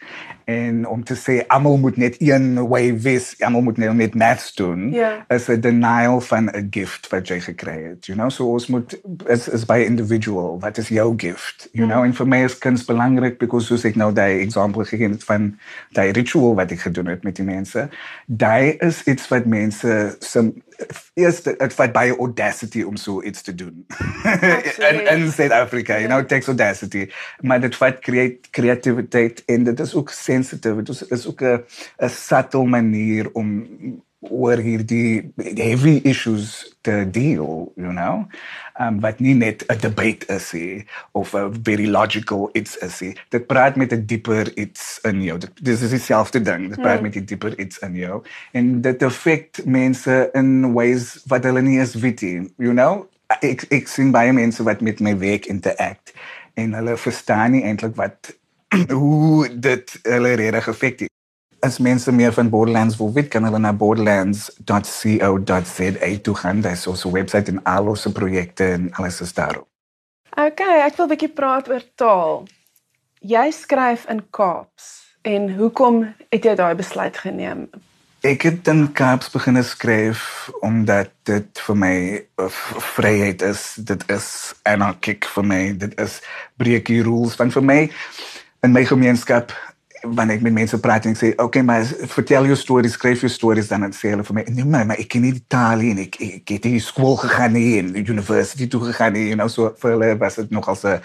En 0.46 0.86
om 0.88 1.04
te 1.04 1.16
sê 1.16 1.42
almal 1.48 1.78
moet 1.78 1.98
net 1.98 2.16
een 2.20 2.68
way 2.68 3.00
wees, 3.00 3.36
almal 3.44 3.62
moet 3.62 3.78
net 3.78 3.94
net 3.94 4.14
maths 4.16 4.54
doen, 4.56 4.92
Ja. 4.92 5.26
is 5.28 5.48
'n 5.50 5.60
denial 5.60 6.22
van 6.22 6.50
'n 6.52 6.68
gift 6.72 7.08
wat 7.10 7.28
jy 7.28 7.40
gekry 7.40 7.84
het. 7.90 8.06
You 8.06 8.18
know, 8.18 8.30
so 8.30 8.52
ons 8.52 8.68
moet 8.68 9.00
is 9.28 9.48
is 9.50 9.66
by 9.66 9.80
individual. 9.88 10.60
Wat 10.60 10.78
is 10.78 10.88
jou 10.88 11.14
gift? 11.18 11.70
You 11.72 11.88
know, 11.88 12.04
en 12.04 12.14
vir 12.14 12.28
my 12.28 12.44
is 12.44 12.58
kuns 12.58 12.86
belangrik 12.86 13.38
because 13.40 13.66
soos 13.68 13.86
ek 13.86 13.96
nou 13.96 14.14
daai 14.14 14.52
voorbeeld 14.52 14.88
gegee 14.88 15.10
het 15.10 15.24
van 15.24 15.60
daai 15.92 16.12
ritual 16.12 16.56
wat 16.56 16.67
ek 16.72 16.86
gedoen 16.88 17.12
het 17.12 17.24
met 17.24 17.36
die 17.36 17.46
mense, 17.46 17.90
daai 18.26 18.78
is 18.84 19.04
iets 19.04 19.28
wat 19.28 19.46
mense 19.46 20.16
some 20.20 20.54
eerst 21.18 21.48
dit 21.48 21.74
vat 21.74 21.94
baie 21.94 22.14
audacity 22.16 22.84
om 22.86 22.98
so 23.02 23.22
iets 23.26 23.42
te 23.42 23.56
doen. 23.56 23.86
in 24.90 25.00
in 25.08 25.32
South 25.32 25.52
Africa, 25.52 25.98
you 25.98 26.08
know, 26.08 26.20
it 26.20 26.30
takes 26.30 26.48
audacity. 26.48 27.08
Maar 27.42 27.62
dit 27.62 27.76
vat 27.76 28.00
create 28.00 28.50
creativiteit 28.52 29.44
en 29.46 29.64
dit 29.64 29.80
is 29.80 29.96
ook 29.96 30.10
sensitive. 30.10 30.84
Dit 30.84 30.90
is, 30.90 31.02
is 31.08 31.28
ook 31.28 31.42
'n 31.42 31.64
'n 31.98 32.10
subtle 32.10 32.66
manier 32.66 33.32
om 33.34 33.68
oor 34.30 34.58
hierdie 34.58 35.32
heavy 35.36 36.02
issues 36.04 36.76
te 36.82 37.06
deal, 37.12 37.72
you 37.76 37.92
know. 37.92 38.28
Um 38.80 39.00
wat 39.04 39.20
nie 39.20 39.34
net 39.34 39.66
'n 39.68 39.80
debate 39.82 40.26
is 40.34 40.52
nie 40.54 40.86
of 41.12 41.34
'n 41.34 41.54
very 41.64 41.88
logical 41.88 42.50
iets 42.54 42.78
is 42.78 43.00
nie. 43.02 43.16
Dit 43.30 43.48
praat 43.48 43.76
met 43.76 43.92
'n 43.94 44.06
dieper 44.06 44.58
iets 44.58 45.00
in 45.04 45.22
jou. 45.24 45.38
Dit 45.38 45.52
dis 45.62 45.82
is 45.82 45.90
dieselfde 45.90 46.42
ding. 46.42 46.70
Dit 46.70 46.82
praat 46.82 47.02
met 47.02 47.16
'n 47.16 47.26
dieper 47.26 47.60
iets 47.60 47.80
in 47.80 47.96
jou 47.96 48.24
en 48.52 48.82
dit 48.82 49.04
affect 49.04 49.66
mense 49.66 50.30
in 50.34 50.74
ways 50.74 51.24
wat 51.26 51.44
hulle 51.44 51.62
nie 51.62 51.80
eens 51.80 51.96
weet 51.96 52.22
nie, 52.22 52.54
you 52.58 52.74
know. 52.74 53.08
Ek 53.42 53.66
ek 53.70 53.88
sien 53.88 54.12
baie 54.12 54.34
mense 54.34 54.64
wat 54.64 54.82
met 54.82 55.00
my 55.00 55.18
werk 55.18 55.46
interact 55.46 56.14
en 56.54 56.74
hulle 56.74 56.98
verstaan 56.98 57.52
nie 57.52 57.64
eintlik 57.64 57.96
wat 57.96 58.38
hoe 59.00 59.60
dit 59.60 60.00
hulle 60.04 60.34
regtig 60.34 60.68
affek 60.68 61.00
nie. 61.00 61.10
As 61.60 61.80
mense 61.80 62.12
meer 62.12 62.34
van 62.34 62.50
Borderlands 62.50 62.98
wil 62.98 63.14
weet, 63.14 63.28
kan 63.28 63.44
hulle 63.44 63.60
na 63.60 63.74
borderlands.co.za 63.74 66.18
toe 66.22 66.36
gaan. 66.36 66.62
Daar 66.62 66.72
is 66.72 66.88
ons 66.88 67.04
webwerf 67.04 67.48
en 67.48 67.64
al 67.64 67.88
ons 67.88 68.08
projekte 68.14 68.64
en 68.64 68.94
alles 68.94 69.22
is 69.22 69.34
daarop. 69.34 69.68
Okay, 70.38 70.86
ek 70.86 70.96
wil 70.98 71.06
'n 71.06 71.10
bietjie 71.10 71.34
praat 71.34 71.70
oor 71.70 71.84
taal. 71.96 72.48
Jy 73.20 73.52
skryf 73.52 74.06
in 74.10 74.30
Kaaps 74.30 75.16
en 75.22 75.58
hoekom 75.58 76.16
het 76.30 76.44
jy 76.44 76.56
daai 76.56 76.76
besluit 76.76 77.18
geneem? 77.18 77.70
Ek 78.22 78.42
het 78.42 78.68
in 78.68 78.94
Kaaps 78.94 79.30
begin 79.30 79.64
skryf 79.64 80.50
omdat 80.62 81.10
dit 81.24 81.60
vir 81.60 81.76
my 81.76 82.28
'n 82.38 82.50
vryheid 82.96 83.42
is. 83.42 83.76
Dit 83.76 84.12
is 84.12 84.54
anarchic 84.64 85.26
vir 85.26 85.46
my. 85.46 85.78
Dit 85.78 86.00
is 86.00 86.22
breek 86.58 86.86
die 86.86 87.02
rules 87.02 87.36
van 87.36 87.52
vir 87.52 87.64
my 87.64 87.92
in 88.62 88.72
my 88.72 88.86
gemeenskap 88.86 89.52
wanneer 90.16 90.38
ek 90.38 90.44
met 90.46 90.54
mense 90.54 90.78
praat 90.80 91.06
en 91.06 91.12
ek 91.12 91.20
sê, 91.20 91.30
"Oké, 91.34 91.44
okay, 91.44 91.62
maar 91.62 91.84
vertel 91.86 92.46
jou 92.46 92.56
stories, 92.56 92.94
skryf 92.94 93.22
jou 93.22 93.30
stories," 93.30 93.68
dan 93.68 93.92
sê 93.92 94.10
hulle 94.10 94.24
vir 94.24 94.34
my, 94.34 94.44
"Nee, 94.48 94.66
maar, 94.66 94.86
maar 94.86 95.00
ek 95.00 95.08
ken 95.10 95.22
nie 95.22 95.32
die 95.32 95.46
taal 95.48 95.78
nie 95.78 95.92
en 95.92 95.98
ek 95.98 96.16
ek 96.22 96.48
het 96.50 96.64
nie 96.66 96.80
skool 96.80 97.16
gegaan 97.18 97.54
nie 97.54 97.80
en 97.80 97.96
university 97.96 98.68
toe 98.68 98.82
gegaan 98.92 99.14
nie." 99.14 99.28
You 99.28 99.36
know, 99.36 99.48
so 99.48 99.74
vir 99.80 99.92
hulle 99.92 100.18
was 100.18 100.36
dit 100.36 100.50
nog 100.52 100.68
as 100.70 100.84
'n 100.84 101.02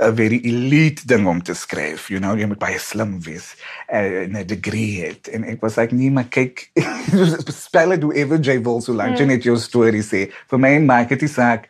'n 0.00 0.14
very 0.14 0.40
elite 0.44 1.06
ding 1.06 1.26
om 1.26 1.42
te 1.42 1.54
skryf, 1.54 2.08
you 2.08 2.20
know, 2.20 2.36
jy 2.36 2.46
moet 2.46 2.58
baie 2.58 2.78
slim 2.78 3.20
wees 3.22 3.56
en 3.88 4.36
'n 4.36 4.46
degree 4.46 5.06
het. 5.06 5.28
En 5.28 5.44
ek 5.44 5.60
was 5.60 5.76
like, 5.76 5.94
"Nee, 5.94 6.10
maar 6.10 6.28
kyk, 6.28 6.70
spel 7.64 7.88
dit 7.88 8.02
hoe 8.02 8.14
ever 8.14 8.38
jy 8.40 8.62
wil 8.62 8.80
solank 8.80 9.18
jy 9.18 9.24
net 9.24 9.42
jou 9.42 9.56
storie 9.56 10.02
sê." 10.02 10.32
Vir 10.48 10.58
my 10.58 10.78
maak 10.78 11.08
dit 11.08 11.20
nie 11.20 11.30
saak 11.30 11.68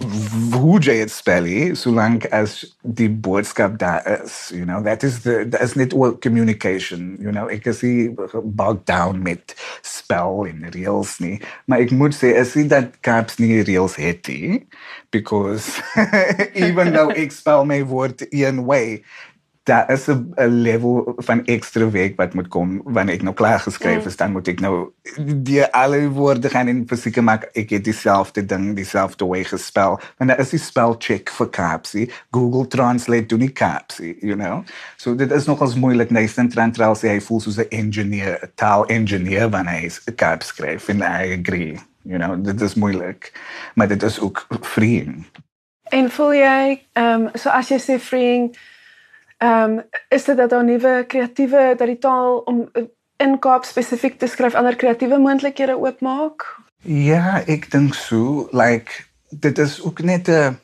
hoe 0.00 0.78
jy 0.80 0.94
dit 1.02 1.12
spel, 1.12 1.44
nie, 1.44 1.74
solank 1.76 2.24
as 2.32 2.62
die 2.80 3.10
boodskap 3.12 3.76
daar 3.78 4.00
is, 4.22 4.48
you 4.54 4.64
know, 4.64 4.80
that 4.82 5.04
is 5.04 5.20
the 5.22 5.44
that 5.50 5.60
is 5.60 5.76
net 5.76 5.92
communication, 6.24 7.18
you 7.20 7.30
know, 7.30 7.46
ek 7.52 7.68
is 7.68 7.82
nie 7.84 8.08
bogged 8.08 8.86
down 8.88 9.20
met 9.22 9.54
spel 9.84 10.46
en 10.48 10.64
reels 10.72 11.18
nie, 11.20 11.36
maar 11.68 11.84
ek 11.84 11.92
moet 11.92 12.16
sê 12.16 12.32
is 12.40 12.56
nie 12.56 12.66
dat 12.72 12.96
caps 13.04 13.36
nie 13.42 13.60
reels 13.68 13.98
het 14.00 14.32
nie, 14.32 14.64
because 15.12 15.76
even 16.56 16.96
though 16.96 17.12
ek 17.12 17.36
spel 17.36 17.68
my 17.68 17.82
woord 17.84 18.24
een 18.30 18.64
way, 18.64 19.02
daar 19.62 19.90
is 19.90 20.06
'n 20.06 20.34
level 20.46 21.12
van 21.16 21.44
ekstra 21.44 21.90
werk 21.90 22.16
wat 22.16 22.34
moet 22.34 22.48
kom 22.48 22.80
wanneer 22.84 23.14
ek 23.14 23.22
nou 23.22 23.34
klaar 23.34 23.60
geskryf 23.60 24.06
is, 24.06 24.16
dan 24.16 24.32
moet 24.32 24.48
ek 24.48 24.60
nou 24.60 24.92
die 25.26 25.64
alle 25.64 26.08
woorde 26.08 26.48
gaan 26.48 26.68
in 26.68 26.86
verseker 26.86 27.22
maak 27.22 27.48
ek 27.52 27.70
het 27.70 27.84
dieselfde 27.84 28.46
ding, 28.46 28.76
dieselfde 28.76 29.26
way 29.26 29.44
gespel. 29.44 30.00
Want 30.16 30.30
daar 30.30 30.40
is 30.40 30.50
die 30.50 30.58
spelcheck 30.58 31.30
vir 31.30 31.50
capsie. 31.50 32.10
Google 32.30 32.66
Translate 32.66 33.26
doen 33.26 33.38
nie 33.38 33.52
capsie, 33.52 34.16
you 34.20 34.34
know. 34.36 34.64
So 34.96 35.14
dit 35.14 35.30
is 35.30 35.44
nogals 35.44 35.74
moeilik. 35.74 36.10
Nathan 36.10 36.48
Trantrell 36.48 36.96
sê 36.96 37.08
hy 37.08 37.20
voel 37.20 37.40
soos 37.40 37.58
'n 37.58 37.66
engineer, 37.70 38.38
'n 38.42 38.50
taal 38.54 38.86
engineer 38.86 39.50
wanneer 39.50 39.80
hy 39.80 39.90
'n 40.06 40.14
cap 40.14 40.42
skryf 40.42 40.88
en 40.88 40.98
I 41.00 41.38
agree. 41.38 41.78
You 42.02 42.18
know, 42.18 42.44
dit 42.44 42.60
is 42.60 42.74
moeilik. 42.74 43.32
Maar 43.74 43.88
dit 43.88 44.02
is 44.02 44.20
ook 44.20 44.46
freeing. 44.60 45.26
En 45.82 46.10
voel 46.10 46.34
jy 46.34 46.82
ehm 46.92 47.22
um, 47.22 47.28
so 47.34 47.48
as 47.48 47.68
jy 47.68 47.78
sê 47.78 48.00
freeing 48.00 48.56
ehm 49.42 49.78
um, 49.78 49.82
is 50.08 50.24
dit 50.24 50.36
dat 50.36 50.50
daar 50.50 50.64
nuwe 50.64 51.04
kreatiewe 51.06 51.74
dat 51.76 51.86
die 51.86 51.98
taal 51.98 52.38
om 52.38 52.68
uh, 52.72 52.84
in 53.16 53.38
Kaap 53.38 53.64
spesifiek 53.64 54.18
te 54.18 54.26
skryf 54.26 54.54
ander 54.54 54.76
kreatiewe 54.76 55.18
moontlikhede 55.18 55.78
oopmaak? 55.78 56.46
Ja, 56.82 57.42
ek 57.46 57.70
dink 57.70 57.94
so. 57.94 58.48
Like 58.50 59.04
dit 59.30 59.58
is 59.58 59.82
ook 59.82 60.02
net 60.02 60.28
'n 60.28 60.58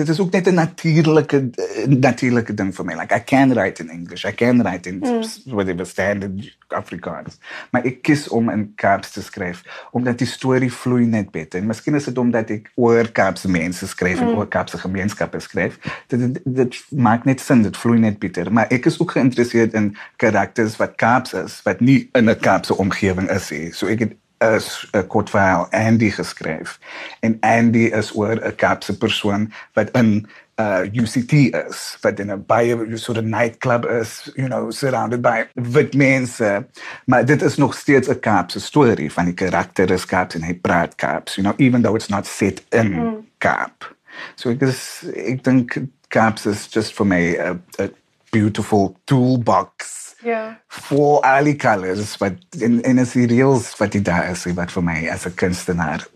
dit 0.00 0.08
is 0.08 0.20
ook 0.20 0.32
net 0.32 0.46
'n 0.48 0.54
natuurlike 0.54 1.50
natuurlike 1.88 2.54
ding 2.54 2.74
vir 2.74 2.84
my. 2.84 2.94
Like 2.94 3.14
I 3.14 3.22
can 3.24 3.52
write 3.52 3.82
in 3.82 3.90
English. 3.90 4.24
I 4.24 4.34
can 4.34 4.62
write 4.62 4.88
in 4.88 4.98
mm. 4.98 5.24
whatever 5.44 5.86
standard 5.86 6.56
Afrikaans. 6.68 7.38
Maar 7.70 7.84
ek 7.84 8.02
kies 8.02 8.28
om 8.28 8.50
in 8.50 8.72
Kaaps 8.74 9.10
te 9.10 9.22
skryf 9.22 9.62
omdat 9.90 10.18
die 10.18 10.26
storie 10.26 10.72
vloei 10.72 11.04
net 11.06 11.30
beter. 11.30 11.60
En 11.60 11.66
miskien 11.66 11.94
is 11.94 12.04
dit 12.04 12.18
omdat 12.18 12.50
ek 12.50 12.70
oor 12.74 13.10
Kaapse 13.10 13.50
mense 13.50 13.86
skryf 13.86 14.20
mm. 14.20 14.28
en 14.28 14.36
oor 14.36 14.48
Kaapse 14.48 14.78
gemeenskappe 14.78 15.40
skryf. 15.40 15.78
Dit, 16.06 16.20
dit 16.20 16.40
dit 16.44 16.80
maak 16.88 17.24
net 17.24 17.40
sin, 17.40 17.62
dit 17.62 17.76
vloei 17.76 17.98
net 17.98 18.18
beter. 18.18 18.52
Maar 18.52 18.66
ek 18.70 18.86
is 18.86 19.00
ook 19.00 19.10
geïnteresseerd 19.10 19.74
in 19.74 19.96
karakters 20.16 20.76
wat 20.76 20.94
Kaaps 20.94 21.32
is, 21.32 21.60
wat 21.62 21.80
nie 21.80 22.08
in 22.12 22.30
'n 22.30 22.38
Kaapse 22.38 22.76
omgewing 22.76 23.30
is 23.30 23.50
nie. 23.50 23.72
So 23.72 23.86
ek 23.86 23.98
het 23.98 24.19
is 24.40 24.88
'n 24.92 25.06
kort 25.06 25.30
verhaal 25.30 25.66
Andy 25.70 26.10
geskryf. 26.10 26.78
En 27.20 27.36
Andy 27.40 27.84
is 27.84 28.12
oor 28.12 28.36
'n 28.36 28.54
Kaapse 28.54 28.98
persoon 28.98 29.52
wat 29.72 29.90
in 29.90 30.28
uh 30.56 30.80
UCT 30.92 31.32
is, 31.68 31.98
wat 32.00 32.18
in 32.18 32.30
'n 32.30 32.44
baie 32.46 32.96
sort 32.96 33.18
of 33.18 33.24
nightclub 33.24 33.84
is, 33.86 34.30
you 34.34 34.48
know, 34.48 34.70
surrounded 34.70 35.20
by 35.20 35.48
wit 35.54 35.94
mense. 35.94 36.66
Maar 37.04 37.24
dit 37.24 37.42
is 37.42 37.56
nog 37.56 37.74
steeds 37.74 38.08
'n 38.08 38.20
Kaapse 38.20 38.60
storie 38.60 39.12
van 39.12 39.24
die 39.24 39.34
karakter 39.34 39.90
is 39.90 40.06
Kaaps 40.06 40.34
en 40.34 40.42
hy 40.42 40.54
praat 40.54 40.94
Kaaps, 40.94 41.34
you 41.34 41.46
know, 41.46 41.66
even 41.66 41.82
though 41.82 41.96
it's 41.96 42.08
not 42.08 42.26
set 42.26 42.62
in 42.68 42.92
mm. 42.92 43.26
Kaap. 43.38 43.96
So 44.34 44.50
ek 44.50 44.62
is 44.62 45.04
ek 45.14 45.44
dink 45.44 45.78
Kaaps 46.08 46.46
is 46.46 46.66
just 46.66 46.92
for 46.92 47.06
me 47.06 47.36
a, 47.36 47.58
a 47.78 47.90
beautiful 48.30 48.96
toolbox 49.04 49.99
Ja. 50.22 50.60
voor 50.68 51.20
al 51.20 51.44
die 51.44 51.56
colors 51.56 52.16
wat 52.16 52.32
en 52.60 52.82
en 52.82 52.98
is 52.98 53.12
die 53.12 53.26
reels 53.26 53.76
wat 53.76 53.92
die 53.92 54.02
daar 54.02 54.30
is 54.30 54.44
wat 54.54 54.72
vir 54.72 54.82
my 54.82 55.08
as 55.08 55.26
'n 55.26 55.34
kunstenaar 55.34 56.06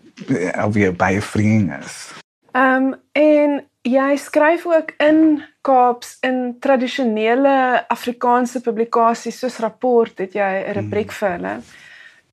alweer 0.55 0.93
baie 0.93 1.23
vreemd 1.23 1.85
is. 1.85 2.12
Ehm 2.53 2.93
um, 2.93 2.95
en 3.12 3.64
jy 3.83 4.17
skryf 4.17 4.67
ook 4.67 4.93
in 4.97 5.43
Kaaps 5.61 6.17
in 6.21 6.57
tradisionele 6.61 7.85
Afrikaanse 7.88 8.61
publikasies 8.61 9.38
soos 9.38 9.59
Rapport 9.59 10.19
het 10.19 10.33
jy 10.33 10.64
'n 10.69 10.73
rubriek 10.73 11.11
hmm. 11.11 11.19
vir 11.19 11.31
hulle. 11.31 11.57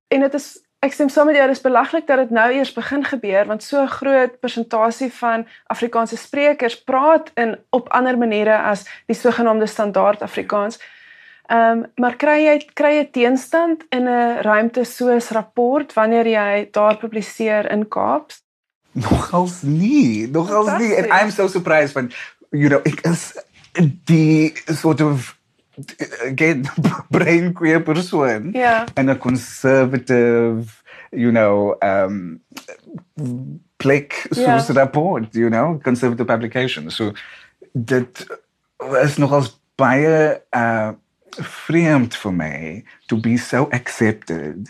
En 0.08 0.20
dit 0.20 0.34
is 0.34 0.60
ek 0.82 0.94
stem 0.94 1.10
saam 1.10 1.26
met 1.30 1.36
jou, 1.36 1.48
dis 1.48 1.62
belaglik 1.62 2.08
dat 2.08 2.18
dit 2.18 2.30
nou 2.30 2.48
eers 2.52 2.74
begin 2.74 3.04
gebeur 3.06 3.46
want 3.46 3.64
so 3.64 3.82
'n 3.82 3.88
groot 3.88 4.40
persentasie 4.40 5.12
van 5.14 5.48
Afrikaanse 5.68 6.18
sprekers 6.18 6.84
praat 6.84 7.32
in 7.36 7.58
op 7.70 7.90
ander 7.90 8.18
maniere 8.18 8.58
as 8.58 8.86
die 9.08 9.16
sogenaamde 9.16 9.68
standaard 9.68 10.22
Afrikaans. 10.22 10.80
Ehm 11.52 11.84
um, 11.84 11.86
maar 12.00 12.16
kry 12.16 12.38
jy 12.46 12.56
kry 12.74 12.94
jy 12.96 13.06
teenstand 13.12 13.84
in 13.92 14.08
'n 14.08 14.42
ruimte 14.48 14.86
soos 14.88 15.30
rapport 15.36 15.94
wanneer 15.94 16.28
jy 16.28 16.70
daar 16.72 16.98
publiseer 16.98 17.72
in 17.72 17.88
Kaaps? 17.88 18.40
Nogals 18.92 19.62
nie, 19.62 20.28
nogals 20.28 20.78
nie 20.80 20.96
and 20.96 21.12
I'm 21.12 21.32
so 21.32 21.48
surprised 21.48 21.96
when 21.96 22.12
you 22.52 22.70
know 22.70 22.80
ek 22.86 23.04
is 23.08 23.36
die 24.06 24.54
sort 24.66 25.02
of 25.02 25.36
again 26.24 26.70
brain 27.16 27.54
queer 27.54 27.84
persoon 27.84 28.52
yeah. 28.54 28.86
and 28.96 29.10
a 29.10 29.16
conservative 29.16 30.84
you 31.12 31.32
know 31.32 31.76
um 31.82 32.40
plek 33.78 34.28
soos 34.32 34.68
yeah. 34.68 34.76
rapport 34.76 35.28
you 35.34 35.50
know 35.50 35.80
conservative 35.84 36.28
publication 36.28 36.92
so 36.92 37.12
dit 37.74 38.28
is 39.04 39.18
nogals 39.18 39.60
baie 39.76 40.40
uh 40.56 40.92
vreemd 41.39 42.15
vir 42.15 42.34
my 42.34 42.84
to 43.08 43.17
be 43.17 43.38
so 43.38 43.67
accepted 43.72 44.70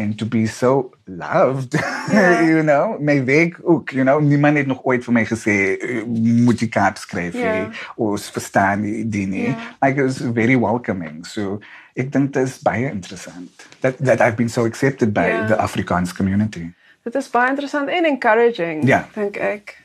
and 0.00 0.16
to 0.18 0.24
be 0.26 0.46
so 0.46 0.90
loved 1.04 1.74
Ja. 2.12 2.40
you 2.40 2.62
know 2.62 2.96
my 3.00 3.24
werk 3.24 3.58
ook 3.62 3.90
you 3.90 4.02
know 4.04 4.20
niemand 4.20 4.56
het 4.56 4.66
nog 4.66 4.80
ooit 4.84 5.04
vir 5.04 5.12
my 5.12 5.24
gesê 5.26 5.76
"Eh, 5.78 6.02
moet 6.46 6.60
jy 6.60 6.68
kaap 6.68 6.96
skryf 6.96 7.34
Ja. 7.34 7.52
hê 7.52 7.68
ons 7.96 8.30
verstaan 8.30 8.82
die 8.82 9.08
die 9.08 9.26
nie 9.26 9.46
Ja. 9.48 9.56
like 9.82 9.98
it 10.00 10.04
was 10.04 10.18
very 10.34 10.56
welcoming 10.58 11.24
so 11.26 11.58
ek 11.94 12.12
dink 12.12 12.32
dit 12.32 12.42
is 12.46 12.58
baie 12.62 12.90
interessant 12.90 13.66
that 13.80 13.94
that 14.04 14.20
I've 14.20 14.36
been 14.36 14.48
so 14.48 14.64
accepted 14.64 15.12
by 15.12 15.26
Ja. 15.28 15.46
the 15.46 15.56
Afrikaans 15.56 16.12
community 16.14 16.70
Dit 17.04 17.14
is 17.14 17.30
baie 17.30 17.48
interessant 17.48 17.88
en 17.88 18.04
encouraging, 18.04 18.84
Ja. 18.88 19.08
dink 19.14 19.36
ek. 19.36 19.76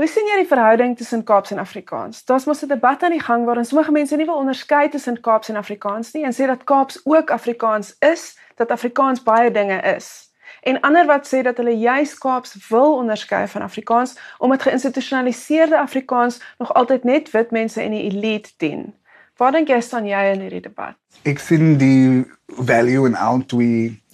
Hoe 0.00 0.06
sien 0.08 0.24
jy 0.24 0.38
die 0.40 0.48
verhouding 0.48 0.96
tussen 0.96 1.20
Kaaps 1.28 1.50
en 1.52 1.58
Afrikaans? 1.60 2.24
Daar's 2.24 2.46
mos 2.48 2.62
'n 2.64 2.68
debat 2.68 3.02
aan 3.02 3.10
die 3.10 3.20
gang 3.20 3.44
waarin 3.44 3.64
sommige 3.64 3.92
mense 3.92 4.16
nie 4.16 4.26
wil 4.26 4.40
onderskei 4.40 4.88
tussen 4.88 5.20
Kaaps 5.20 5.48
en 5.48 5.56
Afrikaans 5.56 6.12
nie 6.12 6.24
en 6.24 6.32
sê 6.32 6.46
dat 6.46 6.64
Kaaps 6.64 7.00
ook 7.04 7.30
Afrikaans 7.30 7.96
is, 7.98 8.38
dat 8.56 8.70
Afrikaans 8.70 9.22
baie 9.22 9.50
dinge 9.50 9.80
is. 9.96 10.32
En 10.62 10.80
ander 10.80 11.06
wat 11.06 11.26
sê 11.26 11.42
dat 11.42 11.56
hulle 11.56 11.78
juis 11.78 12.18
Kaaps 12.18 12.68
wil 12.68 12.96
onderskei 12.96 13.46
van 13.48 13.62
Afrikaans 13.62 14.16
omdat 14.38 14.62
geïnstitusionaliseerde 14.62 15.78
Afrikaans 15.78 16.40
nog 16.58 16.74
altyd 16.74 17.04
net 17.04 17.30
wit 17.30 17.50
mense 17.50 17.80
en 17.82 17.90
die 17.90 18.02
elite 18.02 18.50
dien. 18.56 18.94
Waar 19.36 19.52
dink 19.52 19.68
jy 19.68 19.80
staan 19.80 20.06
jy 20.06 20.32
in 20.32 20.40
hierdie 20.40 20.60
debat? 20.60 20.96
ek 21.22 21.38
sien 21.38 21.76
die 21.78 22.24
value 22.46 23.06
in 23.06 23.14
al 23.14 23.42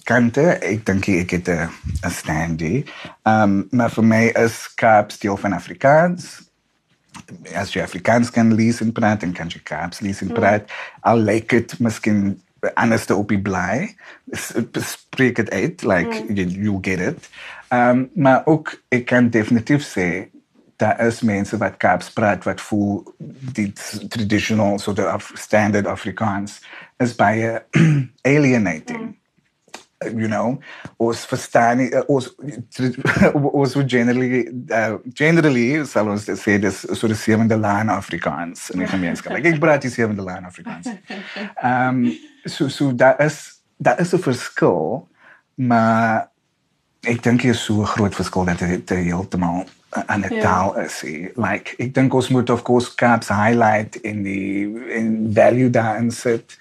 twee 0.09 0.31
kante 0.31 0.65
ek 0.65 0.85
dink 0.85 1.07
ek 1.07 1.31
het 1.31 1.49
'n 1.49 1.69
'n 2.05 2.11
standie 2.11 2.85
um 3.23 3.67
maar 3.71 3.91
vir 3.91 4.03
my 4.03 4.23
is 4.35 4.73
Kaap 4.75 5.11
deel 5.19 5.37
van 5.37 5.53
Afrikaans. 5.53 6.41
As 7.55 7.73
jy 7.73 7.81
Afrikaans 7.81 8.31
kan 8.31 8.53
lees 8.53 8.81
en 8.81 8.91
praat 8.91 9.23
en 9.23 9.33
kan 9.33 9.47
jy 9.49 9.59
Kaaps 9.63 9.99
lees 9.99 10.21
en 10.21 10.31
praat 10.33 10.71
al 11.01 11.17
lyk 11.17 11.49
dit 11.49 11.79
miskien 11.79 12.41
anders 12.75 13.05
te 13.05 13.15
op 13.15 13.29
die 13.29 13.41
bly 13.41 13.95
S- 14.31 14.53
spreek 14.73 15.35
dit 15.35 15.49
uit 15.51 15.83
like 15.83 16.23
you, 16.33 16.47
you 16.47 16.77
get 16.81 16.99
it. 16.99 17.29
Um 17.69 18.09
maar 18.15 18.45
ook 18.45 18.81
ek 18.89 19.05
kan 19.05 19.29
definitief 19.29 19.83
sê 19.83 20.29
daar 20.77 20.99
is 21.07 21.21
mense 21.21 21.57
wat 21.57 21.77
Kaaps 21.77 22.11
praat 22.11 22.43
wat 22.43 22.61
voel 22.61 23.13
die 23.53 23.73
traditional 24.09 24.79
so 24.79 24.93
the 24.93 25.05
Af 25.05 25.31
standard 25.35 25.87
Afrikaans 25.87 26.61
is 26.97 27.15
baie 27.15 27.63
alienating. 28.21 29.18
You 30.05 30.27
know, 30.29 30.59
ons 30.97 31.25
verstaan 31.27 31.79
uh, 31.91 32.03
ons 32.07 32.29
ons 33.59 33.73
would 33.75 33.89
generally 33.91 34.47
uh, 34.71 34.95
generally 35.13 35.83
sal 35.85 36.07
ons 36.07 36.23
sê 36.39 36.55
dis 36.63 36.77
so 36.95 37.07
die 37.11 37.17
sewende 37.19 37.57
laan 37.59 37.89
Afrikaans 37.91 38.69
in 38.71 38.79
die 38.79 38.87
gemeenskap. 38.87 39.33
Like, 39.35 39.49
ek 39.51 39.59
praat 39.59 39.83
die 39.83 39.91
sewende 39.91 40.23
laan 40.23 40.47
Afrikaans. 40.47 40.87
Ehm 40.87 42.05
um, 42.05 42.13
so 42.47 42.69
so 42.71 42.93
daar 42.95 43.19
is 43.25 43.59
daar 43.77 43.99
is 43.99 44.13
'n 44.15 44.23
verskil, 44.23 45.07
maar 45.55 46.29
ek 47.03 47.19
dink 47.23 47.41
hier 47.41 47.51
is 47.51 47.63
so 47.63 47.81
'n 47.81 47.85
groot 47.85 48.15
verskil 48.15 48.45
dat 48.45 48.59
dit 48.59 48.89
heeltemal 48.89 49.65
'n 49.97 50.03
ander 50.07 50.33
Ja. 50.33 50.41
taal 50.41 50.77
is. 50.79 51.01
hè. 51.01 51.27
Like 51.35 51.75
ek 51.77 51.93
dink 51.93 52.13
ons 52.13 52.29
moet 52.29 52.49
of 52.49 52.61
course 52.63 52.95
caps 52.95 53.27
highlight 53.27 53.95
in 53.95 54.23
die 54.23 54.63
in 54.95 55.29
value 55.33 55.69
daarin 55.69 56.11
sit. 56.11 56.57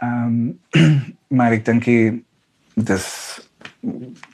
Ehm 0.00 0.56
maar 1.36 1.52
ek 1.52 1.64
dink 1.64 1.84
hier 1.84 2.22
dis 2.84 3.06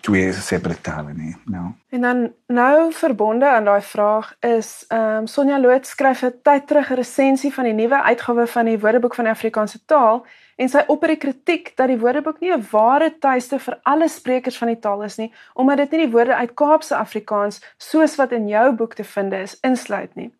twee 0.00 0.32
separate 0.32 0.80
tale 0.80 1.12
nie. 1.14 1.36
No. 1.44 1.74
En 1.88 2.00
dan 2.00 2.32
nou 2.46 2.92
verbonde 2.92 3.48
aan 3.48 3.64
daai 3.64 3.82
vraag 3.82 4.34
is 4.40 4.84
ehm 4.88 5.20
um, 5.20 5.26
Sonja 5.26 5.58
Loot 5.60 5.86
skryf 5.86 6.22
'n 6.22 6.34
tyd 6.42 6.66
terug 6.66 6.90
'n 6.90 6.94
resensie 6.94 7.54
van 7.54 7.64
die 7.64 7.72
nuwe 7.72 8.02
uitgawe 8.02 8.46
van 8.46 8.64
die 8.64 8.78
Woordeboek 8.78 9.14
van 9.14 9.24
die 9.24 9.32
Afrikaanse 9.32 9.84
taal 9.84 10.26
en 10.56 10.68
sy 10.68 10.82
opper 10.86 11.08
die 11.08 11.16
kritiek 11.16 11.72
dat 11.76 11.88
die 11.88 11.98
Woordeboek 11.98 12.40
nie 12.40 12.52
'n 12.52 12.66
ware 12.70 13.18
tuiste 13.18 13.58
vir 13.58 13.78
alle 13.82 14.08
sprekers 14.08 14.58
van 14.58 14.68
die 14.68 14.78
taal 14.78 15.02
is 15.02 15.16
nie, 15.16 15.32
omdat 15.54 15.76
dit 15.76 15.90
nie 15.90 16.00
die 16.06 16.12
woorde 16.12 16.34
uit 16.34 16.54
Kaapse 16.54 16.96
Afrikaans 16.96 17.60
soos 17.76 18.16
wat 18.16 18.32
in 18.32 18.48
jou 18.48 18.72
boek 18.72 18.94
te 18.94 19.04
vind 19.04 19.32
is 19.32 19.58
insluit 19.60 20.14
nie. 20.14 20.32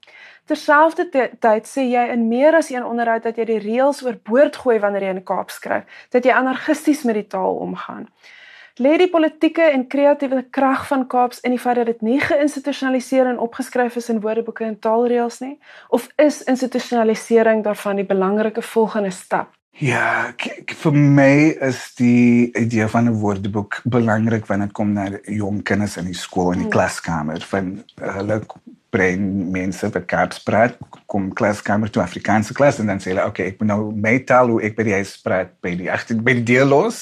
Terselfdertyd 0.46 1.66
sê 1.66 1.88
jy 1.90 2.04
in 2.12 2.28
meer 2.30 2.54
as 2.54 2.70
een 2.70 2.84
onderhoud 2.86 3.24
dat 3.26 3.38
jy 3.38 3.48
die 3.48 3.62
reëls 3.64 4.04
oorboord 4.06 4.56
gooi 4.62 4.78
wanneer 4.78 5.08
jy 5.08 5.14
in 5.16 5.24
Kaap 5.26 5.50
skryf, 5.50 5.86
dat 6.14 6.24
jy 6.24 6.34
anargisties 6.38 7.02
met 7.08 7.18
die 7.18 7.26
taal 7.34 7.58
omgaan. 7.64 8.06
Lê 8.78 8.92
die 9.00 9.08
politieke 9.10 9.64
en 9.72 9.86
kreatiewe 9.88 10.42
krag 10.52 10.84
van 10.86 11.06
Kaaps 11.08 11.40
in 11.40 11.54
die 11.56 11.58
feit 11.58 11.80
dat 11.80 11.90
dit 11.90 12.02
nie 12.04 12.20
geïnstitusionaliseer 12.20 13.26
en 13.32 13.40
opgeskryf 13.42 13.96
is 13.96 14.10
in 14.12 14.20
woordeboeke 14.20 14.66
en 14.68 14.78
taalreëls 14.78 15.40
nie, 15.42 15.54
of 15.88 16.06
is 16.20 16.42
institusionalisering 16.44 17.64
daarvan 17.64 17.98
die 17.98 18.06
belangrike 18.06 18.62
volgende 18.62 19.10
stap? 19.10 19.56
Ja, 19.76 20.32
kyk, 20.40 20.72
vir 20.80 20.94
my 20.96 21.32
is 21.66 21.80
die 21.98 22.48
idee 22.56 22.86
van 22.88 23.10
'n 23.10 23.18
woordeboek 23.20 23.82
belangrik 23.84 24.46
wanneer 24.46 24.68
dit 24.68 24.76
kom 24.76 24.92
na 24.92 25.10
jong 25.24 25.62
kinders 25.62 25.96
in 25.96 26.04
die 26.04 26.14
skool 26.14 26.52
in 26.52 26.62
die 26.64 26.72
klaskamer. 26.72 27.40
Van 27.40 27.84
hulle 28.00 28.40
bring 28.90 29.50
mense 29.52 29.88
wat 29.92 30.06
Kaaps 30.08 30.40
praat 30.42 30.78
kom 31.10 31.28
klaskamer 31.36 31.90
toe 31.90 32.02
Afrikaanse 32.02 32.54
klas 32.54 32.78
en 32.78 32.86
dan 32.86 33.02
sê 33.02 33.12
hulle 33.12 33.26
okay 33.26 33.50
ek 33.50 33.60
moet 33.60 33.68
nou 33.68 33.90
my 33.92 34.14
taal 34.28 34.48
hoe 34.48 34.62
ek 34.66 34.76
by 34.78 34.86
die 34.88 34.96
huis 34.96 35.16
praat 35.24 35.52
by 35.64 35.74
die 35.76 35.90
agter 35.92 36.22
by 36.22 36.36
die 36.38 36.46
deur 36.54 36.68
los 36.68 37.00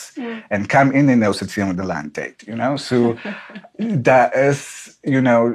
en 0.51 0.67
kom 0.71 0.91
in 0.97 1.13
en 1.13 1.23
nou 1.27 1.33
sit 1.37 1.53
sy 1.53 1.67
met 1.69 1.79
die 1.79 1.87
land 1.87 2.19
uit 2.19 2.47
you 2.49 2.57
know? 2.57 2.77
So 2.81 3.15
daar 3.79 4.35
is 4.35 4.65
you 5.03 5.23
know 5.23 5.55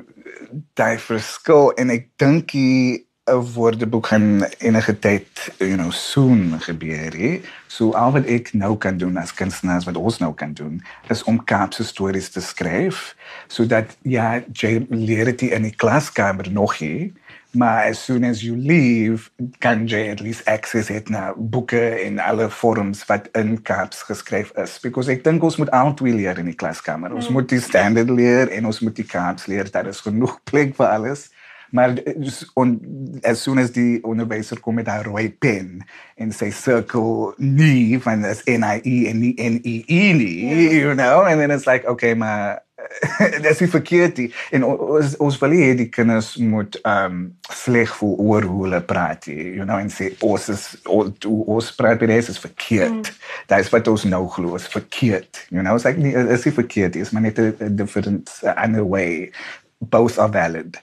daai 0.79 0.97
verskil 1.01 1.73
en 1.82 1.91
ek 1.97 2.10
dink 2.21 2.53
die 2.55 3.08
'n 3.29 3.53
woordeboek 3.53 4.07
gaan 4.07 4.43
enige 4.57 4.99
tyd 4.99 5.51
you 5.57 5.75
know 5.75 5.91
soon 5.91 6.61
gebeur 6.61 7.13
hè. 7.13 7.41
So 7.67 7.91
al 7.91 8.11
wat 8.11 8.25
ek 8.25 8.53
nou 8.53 8.77
kan 8.77 8.97
doen 8.97 9.17
as 9.17 9.33
kunstenaar 9.33 9.83
wat 9.85 9.95
ons 9.95 10.17
nou 10.17 10.33
kan 10.33 10.53
doen 10.53 10.83
is 11.07 11.23
om 11.23 11.43
Kaapse 11.43 11.85
stories 11.85 12.29
te 12.29 12.41
skryf 12.41 13.15
sodat 13.47 13.97
ja 14.01 14.41
jy 14.53 14.85
leer 14.89 15.25
dit 15.25 15.41
in 15.41 15.63
die 15.63 15.75
klaskamer 15.75 16.51
nog 16.51 16.79
nie 16.79 17.13
maar 17.51 17.83
as 17.89 18.05
soon 18.05 18.23
as 18.23 18.43
you 18.43 18.55
leave 18.55 19.29
kan 19.59 19.87
jy 19.87 20.09
at 20.11 20.19
least 20.19 20.45
access 20.45 20.87
het 20.87 21.09
na 21.09 21.33
boeke 21.35 21.81
en 21.81 22.19
alle 22.19 22.49
forums 22.49 23.05
wat 23.09 23.29
in 23.33 23.61
Kaaps 23.61 24.03
geskryf 24.05 24.51
is 24.55 24.77
because 24.83 25.09
ek 25.09 25.23
dink 25.23 25.43
ons 25.43 25.57
moet 25.57 25.71
al 25.73 25.93
twee 25.97 26.13
leer 26.13 26.37
in 26.37 26.51
die 26.51 26.57
klaskamer. 26.57 27.13
Ons 27.13 27.29
moet 27.33 27.49
die 27.49 27.61
standaard 27.61 28.09
leer 28.13 28.53
en 28.53 28.69
ons 28.69 28.79
moet 28.85 28.95
die 28.95 29.07
Kaaps 29.07 29.49
leer. 29.49 29.71
Daar 29.71 29.89
is 29.89 30.03
genoeg 30.05 30.37
plek 30.45 30.75
vir 30.77 30.93
alles. 30.93 31.29
Maar 31.71 31.93
dus, 32.15 32.51
on, 32.53 32.79
as 33.21 33.43
soon 33.43 33.60
as 33.62 33.71
die 33.71 33.99
onderwyser 34.03 34.60
kom 34.60 34.79
met 34.79 34.88
haar 34.88 35.05
rooi 35.05 35.29
pen 35.32 35.84
en 36.19 36.32
sy 36.36 36.49
sirkel 36.53 37.34
nie 37.38 37.99
van 38.03 38.25
is 38.25 38.41
NIE 38.45 38.97
en 39.10 39.21
nie 39.21 39.36
NEE 39.38 40.08
nie, 40.17 40.79
you 40.79 40.95
know, 40.95 41.25
and 41.25 41.39
then 41.39 41.51
it's 41.51 41.67
like 41.69 41.88
okay, 41.88 42.13
maar 42.13 42.60
dis 43.45 43.60
nie 43.60 43.69
verkeerd 43.69 44.17
nie. 44.17 44.27
En 44.55 44.65
ons 44.65 45.15
ons 45.21 45.38
wil 45.43 45.55
hê 45.58 45.69
die 45.77 45.89
kinders 45.93 46.34
moet 46.41 46.79
um 46.88 47.21
sleg 47.53 47.91
voel 47.99 48.15
oor 48.23 48.47
hoe 48.49 48.63
hulle 48.65 48.82
praat, 48.91 49.29
nie, 49.29 49.53
you 49.60 49.67
know, 49.67 49.79
en 49.79 49.91
sê 49.93 50.12
ons 50.25 50.49
is 50.53 50.65
ons, 50.89 51.29
ons 51.29 51.71
praat 51.77 52.01
by 52.01 52.10
is 52.17 52.41
verkeerd. 52.41 53.12
Mm. 53.12 53.45
Dit 53.51 53.58
is 53.60 53.71
wat 53.73 53.91
ons 53.91 54.08
nou 54.10 54.23
glo, 54.34 54.55
is 54.58 54.67
verkeerd. 54.71 55.45
You 55.49 55.62
know, 55.62 55.75
it's 55.75 55.88
like 55.88 56.01
nie, 56.01 56.15
is 56.15 56.45
nie 56.47 56.55
verkeerd, 56.55 56.95
is 56.95 57.13
maar 57.13 57.27
net 57.27 57.39
'n 57.39 57.75
different 57.75 58.39
uh, 58.43 58.55
other 58.58 58.86
way 58.86 59.32
both 59.79 60.17
are 60.19 60.31
valid. 60.31 60.81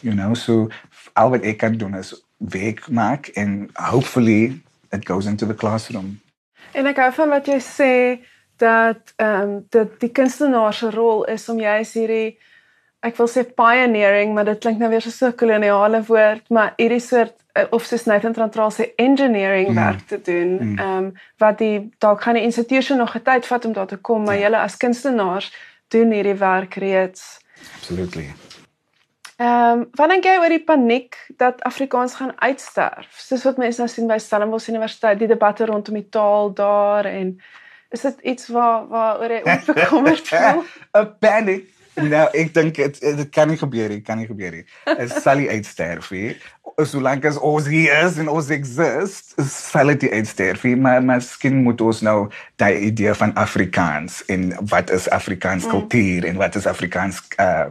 You 0.00 0.14
know, 0.14 0.34
so 0.34 0.68
al 1.12 1.30
wat 1.30 1.42
ek 1.42 1.58
kan 1.58 1.76
doen 1.76 1.94
is 1.94 2.14
werk 2.36 2.88
maak 2.90 3.28
en 3.34 3.70
hopefully 3.74 4.60
it 4.92 5.06
goes 5.06 5.26
into 5.26 5.46
the 5.46 5.54
classroom. 5.54 6.20
En 6.72 6.86
ek 6.86 6.96
hou 6.96 7.12
van 7.12 7.28
wat 7.28 7.46
jy 7.46 7.60
sê 7.60 7.92
dat 8.58 9.14
ehm 9.16 9.40
um, 9.40 9.66
dat 9.70 10.00
die 10.00 10.10
kunstenaar 10.10 10.74
se 10.74 10.90
rol 10.90 11.24
is 11.24 11.48
om 11.48 11.60
juis 11.60 11.92
hierdie 11.94 12.38
ek 13.06 13.14
wil 13.16 13.28
sê 13.30 13.44
pioneering, 13.46 14.32
maar 14.34 14.44
dit 14.48 14.58
klink 14.58 14.78
nou 14.78 14.90
weer 14.90 15.04
so 15.04 15.26
'n 15.26 15.34
koloniale 15.34 16.02
woord, 16.02 16.48
maar 16.50 16.72
hierdie 16.76 17.00
soort 17.00 17.34
eh, 17.54 17.64
of 17.70 17.84
soos 17.84 18.04
Nathan 18.04 18.32
Trantral 18.32 18.70
sê 18.70 18.94
engineering 18.96 19.68
Mm. 19.68 19.74
werk 19.74 20.06
te 20.06 20.20
doen. 20.20 20.78
Ehm 20.78 20.96
um, 20.96 21.12
wat 21.38 21.58
die 21.58 21.90
dalk 21.98 22.22
gaan 22.22 22.34
die 22.34 22.42
institusie 22.42 22.96
nog 22.96 23.14
'n 23.14 23.22
tyd 23.22 23.46
vat 23.46 23.64
om 23.64 23.72
daar 23.72 23.86
te 23.86 23.96
kom, 23.96 24.24
maar 24.24 24.38
julle 24.38 24.58
as 24.58 24.76
kunstenaars 24.76 25.52
doen 25.88 26.10
hierdie 26.10 26.34
werk 26.38 26.74
reeds. 26.74 27.38
Absolutely. 27.78 28.32
Ehm 29.38 29.78
um, 29.78 29.88
wat 29.94 30.10
dink 30.10 30.24
jy 30.26 30.34
oor 30.42 30.50
die 30.50 30.64
paniek 30.66 31.16
dat 31.38 31.62
Afrikaans 31.62 32.14
gaan 32.18 32.32
uitsterf? 32.42 33.06
Soos 33.22 33.44
wat 33.46 33.60
mense 33.62 33.78
nou 33.78 33.88
sien 33.90 34.08
by 34.10 34.18
Stellenbosch 34.18 34.66
Universiteit, 34.68 35.20
die 35.20 35.30
debatte 35.30 35.66
rondom 35.66 35.94
die 35.94 36.08
taal 36.10 36.50
daar 36.58 37.06
en 37.06 37.36
is 37.94 38.02
dit 38.02 38.20
iets 38.32 38.48
waar 38.48 38.88
waaroor 38.90 39.36
jy 39.36 39.42
ook 39.44 39.68
bekommerd 39.74 40.28
voel? 40.32 40.64
'n 40.92 41.12
Panic. 41.22 41.68
Nou, 41.98 42.28
ek 42.32 42.52
dink 42.54 42.74
dit 42.78 43.00
dit 43.00 43.30
kan 43.34 43.48
nie 43.50 43.58
gebeur 43.58 43.88
nie, 43.88 44.00
kan 44.06 44.18
nie 44.18 44.26
gebeur 44.26 44.54
nie. 44.54 44.64
Dit 44.84 45.14
sal 45.22 45.40
nie 45.42 45.48
uitsterf 45.50 46.10
nie. 46.14 46.36
Solank 46.86 47.24
as 47.26 47.38
ons 47.42 47.66
hier 47.66 47.90
is 48.04 48.20
en 48.22 48.28
ons 48.30 48.48
exist, 48.54 49.32
sal 49.50 49.90
dit 49.96 50.06
nie 50.06 50.20
uitsterf 50.20 50.62
nie, 50.62 50.76
maar 50.78 51.02
miskien 51.02 51.56
moet 51.64 51.80
ons 51.82 52.04
nou 52.06 52.28
daai 52.62 52.84
idee 52.86 53.14
van 53.18 53.34
Afrikaans 53.34 54.20
en 54.30 54.52
wat 54.70 54.92
is 54.94 55.08
Afrikaans 55.10 55.66
kultuur 55.66 56.28
en 56.28 56.38
wat 56.38 56.54
is 56.54 56.70
Afrikaans 56.70 57.22
uh 57.42 57.68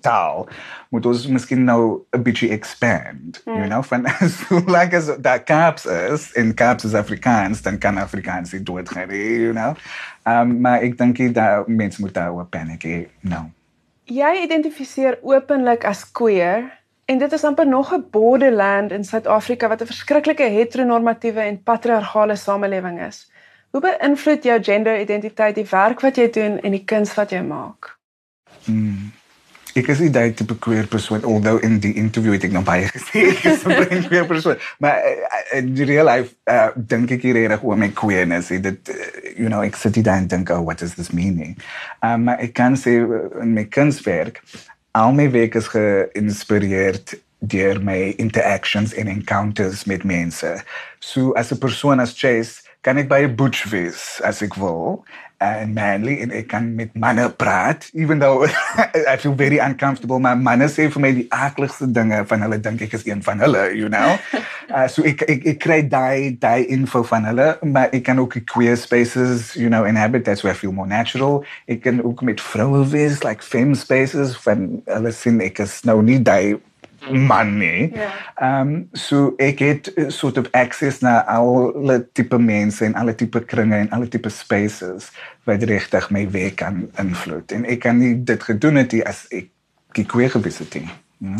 taal 0.00 0.48
moet 0.88 1.06
ons 1.06 1.26
miskien 1.26 1.64
nou 1.64 2.04
'n 2.16 2.22
bietjie 2.22 2.50
expand 2.50 3.40
mm. 3.44 3.54
you 3.54 3.66
know 3.66 3.82
van 3.82 4.06
so 4.36 4.60
like 4.66 4.96
as 4.96 5.10
that 5.20 5.44
caps 5.44 5.86
is 5.86 6.32
in 6.32 6.54
caps 6.54 6.84
is 6.84 6.94
Afrikaans 6.94 7.62
dan 7.62 7.78
kan 7.78 7.98
Afrikaans 7.98 8.50
dit 8.50 8.66
doodgaan 8.66 9.10
you 9.10 9.52
know. 9.52 9.74
Um, 10.24 10.60
maar 10.60 10.80
ek 10.80 10.98
dink 10.98 11.34
dat 11.34 11.68
mense 11.68 12.00
moet 12.00 12.14
daar 12.14 12.32
op 12.32 12.50
paniek 12.50 13.08
no 13.20 13.50
jy 14.04 14.44
identifiseer 14.44 15.18
openlik 15.22 15.84
as 15.84 16.04
queer 16.12 16.83
en 17.04 17.18
dit 17.18 17.32
is 17.32 17.44
amper 17.44 17.66
nog 17.66 17.92
'n 17.94 18.06
borderland 18.10 18.92
in 18.92 19.04
Suid-Afrika 19.04 19.68
wat 19.68 19.82
'n 19.82 19.86
verskriklike 19.86 20.42
heteronormatiewe 20.42 21.40
en 21.40 21.62
patriargale 21.62 22.36
samelewing 22.36 23.00
is 23.00 23.28
Hoe 23.74 23.82
beïnvloed 23.82 24.44
jou 24.46 24.54
genderidentiteit 24.62 25.56
die 25.58 25.66
werk 25.66 26.02
wat 26.06 26.18
jy 26.20 26.28
doen 26.30 26.60
en 26.62 26.74
die 26.76 26.84
kuns 26.86 27.10
wat 27.18 27.32
jy 27.34 27.40
maak? 27.42 27.88
Hmm. 28.68 29.08
Ek 29.74 29.88
is 29.90 29.98
nie 29.98 30.12
daai 30.14 30.30
tipe 30.38 30.54
queer 30.62 30.86
persoon, 30.86 31.24
although 31.26 31.58
in 31.66 31.80
die 31.82 31.90
interview 31.98 32.36
het 32.36 32.46
ek 32.46 32.54
nog 32.54 32.62
baie 32.68 32.86
gesê 32.94 33.24
ek 33.32 33.42
is 33.50 33.64
'n 33.66 34.04
queer 34.06 34.28
persoon. 34.30 34.62
Maar 34.78 35.02
uh, 35.02 35.58
in 35.58 35.74
real 35.74 36.06
life 36.06 36.36
uh, 36.46 36.70
dink 36.76 37.10
ek 37.18 37.26
hier 37.26 37.40
reg 37.50 37.66
oor 37.66 37.74
my 37.74 37.90
queerness. 37.90 38.52
Dit 38.54 38.94
uh, 38.94 39.10
you 39.34 39.50
know, 39.50 39.66
ek 39.66 39.74
sit 39.74 39.98
daar 40.06 40.22
en 40.22 40.30
dink, 40.30 40.54
oh, 40.54 40.62
what 40.62 40.78
does 40.78 40.94
this 40.94 41.10
mean? 41.10 41.58
Um, 41.98 42.30
maar 42.30 42.38
ek 42.38 42.54
kan 42.54 42.78
sê 42.78 42.94
in 43.42 43.58
my 43.58 43.66
kunswerk, 43.66 44.38
al 44.94 45.12
my 45.12 45.26
werk 45.30 45.54
is 45.58 45.66
geïnspireerd 45.72 47.16
deur 47.38 47.80
my 47.82 48.14
interactions 48.16 48.94
and 48.94 49.08
encounters 49.08 49.84
met 49.84 50.04
mense. 50.04 50.62
So 51.00 51.32
as 51.32 51.50
'n 51.52 51.58
persoon 51.58 52.00
as 52.00 52.14
Chase 52.14 52.62
kan 52.82 52.98
ek 52.98 53.08
by 53.08 53.24
'n 53.24 53.34
butch 53.34 53.64
wees 53.72 54.20
as 54.22 54.42
ek 54.42 54.54
wil 54.56 55.04
en 55.38 55.72
manly 55.74 56.18
en 56.22 56.32
ek 56.34 56.48
kan 56.52 56.66
met 56.74 56.94
manne 56.94 57.26
praat 57.36 57.88
even 57.92 58.18
though 58.18 58.46
I 59.12 59.16
feel 59.16 59.34
very 59.34 59.58
uncomfortable. 59.58 60.18
My 60.18 60.34
manne 60.34 60.68
sê 60.70 60.88
vir 60.90 61.02
my 61.02 61.12
die 61.16 61.26
akligste 61.34 61.88
dinge 61.90 62.22
van 62.30 62.44
hulle 62.46 62.60
dink 62.62 62.84
ek 62.86 62.96
is 62.98 63.06
een 63.06 63.22
van 63.22 63.42
hulle 63.44 63.70
you 63.74 63.88
know? 63.88 64.18
Uh, 64.64 64.86
so 64.88 65.04
ek 65.04 65.20
ek, 65.28 65.42
ek 65.52 65.58
kry 65.60 65.76
daai 65.84 66.38
daai 66.40 66.64
info 66.72 67.02
van 67.04 67.26
hulle 67.28 67.50
maar 67.68 67.92
ek 67.92 68.06
kan 68.06 68.18
ook 68.18 68.38
queer 68.48 68.78
spaces 68.80 69.52
you 69.54 69.68
know 69.68 69.84
inhabit. 69.84 70.24
That's 70.24 70.42
where 70.42 70.54
I 70.54 70.56
feel 70.56 70.72
more 70.72 70.88
natural. 70.88 71.44
Ek 71.68 71.82
kan 71.84 72.00
ook 72.00 72.22
met 72.24 72.40
vroue 72.40 72.86
wees 72.88 73.20
like 73.22 73.44
femme 73.44 73.76
spaces 73.76 74.32
van 74.46 74.80
hulle 74.88 75.12
sien 75.12 75.42
ek 75.44 75.60
is 75.60 75.82
nou 75.84 76.00
nie 76.02 76.16
daai 76.16 76.56
man 77.10 77.56
nie. 77.58 77.90
Ja. 77.94 78.10
Ehm 78.34 78.68
um, 78.68 78.88
so 78.92 79.34
ek 79.36 79.58
het 79.58 79.92
uh, 79.96 80.08
sort 80.08 80.38
of 80.38 80.48
access 80.50 81.00
na 81.00 81.24
alle 81.24 82.08
tipe 82.12 82.38
mense 82.38 82.84
en 82.84 82.94
alle 82.94 83.14
tipe 83.14 83.44
kringe 83.44 83.76
en 83.76 83.90
alle 83.90 84.08
tipe 84.08 84.28
spaces 84.28 85.10
wat 85.44 85.62
regtig 85.62 86.10
my 86.10 86.30
werk 86.30 86.56
kan 86.56 86.88
invloed. 86.98 87.52
En 87.52 87.64
ek 87.64 87.80
kan 87.84 87.98
nie 87.98 88.14
dit 88.24 88.42
gedoen 88.42 88.76
het 88.82 88.96
as 89.04 89.26
ek 89.30 89.50
gekwee 89.94 90.28
gewees 90.28 90.58
het 90.58 90.74
nie. 90.74 90.88
Ja. 91.18 91.36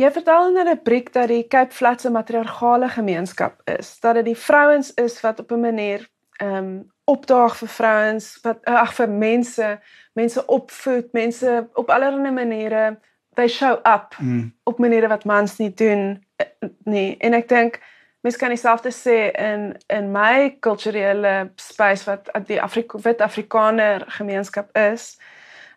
Jy 0.00 0.10
vertel 0.10 0.48
in 0.48 0.58
'n 0.58 0.68
rubriek 0.68 1.12
dat 1.12 1.28
die 1.28 1.46
Cape 1.48 1.74
Flats 1.74 2.04
'n 2.04 2.12
matriargale 2.12 2.88
gemeenskap 2.88 3.60
is, 3.64 4.00
dat 4.00 4.14
dit 4.14 4.24
die 4.24 4.36
vrouens 4.36 4.94
is 4.94 5.20
wat 5.20 5.40
op 5.40 5.50
'n 5.52 5.60
manier 5.60 6.08
ehm 6.36 6.56
um, 6.56 6.90
opdaag 7.04 7.56
vir 7.56 7.68
vrouens, 7.68 8.38
wat 8.42 8.64
ag 8.64 8.94
vir 8.94 9.08
mense, 9.08 9.80
mense 10.12 10.46
opvoed, 10.46 11.12
mense 11.12 11.68
op 11.74 11.90
allerlei 11.90 12.30
maniere 12.30 12.98
they 13.40 13.48
show 13.48 13.78
up 13.88 14.14
mm. 14.18 14.50
op 14.68 14.78
maniere 14.78 15.08
wat 15.08 15.24
mans 15.24 15.56
nie 15.56 15.72
doen 15.74 16.18
eh, 16.36 16.68
nie. 16.84 17.16
En 17.24 17.34
ek 17.38 17.48
dink 17.48 17.80
mens 18.20 18.36
kan 18.36 18.52
dieselfde 18.52 18.92
sê 18.92 19.30
in 19.32 19.72
in 19.88 20.10
my 20.12 20.56
kulturele 20.60 21.50
space 21.56 22.04
wat 22.08 22.28
die 22.48 22.60
Afrika 22.60 23.00
wit 23.00 23.24
Afrikaner 23.24 24.04
gemeenskap 24.20 24.70
is. 24.76 25.16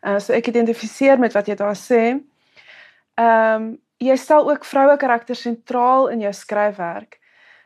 Uh, 0.04 0.20
so 0.20 0.36
ek 0.36 0.52
identifiseer 0.52 1.20
met 1.20 1.34
wat 1.34 1.48
jy 1.48 1.56
daar 1.60 1.80
sê. 1.80 2.04
Ehm 3.16 3.56
um, 3.56 3.74
jy 4.04 4.16
stel 4.20 4.50
ook 4.52 4.66
vroue 4.68 4.98
karakters 5.00 5.46
sentraal 5.46 6.10
in 6.12 6.20
jou 6.26 6.34
skryfwerk. 6.36 7.22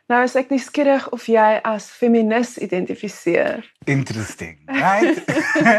Nou 0.08 0.22
is 0.24 0.36
ek 0.38 0.52
nuuskierig 0.52 1.08
of 1.12 1.26
jy 1.28 1.48
as 1.66 1.88
feminis 1.92 2.54
identifiseer. 2.62 3.66
Interesting. 3.90 4.54
Right? 4.70 5.18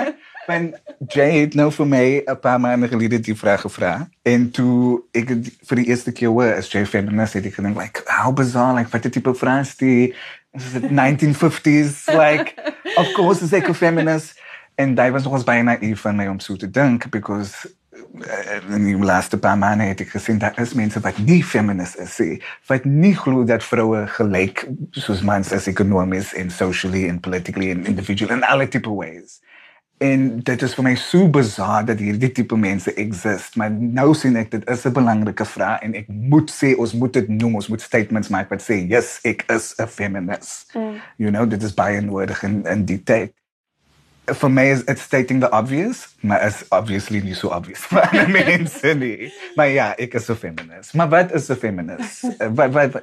Ben 0.49 0.73
Jay 1.07 1.39
het 1.39 1.53
nou 1.53 1.69
vir 1.71 1.87
my 1.87 2.05
'n 2.25 2.39
paar 2.39 2.59
maande 2.59 2.87
gelede 2.87 3.19
die 3.19 3.35
vraag 3.37 3.61
gevra 3.61 4.09
en 4.21 4.51
toe 4.51 5.01
ek 5.11 5.27
vir 5.67 5.77
die 5.77 5.85
eerste 5.85 6.11
keer 6.11 6.29
hoor 6.29 6.55
as 6.57 6.71
Jay 6.71 6.85
feminist 6.85 7.33
het 7.33 7.45
ek 7.45 7.53
gedink 7.53 7.77
like 7.77 8.01
how 8.05 8.33
bizarre 8.33 8.73
like 8.73 8.89
what 8.89 9.01
the 9.01 9.09
type 9.09 9.29
of 9.29 9.37
France 9.37 9.77
die? 9.77 10.15
Is 10.57 10.73
it 10.73 10.89
1950s 10.89 12.09
like 12.17 12.55
of 12.97 13.11
course 13.11 13.43
is 13.43 13.53
ek 13.53 13.69
'n 13.69 13.73
feminist. 13.73 14.41
En 14.75 14.95
daai 14.95 15.11
was 15.11 15.23
nog 15.23 15.33
ons 15.33 15.43
baie 15.43 15.63
naïef 15.63 16.01
van 16.01 16.15
my 16.15 16.27
om 16.27 16.39
so 16.39 16.55
te 16.55 16.71
dink 16.71 17.09
because 17.09 17.53
uh, 17.93 18.75
in 18.75 18.85
die 18.85 18.97
laaste 18.97 19.37
paar 19.37 19.57
maande 19.57 19.83
het 19.83 20.01
ek 20.01 20.09
gesien 20.09 20.37
dat 20.37 20.57
is 20.57 20.73
mense 20.73 20.99
wat 20.99 21.17
nie 21.17 21.43
feminist 21.43 21.99
is 21.99 22.15
sê 22.21 22.41
wat 22.65 22.85
nie 22.85 23.13
glo 23.15 23.43
dat 23.43 23.63
vroue 23.63 24.07
gelyk 24.07 24.65
soos 24.91 25.21
mans 25.21 25.51
is 25.51 25.67
ekonomies 25.67 26.33
en 26.33 26.49
socially 26.49 27.09
and 27.09 27.21
politically 27.21 27.71
and 27.71 27.87
individually 27.87 28.33
in 28.33 28.43
alle 28.43 28.67
tipe 28.67 28.89
ways 28.89 29.39
En 29.99 30.39
dit 30.47 30.61
is 30.63 30.73
vir 30.77 30.85
my 30.85 30.93
so 30.95 31.27
bizar 31.27 31.83
dat 31.83 31.99
hierdie 31.99 32.29
tipe 32.31 32.55
mense 32.55 32.93
exist, 33.01 33.57
maar 33.59 33.71
nou 33.71 34.13
sien 34.15 34.37
ek 34.39 34.53
dit 34.53 34.69
is 34.71 34.85
'n 34.87 34.95
belangrike 34.95 35.45
vraag 35.45 35.81
en 35.83 35.93
ek 35.93 36.07
moet 36.07 36.51
sê 36.51 36.71
ons 36.79 36.93
moet 36.93 37.13
dit 37.13 37.27
noem, 37.27 37.55
ons 37.55 37.67
moet 37.67 37.81
statements 37.81 38.29
maak 38.31 38.49
wat 38.49 38.63
sê 38.63 38.87
yes, 38.87 39.19
ek 39.23 39.43
is 39.51 39.75
'n 39.75 39.87
feminist. 39.87 40.71
Mm. 40.73 41.01
You 41.17 41.31
know, 41.31 41.45
dit 41.45 41.63
is 41.63 41.73
baie 41.73 41.99
nodig 42.01 42.43
in 42.43 42.63
in 42.65 42.85
die 42.85 43.03
tyd. 43.03 43.33
For 44.25 44.49
me 44.49 44.69
is 44.69 44.83
it's 44.87 45.01
stating 45.01 45.41
the 45.41 45.51
obvious, 45.51 46.15
maar 46.21 46.47
is 46.47 46.63
obviously 46.69 47.19
nie 47.19 47.35
so 47.35 47.49
obvious 47.49 47.83
vir 47.91 48.29
mense 48.39 48.93
nie. 48.93 49.33
Maar 49.55 49.67
ja, 49.67 49.93
ek 49.97 50.13
is 50.13 50.29
'n 50.29 50.35
feminist. 50.35 50.93
Maar 50.93 51.09
wat 51.09 51.33
is 51.33 51.49
'n 51.49 51.55
feminist? 51.55 52.23
wat 52.57 52.71
wat 52.71 53.01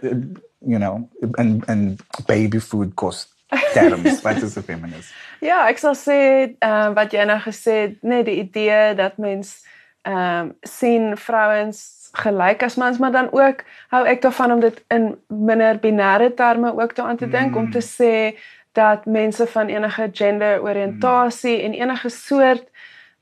you 0.65 0.79
know, 0.79 1.11
en 1.37 1.63
en 1.67 1.99
baby 2.27 2.59
food 2.59 2.95
cost 2.95 3.36
terms, 3.49 4.23
wat 4.23 4.43
is 4.43 4.57
'n 4.57 4.63
feminist? 4.63 5.15
Ja, 5.49 5.69
ek 5.69 5.79
sal 5.79 5.95
sê 5.95 6.19
ehm 6.59 6.91
uh, 6.91 6.95
wat 6.95 7.13
jy 7.13 7.25
nou 7.25 7.39
gesê 7.41 7.75
het, 7.87 8.03
net 8.03 8.25
die 8.25 8.41
idee 8.41 8.95
dat 8.95 9.17
mens 9.17 9.65
ehm 10.03 10.39
um, 10.41 10.57
sien 10.61 11.17
vrouens 11.17 12.09
gelyk 12.13 12.63
as 12.63 12.75
mans, 12.75 12.99
maar 12.99 13.13
dan 13.13 13.29
ook 13.33 13.65
hou 13.89 14.07
ek 14.07 14.23
daarvan 14.23 14.53
om 14.53 14.61
dit 14.61 14.85
in 14.89 15.17
minder 15.29 15.79
binêre 15.79 16.35
terme 16.35 16.73
ook 16.83 16.93
te 16.93 17.03
aan 17.03 17.17
te 17.17 17.29
dink 17.29 17.51
mm. 17.51 17.57
om 17.57 17.71
te 17.71 17.83
sê 17.83 18.39
dat 18.73 19.05
mense 19.05 19.47
van 19.47 19.67
enige 19.67 20.09
gender 20.13 20.63
oriëntasie 20.63 21.59
mm. 21.59 21.65
en 21.65 21.73
enige 21.73 22.09
soort 22.09 22.65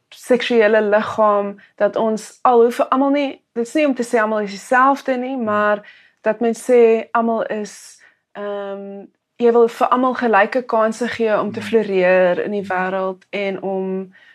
seksuele 0.09 0.83
liggaam 0.83 1.57
dat 1.75 1.97
ons 1.97 2.39
al 2.43 2.63
hoef 2.63 2.81
almal 2.81 3.11
nie 3.11 3.43
dit 3.53 3.69
sê 3.69 3.87
om 3.87 3.95
te 3.95 4.07
sê 4.07 4.21
almal 4.21 4.47
is 4.47 4.51
dieselfde 4.51 5.17
nie, 5.17 5.37
mm. 5.37 5.45
maar 5.45 5.83
dat 6.21 6.41
mense 6.41 6.73
sê 6.73 7.09
almal 7.11 7.43
is 7.47 8.01
ehm 8.33 8.79
um, 8.79 9.13
jy 9.37 9.53
wil 9.53 9.69
vir 9.69 9.89
almal 9.95 10.15
gelyke 10.19 10.63
kansse 10.71 11.09
gee 11.09 11.39
om 11.39 11.53
te 11.53 11.61
mm. 11.61 11.67
floreer 11.67 12.45
in 12.45 12.53
die 12.55 12.67
wêreld 12.69 13.25
en 13.35 13.63
om 13.63 13.89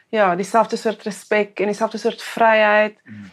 ja, 0.10 0.36
dieselfde 0.36 0.78
soort 0.78 1.04
respek 1.08 1.60
en 1.60 1.72
dieselfde 1.72 1.98
soort 2.02 2.22
vryheid. 2.22 2.98
Mm. 3.06 3.30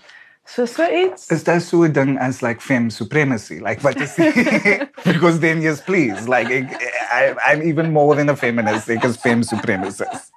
So 0.46 0.66
so 0.66 0.86
iets. 0.86 1.26
Is 1.34 1.44
daar 1.44 1.60
so 1.60 1.82
'n 1.82 1.92
ding 1.92 2.18
as 2.20 2.40
like 2.40 2.60
femme 2.60 2.90
supremacy? 2.90 3.58
Like 3.58 3.82
what 3.82 4.00
is 4.00 4.14
Because 5.12 5.40
then 5.40 5.60
yes 5.60 5.80
please, 5.80 6.28
like 6.28 6.50
I 6.50 7.34
I'm 7.46 7.62
even 7.62 7.92
more 7.92 8.14
than 8.14 8.28
a 8.28 8.36
feminist 8.36 8.86
because 8.86 9.16
femme 9.16 9.42
supremacist. 9.42 10.30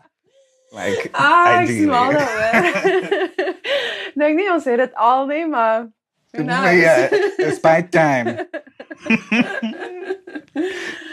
Like 0.72 1.10
ah, 1.14 1.62
ideally. 1.62 1.90
Dink 4.20 4.36
nie 4.36 4.52
ons 4.52 4.66
het 4.66 4.78
dit 4.78 4.96
al 4.96 5.28
nie, 5.28 5.48
maar 5.48 5.88
Nee, 6.32 6.78
ja, 6.78 7.08
it's 7.38 7.60
by 7.60 7.88
time. 7.90 8.48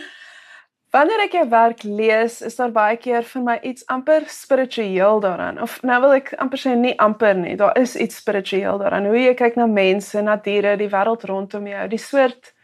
Wanneer 0.96 1.26
ek 1.26 1.34
jou 1.36 1.44
werk 1.52 1.82
lees, 1.84 2.38
is 2.40 2.54
daar 2.56 2.70
baie 2.72 2.96
keer 2.96 3.24
vir 3.28 3.42
my 3.44 3.56
iets 3.68 3.84
amper 3.92 4.24
spiritueel 4.32 5.18
daaraan. 5.20 5.58
Of 5.60 5.82
nou 5.84 5.98
wil 6.06 6.14
ek 6.16 6.30
amper 6.40 6.62
sê 6.62 6.72
nie 6.72 6.94
amper 7.04 7.36
nie, 7.36 7.52
daar 7.60 7.76
is 7.76 7.98
iets 8.00 8.22
spiritueel 8.22 8.80
daaraan. 8.80 9.10
Hoe 9.10 9.18
jy 9.20 9.34
kyk 9.36 9.58
na 9.60 9.66
mense, 9.68 10.22
na 10.24 10.38
diere, 10.40 10.72
die 10.80 10.88
wêreld 10.88 11.26
rondom 11.28 11.68
jou, 11.68 11.84
die 11.92 12.00
soort 12.00 12.54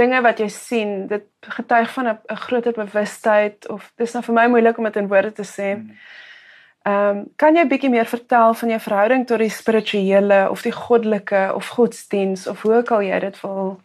dinge 0.00 0.18
wat 0.26 0.42
jy 0.42 0.48
sien, 0.50 0.92
dit 1.12 1.28
getuig 1.58 1.92
van 1.94 2.08
'n 2.08 2.40
groter 2.48 2.74
bewustheid 2.74 3.68
of 3.70 3.92
dis 3.96 4.12
nou 4.14 4.22
vir 4.22 4.34
my 4.34 4.46
moeilik 4.48 4.78
om 4.78 4.84
dit 4.90 4.96
in 4.96 5.08
woorde 5.08 5.32
te 5.32 5.46
sê. 5.46 5.74
Hmm. 5.74 5.90
Ehm, 6.86 7.16
um, 7.16 7.24
kan 7.36 7.54
jy 7.54 7.66
bietjie 7.66 7.90
meer 7.90 8.06
vertel 8.06 8.54
van 8.54 8.68
jou 8.68 8.80
verhouding 8.80 9.26
tot 9.26 9.38
die 9.38 9.50
spirituele 9.50 10.50
of 10.50 10.62
die 10.62 10.72
goddelike 10.72 11.52
of 11.54 11.68
godsdiens 11.68 12.46
of 12.46 12.62
hoe 12.62 12.74
ook 12.74 12.90
al 12.90 13.02
jy 13.02 13.18
dit 13.20 13.40
wil 13.42 13.80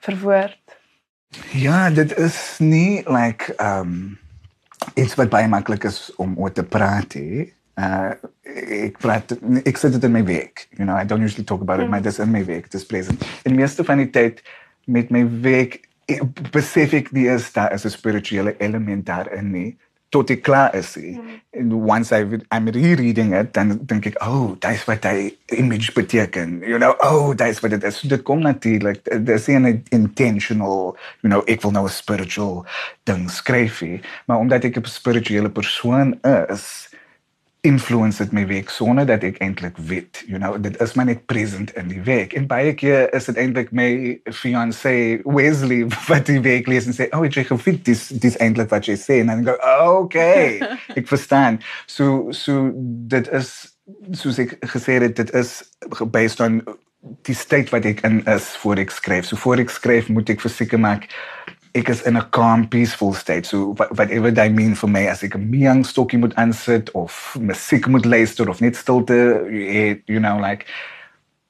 verwoord? 0.00 0.83
Ja, 1.52 1.90
dit 1.90 2.16
is 2.18 2.56
nie 2.58 3.02
like 3.06 3.54
um 3.62 4.18
iets 4.94 5.14
wat 5.14 5.30
baie 5.32 5.48
maklik 5.48 5.84
is 5.84 6.12
om 6.16 6.34
oor 6.38 6.52
te 6.52 6.64
praat 6.64 7.16
hè. 7.18 7.46
Uh 7.80 8.12
ek 8.54 8.98
praat 9.02 9.32
ek 9.66 9.78
sê 9.80 9.90
dit 9.90 10.04
in 10.04 10.12
my 10.14 10.22
werk. 10.24 10.66
You 10.76 10.84
know, 10.84 10.94
I 10.94 11.06
don't 11.06 11.24
usually 11.24 11.44
talk 11.44 11.60
about 11.60 11.80
it, 11.80 11.86
mm. 11.86 11.90
maar 11.90 12.02
dis 12.02 12.20
in 12.22 12.30
my 12.30 12.44
werk, 12.46 12.70
dis 12.70 12.86
present. 12.86 13.24
In 13.42 13.56
meeste 13.58 13.84
van 13.84 13.98
die 13.98 14.10
tyd 14.10 14.42
met 14.84 15.10
my 15.10 15.24
werk 15.42 15.80
besef 16.52 16.92
ek 16.94 17.10
nie 17.16 17.26
is 17.32 17.48
daar 17.52 17.72
is 17.72 17.84
'n 17.84 17.90
spirituele 17.90 18.54
element 18.58 19.06
daarin 19.06 19.50
nie 19.50 19.70
tot 20.14 20.30
ek 20.30 20.44
klaar 20.46 20.74
is. 20.78 20.94
And 21.54 21.74
once 21.86 22.12
I 22.14 22.22
I'm 22.54 22.70
rereading 22.70 23.34
it, 23.34 23.52
dan 23.54 23.80
dink 23.90 24.06
ek, 24.10 24.18
oh, 24.22 24.54
that's 24.62 24.86
what 24.86 25.06
I 25.06 25.34
image 25.54 25.94
beteken. 25.94 26.62
You 26.66 26.78
know, 26.78 26.94
oh, 27.02 27.34
that's 27.34 27.62
what 27.62 27.74
it 27.74 27.84
is. 27.84 28.00
Dit 28.06 28.24
kom 28.26 28.42
natuurlik. 28.46 29.02
Dis 29.26 29.48
'n 29.48 29.82
intentional, 29.90 30.96
you 31.22 31.30
know, 31.30 31.42
ek 31.46 31.62
wil 31.62 31.74
nou 31.74 31.86
'n 31.86 31.90
spiritual 31.90 32.66
ding 33.04 33.30
skryf, 33.30 33.82
maar 34.26 34.38
omdat 34.38 34.64
ek 34.64 34.78
'n 34.78 34.86
spirituele 34.86 35.50
persoon 35.50 36.18
is, 36.50 36.88
influence 37.64 38.20
dit 38.20 38.32
my 38.32 38.44
week 38.46 38.68
sonder 38.68 39.06
dat 39.08 39.22
ek 39.24 39.38
eintlik 39.44 39.78
weet, 39.88 40.20
you 40.28 40.38
know, 40.38 40.58
dit 40.60 40.76
is 40.84 40.92
maar 40.94 41.08
net 41.08 41.24
present 41.30 41.72
in 41.80 41.88
die 41.88 42.02
week. 42.04 42.34
En 42.36 42.46
baie 42.46 42.74
keer 42.76 43.08
is 43.16 43.24
dit 43.30 43.40
eintlik 43.40 43.72
my 43.72 43.88
fiancé 44.36 44.94
Wesley 45.24 45.86
wat 46.10 46.28
die 46.28 46.42
week 46.44 46.68
lees 46.68 46.88
en 46.90 46.96
sê, 46.96 47.08
"Oh, 47.16 47.24
jy 47.24 47.46
gevoel 47.48 47.80
dis 47.88 48.08
dis 48.08 48.36
eintlik 48.36 48.68
wat 48.68 48.84
jy 48.86 48.98
sê." 49.00 49.20
En 49.24 49.32
dan 49.32 49.44
go, 49.48 49.56
oh, 49.64 50.04
"Okay, 50.04 50.60
ek 50.98 51.08
verstaan." 51.08 51.60
So 51.86 52.28
so 52.30 52.70
dit 53.08 53.32
is 53.32 53.50
soos 54.12 54.38
ek 54.38 54.56
gesê 54.74 55.00
het, 55.00 55.16
dit 55.16 55.34
is 55.34 55.62
based 56.12 56.40
on 56.40 56.60
die 57.28 57.36
state 57.36 57.72
wat 57.72 57.84
ek 57.84 58.00
in 58.06 58.22
is 58.30 58.46
voor 58.60 58.80
ek 58.80 58.92
skryf. 58.92 59.28
So 59.28 59.36
voor 59.40 59.60
ek 59.64 59.72
skryf 59.72 60.08
moet 60.08 60.30
ek 60.32 60.44
verseker 60.44 60.80
maak 60.80 61.08
ek 61.74 61.88
is 61.88 62.02
in 62.02 62.16
'n 62.16 62.30
calm 62.30 62.68
peaceful 62.68 63.12
state. 63.12 63.46
So 63.46 63.74
whatever 63.74 64.30
that 64.30 64.52
mean 64.52 64.74
for 64.74 64.88
me 64.88 65.08
as 65.08 65.22
ek 65.22 65.34
'n 65.34 65.50
meang 65.50 65.84
stokkie 65.84 66.18
moet 66.18 66.34
aansit 66.34 66.90
of 66.90 67.36
musiek 67.40 67.86
moet 67.86 68.04
luister 68.04 68.48
of 68.48 68.60
net 68.60 68.76
stilte 68.76 69.46
you 70.06 70.20
know 70.20 70.38
like 70.38 70.66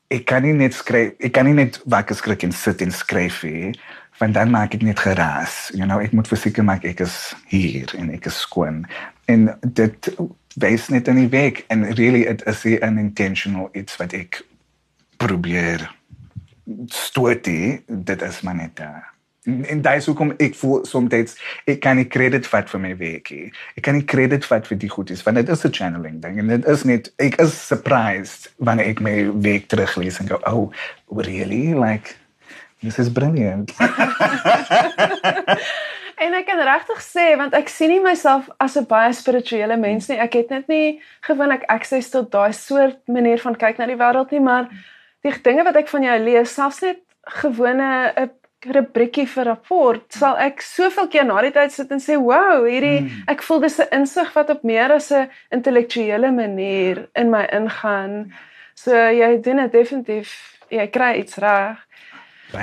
ek 0.08 0.24
kan 0.24 0.42
nie 0.42 0.52
net 0.52 0.74
skryf 0.74 1.12
ek 1.20 1.32
kan 1.32 1.44
nie 1.44 1.52
net 1.52 1.80
wakker 1.84 2.16
skrik 2.16 2.42
en 2.42 2.52
sit 2.52 2.80
en 2.80 2.90
skryf 2.90 3.42
nie 3.42 3.74
want 4.18 4.34
dan 4.34 4.50
maak 4.50 4.74
ek 4.74 4.82
net 4.82 5.00
geraas. 5.00 5.70
You 5.74 5.86
know 5.86 5.98
ek 5.98 6.12
moet 6.12 6.28
verseker 6.28 6.64
maak 6.64 6.84
ek 6.84 7.00
is 7.00 7.34
hier 7.46 7.92
en 7.98 8.10
ek 8.10 8.26
is 8.26 8.40
skoon. 8.40 8.86
En 9.28 9.58
dit 9.60 10.10
wys 10.56 10.88
net 10.88 11.08
in 11.08 11.16
die 11.16 11.28
week 11.28 11.64
en 11.68 11.84
really 11.94 12.24
it 12.24 12.42
is 12.46 12.64
'n 12.64 12.98
intentional 12.98 13.68
iets 13.72 13.96
wat 13.96 14.12
ek 14.12 14.42
probeer 15.16 15.90
stoot 16.86 17.44
dit 17.44 18.22
is 18.22 18.40
maar 18.40 18.54
net 18.54 18.76
daar 18.76 19.13
en 19.44 19.82
daai 19.84 19.96
is 20.00 20.06
hoekom 20.08 20.32
ek 20.40 20.54
voel 20.56 20.84
soms 20.88 21.36
ek 21.68 21.80
kan 21.84 21.96
nie 22.00 22.08
krediet 22.08 22.46
vat 22.48 22.68
vir 22.70 22.80
my 22.80 22.96
werkie. 22.96 23.52
Ek 23.76 23.84
kan 23.84 23.98
nie 23.98 24.06
krediet 24.08 24.44
vat 24.48 24.66
vir 24.66 24.78
die 24.80 24.88
goedes 24.88 25.22
want 25.26 25.36
dit 25.36 25.48
is 25.48 25.64
'n 25.64 25.72
channeling 25.72 26.20
ding 26.22 26.38
en 26.38 26.48
dit 26.48 26.64
is 26.66 26.84
net 26.84 27.12
ek 27.18 27.40
is 27.40 27.52
surprised 27.52 28.52
wanneer 28.58 28.88
ek 28.88 29.00
my 29.00 29.30
werk 29.44 29.68
teruglees 29.68 30.20
en 30.20 30.28
go 30.28 30.40
oh 30.46 30.72
really 31.10 31.74
like 31.74 32.16
this 32.82 32.98
is 32.98 33.12
brilliant. 33.12 33.72
en 36.24 36.34
ek 36.34 36.46
kan 36.46 36.60
regtig 36.64 37.00
sê 37.04 37.36
want 37.36 37.54
ek 37.54 37.68
sien 37.68 37.90
nie 37.90 38.00
myself 38.00 38.48
as 38.58 38.76
'n 38.76 38.86
baie 38.88 39.12
spirituele 39.12 39.76
mens 39.76 40.08
nie. 40.08 40.18
Ek 40.18 40.32
het 40.32 40.50
net 40.50 40.68
nie 40.68 41.00
gewoonlik 41.28 41.64
access 41.68 42.10
tot 42.10 42.30
daai 42.32 42.52
soort 42.52 43.00
manier 43.08 43.38
van 43.38 43.56
kyk 43.56 43.78
na 43.78 43.86
die 43.86 44.00
wêreld 44.00 44.30
nie, 44.32 44.40
maar 44.40 44.68
die 45.22 45.32
dinge 45.42 45.64
wat 45.64 45.76
ek 45.76 45.88
van 45.88 46.02
jou 46.02 46.18
lees, 46.18 46.54
selfs 46.54 46.80
net 46.80 47.00
gewone 47.42 48.12
'n 48.16 48.30
rubriekie 48.72 49.26
vir 49.26 49.44
rapport, 49.44 50.04
sal 50.12 50.36
ek 50.40 50.62
soveel 50.62 51.08
keer 51.12 51.24
na 51.24 51.40
die 51.42 51.52
tyd 51.52 51.72
sit 51.72 51.90
en 51.92 52.00
sê, 52.00 52.16
"Wow, 52.16 52.64
hierdie 52.64 53.00
mm. 53.00 53.28
ek 53.28 53.42
voel 53.42 53.60
dis 53.60 53.80
'n 53.80 53.92
insig 53.92 54.32
wat 54.34 54.50
op 54.50 54.62
meer 54.62 54.92
as 54.92 55.12
'n 55.12 55.28
intellektuele 55.50 56.30
manier 56.32 57.08
in 57.14 57.30
my 57.30 57.46
ingaan." 57.52 58.32
So 58.74 58.92
jy 58.92 59.40
doen 59.40 59.56
dit 59.56 59.72
definitief, 59.72 60.58
jy 60.70 60.86
kry 60.86 61.18
iets 61.18 61.36
reg. 61.38 61.78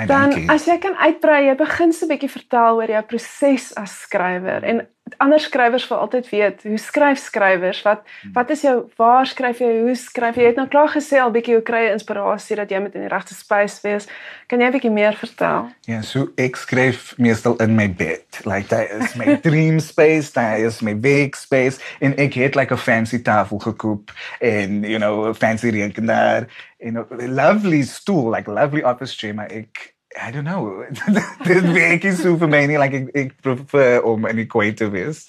Dan 0.06 0.50
as 0.50 0.64
jy 0.66 0.78
kan 0.78 0.96
uitbrei, 0.96 1.46
jy 1.46 1.54
begin 1.54 1.92
so 1.92 2.06
'n 2.06 2.08
bietjie 2.08 2.30
vertel 2.30 2.80
oor 2.80 2.90
jou 2.90 3.02
proses 3.02 3.72
as 3.76 4.00
skrywer 4.02 4.64
en 4.64 4.86
ander 5.16 5.40
skrywers 5.40 5.88
wil 5.88 5.98
altyd 5.98 6.28
weet 6.28 6.62
hoe 6.62 6.78
skryf 6.78 7.18
skrywers? 7.18 7.82
Wat 7.82 8.02
hmm. 8.20 8.32
wat 8.32 8.50
is 8.50 8.60
jou 8.60 8.74
waar 8.96 9.26
skryf 9.26 9.58
jy? 9.58 9.70
Hoe 9.86 9.94
skryf 9.98 10.36
jy, 10.36 10.42
jy 10.46 10.52
het 10.52 10.60
nou 10.60 10.68
klaar 10.70 10.90
gesê 10.94 11.20
al 11.20 11.32
bietjie 11.34 11.56
hoe 11.58 11.64
kry 11.66 11.84
jy 11.86 11.92
inspirasie 11.96 12.58
dat 12.58 12.70
jy 12.70 12.80
met 12.82 12.96
in 12.98 13.06
die 13.06 13.12
regte 13.12 13.34
space 13.34 13.82
wees. 13.84 14.08
Kan 14.46 14.60
jy 14.60 14.70
'n 14.70 14.76
bietjie 14.76 14.92
meer 14.94 15.16
vertel? 15.18 15.70
Ja 15.90 16.02
so 16.02 16.28
ek 16.36 16.56
skryf 16.56 17.14
meestal 17.18 17.56
in 17.62 17.76
my 17.76 17.88
bed. 17.88 18.26
Like 18.44 18.68
that 18.68 18.90
is 18.90 19.14
my 19.16 19.36
dream 19.46 19.80
space 19.80 20.32
that 20.32 20.58
is 20.58 20.82
my 20.82 20.94
big 20.94 21.36
space 21.36 21.80
en 22.00 22.16
ek 22.16 22.34
het 22.34 22.54
like 22.54 22.74
a 22.74 22.78
fancy 22.78 23.22
tafel 23.22 23.58
gekoop 23.58 24.10
en 24.40 24.82
you 24.82 24.98
know 24.98 25.26
a 25.28 25.34
fancy 25.34 25.70
rekenaar 25.70 26.48
en 26.78 26.98
'n 26.98 27.34
lovely 27.34 27.82
stool 27.82 28.30
like 28.30 28.50
lovely 28.50 28.82
office 28.82 29.14
chair 29.18 29.34
maar 29.34 29.50
ek 29.50 29.94
I 30.20 30.30
don't 30.30 30.44
know. 30.44 30.84
Dit 31.44 31.72
werk 31.72 32.04
nie 32.04 32.12
so 32.16 32.34
vir 32.36 32.50
my 32.50 32.64
nie. 32.68 32.78
Like 32.80 32.96
ek, 32.96 33.06
ek 33.16 33.30
prefer 33.44 34.02
om 34.06 34.26
in 34.28 34.42
die 34.42 34.48
koi 34.50 34.72
te 34.76 34.88
wees. 34.92 35.24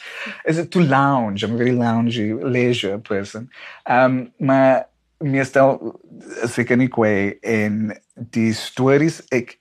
Is 0.45 0.59
it 0.59 0.71
to 0.75 0.81
lounge? 0.81 1.43
I'm 1.43 1.55
a 1.55 1.57
very 1.57 1.75
loungy, 1.75 2.33
leisure 2.41 2.99
person. 2.99 3.49
Um 3.85 4.33
maar 4.39 4.87
meestal 5.23 5.95
as 6.43 6.57
ek 6.59 6.73
in 6.75 6.83
die 6.83 6.91
koi 6.91 7.39
en 7.47 7.93
die 8.35 8.51
stories 8.57 9.21
ek 9.31 9.55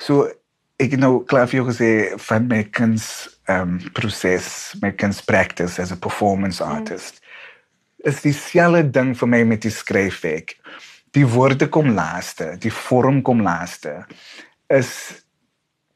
so 0.00 0.28
ek 0.80 0.98
nou 1.00 1.22
klaar 1.28 1.48
vir 1.48 1.60
jou 1.60 1.68
gesê 1.70 1.90
van 2.28 2.48
my 2.50 2.62
kuns 2.68 3.06
um 3.50 3.78
proses, 3.96 4.76
my 4.84 4.92
kuns 4.92 5.22
practice 5.24 5.80
as 5.80 5.92
a 5.92 5.96
performance 5.96 6.60
mm. 6.60 6.68
artist. 6.68 7.20
Mm. 7.20 8.12
Is 8.12 8.22
dieselfde 8.24 8.84
ding 8.92 9.16
vir 9.16 9.28
my 9.28 9.42
met 9.48 9.64
die 9.64 9.72
skryfwerk. 9.72 10.56
Die 11.16 11.26
woorde 11.26 11.66
kom 11.66 11.90
laaste, 11.96 12.54
die 12.62 12.70
vorm 12.70 13.18
kom 13.26 13.42
laaste 13.42 14.04
is 14.70 14.90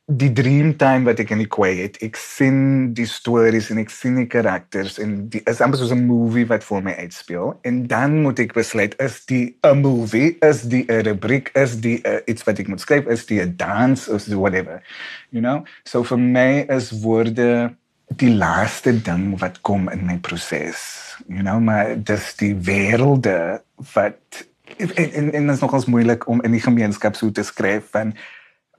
die 0.05 0.33
dream 0.37 0.75
time 0.77 1.09
wat 1.09 1.21
ek 1.23 1.31
in 1.33 1.41
die 1.41 1.49
kwai 1.49 1.79
het. 1.79 1.95
Ek 2.05 2.19
sien 2.21 2.91
die 2.97 3.07
stories 3.09 3.71
en 3.73 3.81
ek 3.81 3.93
sien 3.93 4.19
die 4.21 4.27
karakters 4.29 4.99
en 5.01 5.31
die 5.33 5.41
is 5.49 5.63
amper 5.65 5.81
soos 5.81 5.95
'n 5.97 6.05
movie 6.05 6.45
wat 6.45 6.65
vir 6.65 6.83
my 6.85 6.93
uitspeel 7.01 7.57
en 7.65 7.87
dan 7.89 8.21
moet 8.21 8.39
ek 8.39 8.53
besluit 8.53 8.93
is 9.01 9.25
die 9.25 9.57
'n 9.65 9.81
movie 9.81 10.37
is 10.45 10.63
die 10.69 10.85
'n 10.89 11.09
rubriek 11.09 11.51
is 11.55 11.81
die 11.81 12.03
a, 12.05 12.21
iets 12.27 12.45
wat 12.45 12.59
ek 12.59 12.69
moet 12.69 12.81
skryf 12.81 13.09
is 13.09 13.25
die 13.27 13.41
'n 13.41 13.57
dans 13.57 14.09
of 14.09 14.27
whatever. 14.37 14.83
You 15.31 15.41
know? 15.41 15.65
So 15.85 16.05
vir 16.05 16.19
my 16.19 16.67
is 16.69 16.91
woorde 16.91 17.75
die 18.13 18.35
laaste 18.35 18.93
ding 18.93 19.39
wat 19.41 19.63
kom 19.63 19.89
in 19.89 20.05
my 20.05 20.19
proses. 20.19 21.17
You 21.29 21.43
know, 21.43 21.61
maar 21.61 21.97
dis 21.97 22.37
die 22.37 22.55
wêrelde 22.55 23.63
wat 23.95 24.45
en 24.77 24.91
en, 24.97 25.33
en 25.33 25.47
dit 25.47 25.55
is 25.55 25.61
nogals 25.61 25.87
moeilik 25.87 26.29
om 26.29 26.43
in 26.43 26.53
die 26.53 26.61
gemeenskap 26.61 27.17
so 27.17 27.31
te 27.31 27.43
skryf 27.43 27.89
van 27.91 28.13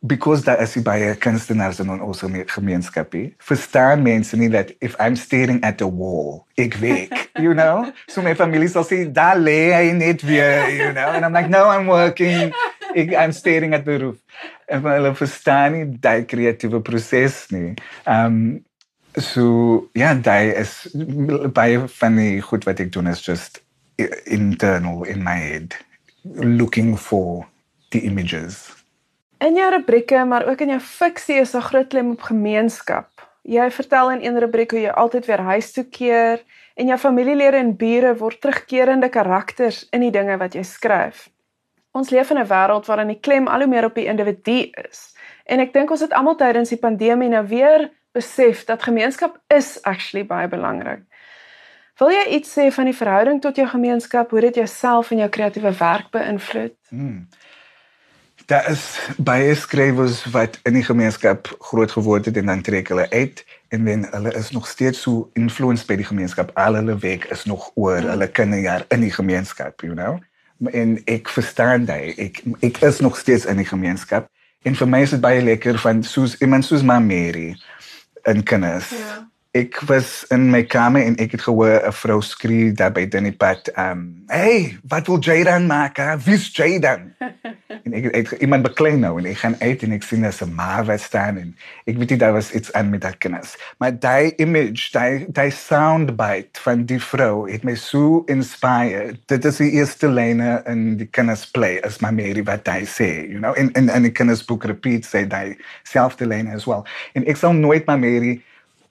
because 0.01 0.43
daar 0.43 0.61
is 0.61 0.75
baie 0.83 1.15
kunstenaars 1.15 1.79
in 1.79 1.89
ons 1.89 2.23
gemeenskap 2.45 3.11
hier. 3.11 3.31
Verstaan 3.37 4.01
mense 4.01 4.37
nie 4.37 4.49
dat 4.49 4.73
if 4.79 4.95
I'm 4.99 5.15
staring 5.15 5.63
at 5.63 5.81
a 5.81 5.89
wall, 5.89 6.45
ek 6.55 6.77
weet, 6.81 7.13
you 7.43 7.53
know? 7.53 7.91
So 8.07 8.21
my 8.21 8.35
familie 8.35 8.67
sal 8.67 8.85
sê, 8.85 9.05
"Daar 9.11 9.37
lê 9.37 9.73
hy 9.73 9.91
net 9.91 10.21
weer," 10.21 10.69
you 10.69 10.91
know? 10.93 11.09
And 11.09 11.25
I'm 11.25 11.33
like, 11.33 11.49
"No, 11.49 11.69
I'm 11.69 11.87
working. 11.87 12.53
Ek, 12.95 13.13
I'm 13.13 13.31
staring 13.31 13.73
at 13.73 13.85
the 13.85 13.97
roof." 13.97 14.21
En 14.67 14.81
hulle 14.83 15.15
verstaan 15.15 15.71
nie 15.71 15.85
daai 15.99 16.25
kreatiewe 16.25 16.81
proses 16.81 17.45
nie. 17.49 17.73
Um 18.05 18.63
so 19.15 19.89
ja, 19.93 20.13
daai 20.13 20.51
is 20.59 20.89
baie 21.55 21.87
van 21.99 22.17
die 22.19 22.41
goed 22.41 22.65
wat 22.67 22.79
ek 22.83 22.91
doen 22.91 23.07
is 23.07 23.23
just 23.23 23.61
internal 24.25 25.03
in 25.03 25.23
my 25.23 25.37
head 25.39 25.75
looking 26.25 26.97
for 26.97 27.47
the 27.91 27.99
images. 27.99 28.74
In 29.45 29.53
jou 29.53 29.69
rubrieke, 29.69 30.23
maar 30.25 30.47
ook 30.47 30.59
in 30.59 30.67
jou 30.73 30.79
fiksie 30.79 31.35
is 31.37 31.51
daar 31.51 31.61
groot 31.61 31.87
klem 31.87 32.09
op 32.11 32.21
gemeenskap. 32.21 33.09
Jy 33.41 33.67
vertel 33.71 34.11
in 34.11 34.23
een 34.23 34.39
rubriek 34.39 34.71
hoe 34.71 34.79
jy 34.79 34.93
altyd 34.97 35.25
weer 35.25 35.43
huis 35.51 35.71
toe 35.71 35.83
keer 35.85 36.41
en 36.73 36.87
jou 36.89 36.97
familielede 36.97 37.59
en 37.61 37.75
bure 37.77 38.15
word 38.17 38.39
terugkerende 38.41 39.09
karakters 39.09 39.83
in 39.93 40.01
die 40.01 40.09
dinge 40.11 40.37
wat 40.41 40.57
jy 40.57 40.63
skryf. 40.65 41.27
Ons 41.93 42.09
leef 42.09 42.31
in 42.31 42.39
'n 42.41 42.47
wêreld 42.47 42.89
waarin 42.89 43.13
die 43.13 43.19
klem 43.19 43.47
al 43.47 43.59
hoe 43.59 43.67
meer 43.67 43.85
op 43.85 43.95
die 43.95 44.07
individu 44.09 44.71
is. 44.89 45.13
En 45.45 45.59
ek 45.59 45.73
dink 45.73 45.91
ons 45.91 46.01
het 46.01 46.13
almal 46.13 46.35
tydens 46.35 46.69
die 46.69 46.81
pandemie 46.81 47.29
nou 47.29 47.45
weer 47.47 47.91
besef 48.11 48.65
dat 48.65 48.83
gemeenskap 48.83 49.37
is 49.47 49.83
actually 49.83 50.25
baie 50.25 50.47
belangrik. 50.47 51.03
Wil 51.99 52.09
jy 52.09 52.25
iets 52.35 52.57
sê 52.57 52.71
van 52.71 52.85
die 52.85 52.97
verhouding 52.97 53.41
tot 53.41 53.55
jou 53.55 53.67
gemeenskap, 53.67 54.29
hoe 54.29 54.41
dit 54.41 54.55
jouself 54.55 55.11
en 55.11 55.17
jou 55.17 55.29
kreatiewe 55.29 55.71
werk 55.77 56.09
beïnvloed? 56.11 56.75
Hmm. 56.89 57.27
Daar 58.45 58.69
is 58.69 58.99
baie 59.17 59.55
skrywers 59.55 60.19
wat 60.29 60.59
in 60.69 60.75
die 60.77 60.83
gemeenskap 60.85 61.49
groot 61.59 61.91
geword 61.91 62.25
het 62.29 62.37
en 62.37 62.45
dan 62.45 62.61
trek 62.61 62.91
hulle 62.93 63.09
uit 63.09 63.41
en 63.73 63.85
dan 63.85 64.05
hulle 64.11 64.33
is 64.37 64.51
nog 64.51 64.67
steeds 64.67 65.01
so 65.01 65.29
influenced 65.33 65.87
by 65.87 65.97
die 65.97 66.05
gemeenskap. 66.05 66.51
Al 66.53 66.77
hulle 66.77 66.97
werk 67.01 67.25
is 67.33 67.45
nog 67.49 67.71
oor 67.73 68.03
mm. 68.03 68.11
hulle 68.13 68.27
kinderjaar 68.27 68.85
in 68.93 69.01
die 69.01 69.11
gemeenskap, 69.11 69.81
you 69.81 69.97
know. 69.97 70.21
En 70.69 70.99
ek 71.09 71.29
verstaan 71.33 71.89
dit. 71.89 72.13
Ek 72.21 72.43
ek 72.61 72.83
is 72.85 73.01
nog 73.01 73.17
steeds 73.17 73.49
in 73.49 73.57
die 73.57 73.65
gemeenskap. 73.65 74.29
En 74.61 74.77
vir 74.77 74.93
my 74.93 75.01
is 75.07 75.17
dit 75.17 75.25
baie 75.25 75.41
lekker 75.41 75.81
van 75.81 76.05
soos 76.05 76.37
iemand 76.37 76.69
soos 76.69 76.85
my 76.85 76.99
Mary 77.01 77.55
in 78.29 78.45
kinders. 78.45 78.93
Ja. 78.93 79.23
Ek 79.57 79.81
was 79.89 80.21
in 80.29 80.51
my 80.53 80.61
kamer 80.69 81.01
en 81.01 81.17
ek 81.17 81.33
het 81.39 81.47
gehoor 81.49 81.81
'n 81.81 81.97
vrou 81.97 82.21
skree 82.21 82.71
daar 82.71 82.93
by 82.93 83.09
die 83.09 83.31
pad. 83.31 83.73
Um, 83.73 84.23
"Hey, 84.27 84.77
wat 84.85 85.07
wil 85.07 85.19
Jaydan 85.19 85.65
maak? 85.65 85.97
Wie's 86.25 86.53
Jaydan?" 86.53 87.15
en 87.85 87.93
ek 87.93 88.07
het 88.15 88.31
iemand 88.41 88.65
beklei 88.65 88.95
nou 88.97 89.13
en 89.19 89.27
ek 89.29 89.37
gaan 89.43 89.55
uit 89.61 89.83
en 89.85 89.93
ek 89.93 90.05
sien 90.05 90.23
daar's 90.25 90.41
'n 90.41 90.53
ma 90.57 90.83
wat 90.83 91.01
staan 91.01 91.37
en 91.37 91.55
ek 91.85 91.97
weet 91.97 92.09
nie 92.09 92.17
daar 92.17 92.33
was 92.33 92.51
iets 92.51 92.73
aan 92.73 92.89
met 92.89 93.01
daai 93.01 93.17
kinders. 93.17 93.55
Maar 93.77 93.99
daai 93.99 94.33
image, 94.37 94.89
daai 94.91 95.25
daai 95.29 95.51
soundbite 95.51 96.61
van 96.65 96.85
die 96.85 96.99
vrou 96.99 97.51
het 97.51 97.63
my 97.63 97.75
so 97.75 98.23
inspired. 98.25 99.19
Dit 99.27 99.45
is 99.45 99.57
die 99.57 99.71
eerste 99.71 100.09
lyne 100.09 100.63
in 100.65 100.97
die 100.97 101.07
kinders 101.07 101.45
play 101.45 101.79
as 101.81 102.01
my 102.01 102.11
Mary 102.11 102.43
wat 102.43 102.67
hy 102.67 102.81
sê, 102.85 103.29
you 103.29 103.39
know, 103.39 103.53
in 103.53 103.71
in 103.71 103.89
in 103.89 104.01
die 104.01 104.11
kinders 104.11 104.45
boek 104.45 104.65
repeat 104.65 105.05
sê 105.05 105.27
daai 105.27 105.55
selfde 105.83 106.25
lyne 106.25 106.53
as 106.55 106.65
well. 106.65 106.85
En 107.13 107.25
ek 107.27 107.37
sal 107.37 107.53
nooit 107.53 107.85
my 107.85 107.97
Mary 107.97 108.41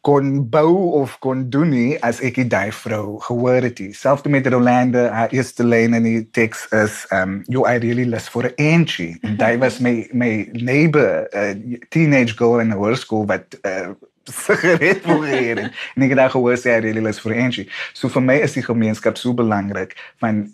kon 0.05 0.49
bou 0.53 0.93
of 1.01 1.17
kon 1.25 1.47
doen 1.51 1.71
nie 1.73 1.97
as 2.05 2.21
ek 2.25 2.37
die 2.37 2.49
daai 2.53 2.73
vrou 2.77 3.17
gehoor 3.25 3.65
het. 3.65 3.81
Selfs 3.97 4.27
met 4.29 4.47
Rolanda, 4.53 5.07
haar 5.15 5.33
eerste 5.33 5.65
lyn 5.65 5.97
in 5.97 6.05
die 6.05 6.25
teks 6.37 6.67
is 6.77 7.05
um 7.15 7.39
you 7.49 7.65
I 7.65 7.79
really 7.81 8.05
lust 8.05 8.29
for 8.29 8.45
an 8.45 8.57
Angie. 8.61 9.15
En 9.25 9.39
daai 9.41 9.57
was 9.63 9.81
my 9.81 10.05
my 10.13 10.49
neighbor, 10.53 11.25
uh, 11.33 11.55
teenage 11.89 12.37
girl 12.37 12.61
in 12.61 12.77
our 12.77 12.97
school 13.01 13.25
wat 13.31 13.57
uh, 13.65 13.95
sigaret 14.29 15.01
probeer. 15.07 15.65
en 15.97 16.05
ek 16.05 16.13
het 16.13 16.21
daar 16.21 16.35
gehoor 16.37 16.61
sy 16.61 16.77
I 16.77 16.85
really 16.85 17.05
lust 17.05 17.25
for 17.25 17.33
Angie. 17.33 17.71
So 17.97 18.13
vir 18.13 18.29
my 18.29 18.37
is 18.45 18.59
die 18.61 18.67
gemeenskap 18.67 19.17
so 19.17 19.33
belangrik 19.33 19.97
van 20.21 20.45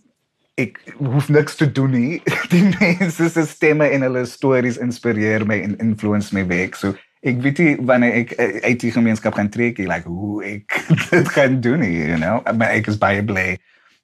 ek 0.61 0.79
hoef 1.01 1.27
niks 1.33 1.59
te 1.59 1.67
doen 1.67 1.91
nie. 1.91 2.23
Die 2.55 2.67
mense 2.79 3.31
se 3.33 3.47
stemme 3.49 3.91
en 3.91 4.07
hulle 4.07 4.27
stories 4.29 4.79
inspireer 4.79 5.43
my 5.49 5.59
en 5.65 5.79
influence 5.83 6.35
my 6.37 6.47
werk. 6.47 6.79
So 6.79 6.95
ek 7.21 7.43
weet 7.45 7.59
nie 7.59 7.77
wanneer 7.87 8.13
ek 8.23 8.33
eh, 8.33 8.63
uit 8.71 8.81
die 8.81 8.93
gemeenskap 8.93 9.37
gaan 9.37 9.51
trek, 9.53 9.79
like 9.79 10.09
hoe 10.09 10.45
ek 10.45 10.79
dit 11.11 11.29
gaan 11.29 11.61
doen 11.61 11.83
nie, 11.85 11.93
you 11.97 12.17
know. 12.17 12.41
Maar 12.57 12.77
ek 12.79 12.89
is 12.93 13.01
baie 13.01 13.25
bly 13.25 13.59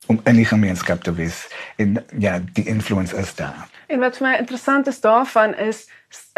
om 0.07 0.21
in 0.25 0.37
die 0.39 0.47
gemeenskap 0.47 1.03
te 1.03 1.15
wees 1.15 1.47
en 1.83 1.97
ja, 2.19 2.39
die 2.53 2.67
influence 2.69 3.17
is 3.17 3.35
daar. 3.35 3.67
En 3.87 4.03
wat 4.03 4.19
vir 4.19 4.29
my 4.29 4.35
interessant 4.43 4.87
is 4.87 5.01
daarvan 5.01 5.55
is 5.63 5.87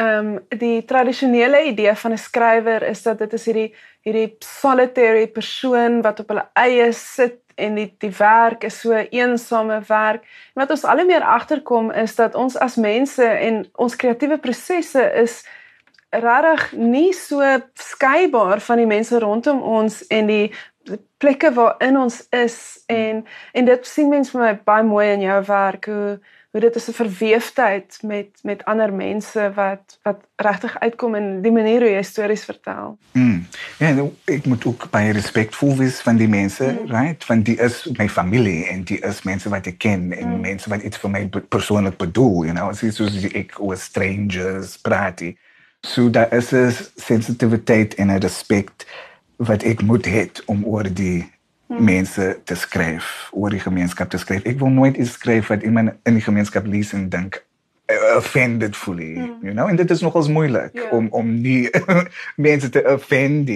ehm 0.00 0.30
um, 0.36 0.38
die 0.58 0.84
tradisionele 0.88 1.64
idee 1.68 1.94
van 1.94 2.12
'n 2.12 2.18
skrywer 2.18 2.82
is 2.82 3.02
dat 3.02 3.18
dit 3.18 3.32
is 3.32 3.44
hierdie 3.44 3.74
hierdie 4.00 4.36
solitary 4.38 5.26
persoon 5.26 6.02
wat 6.02 6.20
op 6.20 6.28
hulle 6.28 6.46
eie 6.54 6.92
sit 6.92 7.40
en 7.54 7.74
die 7.74 7.94
die 7.98 8.12
werk 8.18 8.64
is 8.64 8.80
so 8.80 8.92
eensame 8.94 9.80
werk. 9.88 10.22
En 10.54 10.62
wat 10.62 10.70
ons 10.70 10.84
al 10.84 11.04
meer 11.04 11.22
agterkom 11.22 11.90
is 11.90 12.14
dat 12.14 12.34
ons 12.34 12.56
as 12.56 12.76
mense 12.76 13.24
en 13.24 13.66
ons 13.74 13.96
kreatiewe 13.96 14.38
prosesse 14.38 15.02
is 15.22 15.44
regtig 16.10 16.72
nie 16.72 17.12
so 17.12 17.44
skeibaar 17.74 18.60
van 18.60 18.76
die 18.76 18.88
mense 18.88 19.18
rondom 19.18 19.62
ons 19.62 20.06
en 20.06 20.26
die 20.26 20.52
plekke 21.16 21.52
waarin 21.52 21.98
ons 21.98 22.22
is 22.30 22.58
en 22.86 23.24
en 23.52 23.64
dit 23.64 23.86
sien 23.86 24.08
mense 24.08 24.32
vir 24.32 24.40
my 24.40 24.56
baie 24.64 24.86
mooi 24.86 25.06
in 25.12 25.26
jou 25.26 25.38
werk 25.50 25.88
hoe 25.90 26.18
hoe 26.50 26.60
dit 26.60 26.76
is 26.76 26.88
'n 26.88 26.92
verweefdheid 26.92 27.98
met 28.02 28.28
met 28.42 28.64
ander 28.64 28.92
mense 28.92 29.52
wat 29.54 29.98
wat 30.02 30.20
regtig 30.36 30.78
uitkom 30.80 31.14
in 31.14 31.42
die 31.42 31.52
manier 31.52 31.80
hoe 31.80 31.90
jy 31.90 32.02
stories 32.02 32.44
vertel. 32.44 32.98
Mm. 33.12 33.46
Ja, 33.78 33.90
nou, 33.90 34.12
ek 34.24 34.44
moet 34.44 34.64
ook 34.64 34.90
baie 34.90 35.12
respekvol 35.12 35.76
wees 35.76 36.00
van 36.00 36.16
die 36.16 36.28
mense, 36.28 36.64
mm. 36.64 36.90
right? 36.90 37.24
Van 37.24 37.42
die 37.42 37.56
is 37.56 37.90
my 37.96 38.08
familie 38.08 38.66
en 38.66 38.82
die 38.82 38.98
is 38.98 39.22
mense 39.22 39.48
wat 39.48 39.66
ek 39.66 39.78
ken 39.78 40.12
en 40.12 40.28
mm. 40.28 40.40
mense 40.40 40.68
wat 40.68 40.82
iets 40.82 40.98
vir 40.98 41.10
my 41.10 41.28
persoonlik 41.48 41.96
bedoel, 41.96 42.44
you 42.44 42.54
know, 42.54 42.72
soos 42.72 43.24
ek 43.32 43.60
oor 43.60 43.76
strangers 43.76 44.78
praat. 44.78 45.20
So 45.80 46.10
daar 46.10 46.32
is 46.32 46.50
'n 46.52 46.72
sensitiwiteit 46.96 47.94
en 47.94 48.10
'n 48.10 48.20
respek 48.20 48.70
wat 49.36 49.62
ek 49.62 49.82
moet 49.82 50.06
hê 50.06 50.30
om 50.46 50.64
oor 50.64 50.94
die 50.94 51.30
hmm. 51.66 51.84
mense 51.84 52.40
te 52.44 52.54
skryf, 52.54 53.28
oor 53.32 53.50
die 53.50 53.62
gemeenskap 53.62 54.10
te 54.10 54.18
skryf. 54.18 54.42
Ek 54.42 54.58
wil 54.58 54.68
nooit 54.68 54.96
iets 54.96 55.12
skryf 55.12 55.46
wat 55.46 55.62
iemand 55.62 55.92
in 56.02 56.18
die 56.18 56.22
gemeenskap 56.22 56.66
lees 56.66 56.92
en 56.92 57.08
dink 57.08 57.46
offended 58.16 58.76
fully, 58.76 59.14
hmm. 59.14 59.38
you 59.42 59.52
know? 59.52 59.68
En 59.68 59.76
dit 59.76 59.90
is 59.90 60.00
nogals 60.00 60.28
moeilik 60.28 60.74
yeah. 60.74 60.92
om 60.92 61.08
om 61.10 61.40
nie 61.40 61.70
mense 62.48 62.68
te 62.68 62.82
offend, 62.84 63.50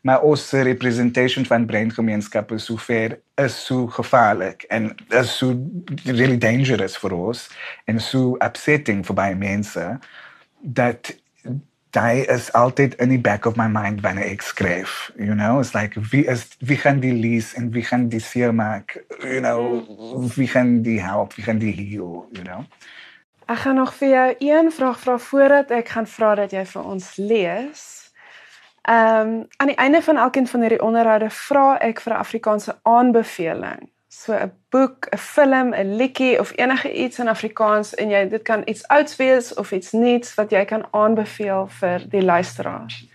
maar 0.00 0.20
ons 0.22 0.50
representation 0.50 1.46
van 1.46 1.66
breingemeenskappe 1.66 2.58
so 2.58 2.76
ver 2.76 3.18
is 3.34 3.64
so 3.64 3.86
gevaarlik 3.86 4.62
en 4.68 4.94
is 5.08 5.36
so 5.36 5.54
really 6.04 6.36
dangerous 6.36 6.96
for 6.96 7.30
us 7.30 7.48
and 7.86 8.02
so 8.02 8.36
upsetting 8.44 9.06
vir 9.06 9.14
baie 9.14 9.34
mense 9.34 9.98
dat 10.60 11.14
daai 11.90 12.24
is 12.26 12.52
altyd 12.52 12.94
in 12.94 13.08
die 13.08 13.20
back 13.20 13.46
of 13.46 13.56
my 13.56 13.66
mind 13.68 14.00
wanneer 14.00 14.28
ek 14.28 14.42
skryf 14.42 15.10
you 15.16 15.34
know? 15.34 15.60
It's 15.60 15.74
like 15.74 16.00
wie 16.12 16.24
is 16.26 16.46
wie 16.58 16.76
gaan 16.76 17.00
die 17.00 17.12
lees 17.12 17.54
en 17.54 17.70
wie 17.72 17.84
gaan 17.84 18.08
die 18.08 18.20
seer 18.20 18.54
maak 18.54 18.98
you 19.22 19.40
know? 19.40 19.82
Wie 20.36 20.48
gaan 20.48 20.82
die 20.82 21.00
help 21.00 21.34
wie 21.34 21.44
gaan 21.44 21.58
die 21.58 21.72
heal 21.72 22.26
you 22.32 22.44
know? 22.44 22.64
Ek 23.48 23.64
gaan 23.64 23.80
nog 23.80 23.94
vir 23.96 24.08
jou 24.08 24.34
een 24.38 24.72
vraag 24.72 24.98
vra 25.00 25.18
voordat 25.18 25.70
ek 25.70 25.88
gaan 25.88 26.06
vra 26.06 26.34
dat 26.34 26.52
jy 26.52 26.66
vir 26.68 26.84
ons 26.84 27.14
lees. 27.16 27.84
Ehm 28.88 29.28
um, 29.28 29.46
aan 29.56 29.72
die 29.72 29.76
einde 29.76 30.02
van 30.02 30.16
elkeen 30.16 30.46
van 30.46 30.60
hierdie 30.60 30.82
onderhoude 30.84 31.30
vra 31.30 31.78
ek 31.80 32.00
vir 32.00 32.12
'n 32.12 32.24
Afrikaanse 32.24 32.78
aanbeveling 32.82 33.88
so 34.08 34.32
'n 34.32 34.52
boek, 34.68 35.06
'n 35.10 35.18
film, 35.18 35.74
'n 35.74 35.96
liedjie 35.96 36.40
of 36.40 36.52
enige 36.56 36.92
iets 36.92 37.18
in 37.18 37.28
Afrikaans 37.28 37.94
en 37.94 38.10
jy 38.10 38.28
dit 38.28 38.42
kan 38.42 38.62
iets 38.64 38.86
ouds 38.88 39.16
wees 39.16 39.54
of 39.54 39.72
iets 39.72 39.92
nuuts 39.92 40.34
wat 40.34 40.50
jy 40.50 40.64
kan 40.64 40.86
aanbeveel 40.90 41.68
vir 41.68 42.04
die 42.08 42.22
luisteraars. 42.22 43.06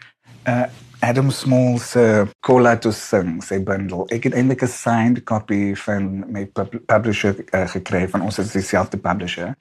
Uh 0.47 0.63
Adam 0.99 1.31
Small 1.31 1.77
se 1.77 2.27
Cola 2.39 2.77
to 2.77 2.91
Sing 2.91 3.43
se 3.43 3.63
bundle. 3.63 4.05
Ek 4.07 4.23
het 4.23 4.33
eintlik 4.33 4.61
'n 4.61 4.67
signed 4.67 5.23
copy 5.23 5.75
van 5.75 6.31
my 6.31 6.45
pub 6.45 6.79
publisher 6.85 7.35
uh, 7.51 7.67
gekry 7.67 8.09
van 8.09 8.21
ons 8.21 8.39
is 8.39 8.51
dieselfde 8.51 8.97
publisher. 8.97 9.55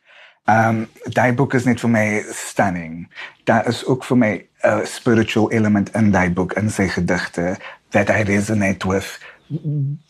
Um 0.44 0.88
daai 1.04 1.32
boek 1.32 1.54
is 1.54 1.64
net 1.64 1.80
vir 1.80 1.90
my 1.90 2.24
stunning. 2.30 3.08
Daar 3.44 3.66
is 3.66 3.84
ook 3.86 4.04
vir 4.04 4.16
my 4.16 4.46
'n 4.62 4.86
spiritual 4.86 5.50
element 5.50 5.94
in 5.94 6.10
daai 6.10 6.30
boek 6.30 6.52
in 6.52 6.70
sy 6.70 6.88
gedigte 6.88 7.56
that 7.90 8.08
I 8.08 8.22
resonate 8.22 8.88
with 8.88 9.18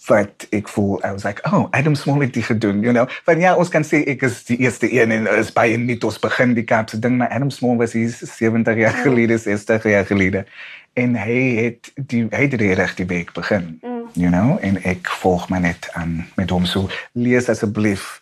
wat 0.07 0.47
ek 0.51 0.69
voel 0.69 1.01
I 1.05 1.13
was 1.13 1.25
like 1.25 1.43
oh 1.53 1.67
Adam 1.71 1.95
Small 1.95 2.21
het 2.21 2.35
dit 2.35 2.45
gedoen 2.45 2.81
you 2.81 2.93
know? 2.93 3.09
Want 3.25 3.41
ja 3.41 3.55
ons 3.57 3.69
kan 3.69 3.85
sê 3.85 4.03
ek 4.07 4.23
is 4.23 4.43
die 4.45 4.59
eerste 4.63 4.91
een 4.93 5.11
en 5.11 5.27
is 5.27 5.53
baie 5.53 5.77
net 5.79 6.05
ons 6.05 6.19
begin 6.23 6.55
die 6.55 6.65
Kaapse 6.65 6.99
ding 6.99 7.17
maar 7.19 7.31
Adam 7.31 7.51
Small 7.51 7.77
was 7.77 7.93
hier 7.93 8.11
70 8.11 8.77
jaar 8.77 8.97
ja. 8.97 9.03
gelede 9.03 9.39
60 9.39 9.83
jaar 9.83 10.07
gelede. 10.07 10.45
En 10.93 11.17
hy 11.17 11.39
het 11.57 11.93
die 11.97 12.27
hy 12.31 12.45
het 12.47 12.59
die 12.59 12.75
regte 12.75 13.07
weg 13.07 13.33
begin 13.33 13.79
mm. 13.83 14.05
you 14.13 14.31
know? 14.31 14.59
En 14.61 14.83
ek 14.83 15.09
volg 15.23 15.49
my 15.49 15.59
net 15.59 15.89
aan 15.93 16.27
met 16.37 16.51
hom. 16.51 16.67
So 16.67 16.89
lees 17.13 17.49
asseblief 17.49 18.21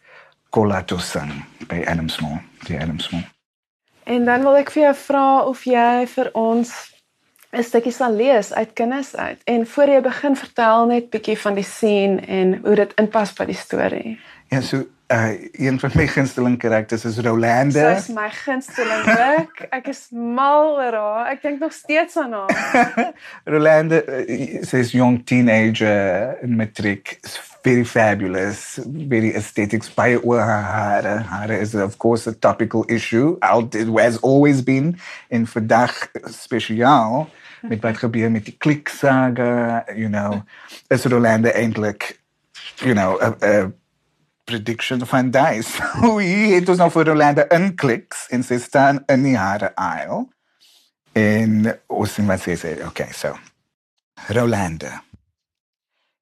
Colatusang 0.50 1.44
by 1.68 1.84
Adam 1.86 2.08
Small 2.08 2.40
die 2.66 2.80
Adam 2.80 2.98
Small. 2.98 3.26
En 4.04 4.24
dan 4.24 4.42
wil 4.42 4.56
ek 4.58 4.72
vir 4.74 4.88
jou 4.88 4.94
vra 5.04 5.26
of 5.46 5.66
jy 5.68 6.06
vir 6.14 6.32
ons 6.38 6.72
'n 7.50 7.62
stukkie 7.66 7.92
sal 7.92 8.14
lees 8.14 8.52
uit 8.52 8.72
kinders 8.72 9.16
uit 9.16 9.40
en 9.44 9.66
voor 9.66 9.88
jy 9.88 10.00
begin 10.00 10.36
vertel 10.36 10.86
net 10.86 11.10
bietjie 11.10 11.38
van 11.38 11.54
die 11.54 11.66
scene 11.66 12.20
en 12.26 12.60
hoe 12.62 12.74
dit 12.74 12.92
inpas 13.02 13.32
by 13.34 13.44
die 13.44 13.58
storie. 13.58 14.18
Ja, 14.50 14.60
so 14.60 14.86
uh 15.10 15.34
een 15.52 15.80
van 15.80 15.90
my 15.94 16.06
gunsteling 16.06 16.58
karakters 16.58 17.04
is 17.04 17.18
Rolanda. 17.18 17.94
Sy 17.94 17.98
is 17.98 18.08
my 18.14 18.28
gunsteling 18.30 19.08
ook. 19.10 19.64
Ek 19.74 19.90
is 19.90 20.06
mal 20.14 20.76
oor 20.76 20.94
haar. 20.94 21.32
Ek 21.32 21.42
dink 21.42 21.58
nog 21.58 21.74
steeds 21.74 22.16
aan 22.16 22.32
haar. 22.32 23.10
Rolanda 23.54 23.98
uh, 24.06 24.62
sy 24.62 24.84
is 24.84 24.94
jong 24.94 25.18
teenager 25.26 26.38
in 26.46 26.54
matriek. 26.56 27.18
Very 27.62 27.84
fabulous, 27.84 28.78
very 28.86 29.32
haar 29.32 30.62
hare. 30.62 31.18
Hare 31.18 31.60
is 31.60 31.74
of 31.74 31.98
course 31.98 32.26
a 32.26 32.32
topical 32.32 32.84
issue. 32.88 33.36
Out 33.42 33.74
it 33.74 33.88
has 33.88 34.16
always 34.22 34.62
been 34.62 34.98
in 35.28 35.46
vandag 35.46 36.08
spesiaal 36.24 37.28
met 37.62 37.82
wat 37.82 37.98
gebeur 37.98 38.30
met 38.30 38.44
die 38.44 38.56
klik 38.56 38.88
saga, 38.88 39.84
you 39.94 40.08
know. 40.08 40.42
Is 40.88 41.04
Rolanda 41.04 41.52
eintlik 41.52 42.20
you 42.80 42.94
know, 42.94 43.18
a, 43.20 43.36
a 43.42 43.72
prediction 44.44 45.06
van 45.06 45.30
dice. 45.30 45.82
Hoe 46.00 46.22
het 46.22 46.68
ons 46.68 46.78
nou 46.78 46.90
vir 46.90 47.10
Rolanda 47.12 47.46
in 47.54 47.74
kliks 47.74 48.26
en 48.34 48.44
sy 48.46 48.58
staan 48.62 49.02
in 49.12 49.24
die 49.26 49.36
harde 49.38 49.72
aisle. 49.76 50.24
En 51.18 51.72
ons 51.90 52.14
sien 52.14 52.28
wat 52.30 52.42
sê. 52.46 52.76
Okay, 52.86 53.10
so. 53.12 53.36
Rolanda. 54.30 55.00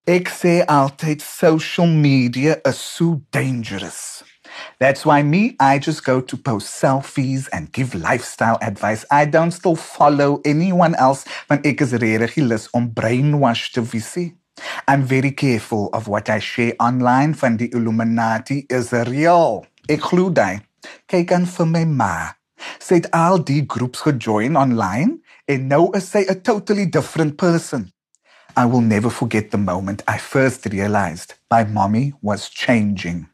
Ek 0.09 0.31
sê 0.33 0.63
altyd 0.65 1.21
social 1.21 1.87
media 1.87 2.57
is 2.65 2.79
so 2.81 3.21
dangerous. 3.31 4.25
That's 4.81 5.05
why 5.05 5.23
me, 5.23 5.55
I 5.61 5.79
just 5.79 6.03
go 6.03 6.23
to 6.23 6.37
post 6.39 6.81
selfies 6.81 7.47
and 7.53 7.71
give 7.73 7.95
lifestyle 7.95 8.57
advice. 8.63 9.05
I 9.11 9.27
don't 9.27 9.51
still 9.51 9.77
follow 9.77 10.41
anyone 10.47 10.95
else 10.95 11.27
when 11.49 11.61
ek 11.61 11.83
is 11.85 11.93
regtig 11.93 12.41
lus 12.49 12.71
om 12.73 12.89
brainwash 12.89 13.69
te 13.75 13.85
visie. 13.85 14.33
I'm 14.89 15.05
very 15.05 15.31
careful 15.31 15.91
of 15.93 16.09
what 16.09 16.31
I 16.31 16.39
share 16.39 16.73
online 16.81 17.35
van 17.35 17.61
die 17.61 17.69
Illuminati 17.69 18.65
is 18.71 18.95
real. 19.13 19.67
Ek 19.93 20.09
glo 20.09 20.31
dit. 20.33 20.65
Kyk 21.13 21.37
aan 21.37 21.45
vir 21.45 21.69
my 21.69 21.85
ma. 21.85 22.33
Sy 22.81 23.03
het 23.03 23.13
al 23.13 23.45
die 23.45 23.61
groeps 23.69 24.09
gejoin 24.09 24.57
online 24.57 25.21
en 25.45 25.69
nou 25.69 25.93
is 25.93 26.09
a 26.17 26.33
totally 26.33 26.89
different 26.89 27.37
person. 27.37 27.93
I 28.59 28.65
will 28.65 28.81
never 28.81 29.09
forget 29.09 29.53
the 29.53 29.57
moment 29.57 30.03
I 30.09 30.19
first 30.19 30.67
realized 30.67 31.35
my 31.49 31.63
mommy 31.63 32.15
was 32.21 32.49
changing. 32.49 33.29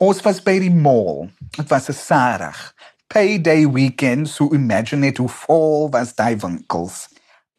Ons 0.00 0.24
was 0.24 0.40
by 0.40 0.58
die 0.58 0.70
mall. 0.70 1.28
Dit 1.52 1.68
was 1.68 1.90
'n 1.90 1.92
Saterdag. 1.92 2.72
Payday 3.12 3.66
weekend, 3.66 4.26
so 4.26 4.48
imagine 4.54 5.04
it 5.04 5.18
hoe 5.18 5.28
vol 5.28 5.90
was 5.90 6.14
daai 6.14 6.36
winkels. 6.36 7.08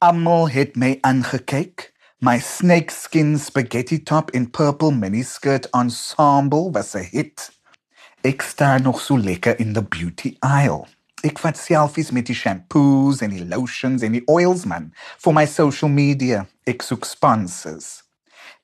Almal 0.02 0.50
het 0.50 0.76
my 0.76 0.98
aangekyk. 1.02 1.94
My 2.20 2.40
snakeskin 2.40 3.38
spaghetti 3.38 4.00
top 4.04 4.32
in 4.32 4.50
purple 4.50 4.92
miniskirt 4.92 5.70
ensemble 5.74 6.72
was 6.72 6.96
'n 6.96 7.08
hit. 7.12 7.52
Ek 8.24 8.42
staan 8.42 8.82
nog 8.82 9.00
so 9.02 9.16
lekker 9.18 9.60
in 9.60 9.74
the 9.74 9.84
beauty 9.84 10.38
aisle. 10.40 10.88
Ek 11.24 11.40
vat 11.40 11.58
selfies 11.58 12.12
met 12.12 12.28
die 12.28 12.36
shampoos 12.36 13.22
en 13.22 13.32
die 13.32 13.46
lotions 13.46 14.04
en 14.04 14.18
die 14.18 14.26
oils 14.28 14.66
man 14.66 14.92
vir 15.24 15.34
my 15.34 15.46
social 15.46 15.90
media. 15.90 16.46
Ek 16.68 16.84
soek 16.84 17.06
sponsors. 17.06 18.02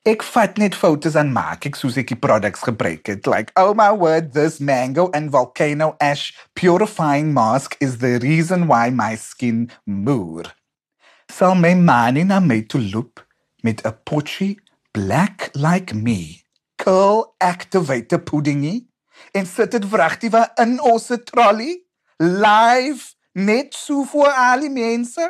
Ek 0.04 0.24
vat 0.34 0.56
net 0.58 0.74
foto's 0.74 1.14
en 1.14 1.30
maak 1.30 1.62
ek 1.68 1.76
soos 1.78 1.96
ek 2.00 2.08
die 2.10 2.18
products 2.18 2.64
gebruik 2.66 3.06
het. 3.06 3.28
Like, 3.30 3.54
oh 3.56 3.70
my 3.72 3.92
word, 3.94 4.32
this 4.34 4.58
mango 4.58 5.08
and 5.14 5.30
volcano 5.30 5.94
ash 6.02 6.32
purifying 6.58 7.30
mask 7.32 7.76
is 7.80 7.98
the 7.98 8.18
reason 8.18 8.66
why 8.66 8.90
my 8.90 9.14
skin 9.14 9.70
moer. 9.86 10.50
Sal 11.30 11.54
my 11.54 11.74
man 11.74 12.16
in 12.16 12.32
'n 12.32 12.46
my 12.46 12.60
to 12.66 12.78
loop 12.78 13.22
met 13.62 13.86
'n 13.86 13.94
potjie 14.04 14.58
black 14.92 15.50
like 15.54 15.94
me. 15.94 16.42
Curl 16.76 17.34
activator 17.38 18.18
puddingie 18.18 18.88
en 19.32 19.46
sit 19.46 19.70
dit 19.70 19.84
vragtiewe 19.86 20.50
in 20.58 20.80
ons 20.82 21.06
trolley 21.24 21.78
live 22.18 23.14
net 23.32 23.74
so 23.74 24.04
vir 24.04 24.32
al 24.32 24.60
die 24.66 24.72
mense. 24.72 25.28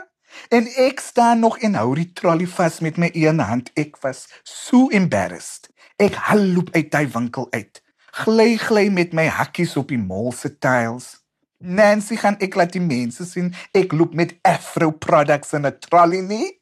En 0.49 0.67
ek 0.81 1.01
staan 1.01 1.43
nog 1.45 1.59
en 1.59 1.75
hou 1.77 1.95
die 1.95 2.09
trolley 2.17 2.49
vas 2.49 2.81
met 2.81 2.97
my 2.97 3.11
een 3.13 3.39
hand. 3.39 3.71
Ek 3.77 3.99
was 4.01 4.27
so 4.43 4.89
embarrassed. 4.89 5.69
Ek 6.01 6.17
haloop 6.29 6.73
uit 6.73 6.91
daai 6.91 7.09
winkel 7.13 7.47
uit. 7.53 7.83
Gly 8.13 8.57
gly 8.61 8.89
met 8.89 9.13
my 9.13 9.27
hakkies 9.29 9.77
op 9.77 9.93
die 9.93 10.01
mall 10.01 10.33
se 10.33 10.51
tiles. 10.59 11.23
Nancy 11.63 12.17
gaan 12.19 12.37
ek 12.43 12.57
laat 12.59 12.75
die 12.75 12.83
mense 12.83 13.25
sien 13.29 13.53
ek 13.77 13.93
loop 13.95 14.17
met 14.19 14.35
Afro 14.43 14.91
products 14.91 15.53
in 15.53 15.67
'n 15.67 15.79
trolley 15.79 16.21
nie. 16.21 16.61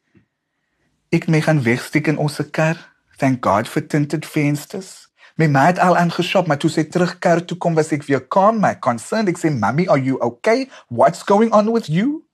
Ek 1.10 1.26
my 1.28 1.40
gaan 1.40 1.62
wegsteek 1.62 2.06
in 2.06 2.18
ons 2.18 2.40
kar. 2.50 2.76
Thank 3.16 3.44
God 3.44 3.68
for 3.68 3.86
tinted 3.86 4.26
vensters. 4.26 5.09
My 5.40 5.46
ma 5.48 5.62
het 5.70 5.78
al 5.80 5.96
aangeshop, 5.96 6.50
maar 6.50 6.58
toe 6.60 6.68
sy 6.68 6.82
terugkeer 6.92 7.40
toe 7.48 7.56
kom 7.56 7.72
was 7.78 7.94
ek 7.96 8.02
weer 8.04 8.20
calm, 8.28 8.58
my 8.60 8.74
concerned. 8.84 9.30
Ek 9.32 9.38
sê, 9.40 9.48
"Mommy, 9.48 9.86
are 9.88 10.02
you 10.02 10.18
okay? 10.20 10.68
What's 10.88 11.22
going 11.22 11.50
on 11.52 11.72
with 11.72 11.88
you?" 11.88 12.26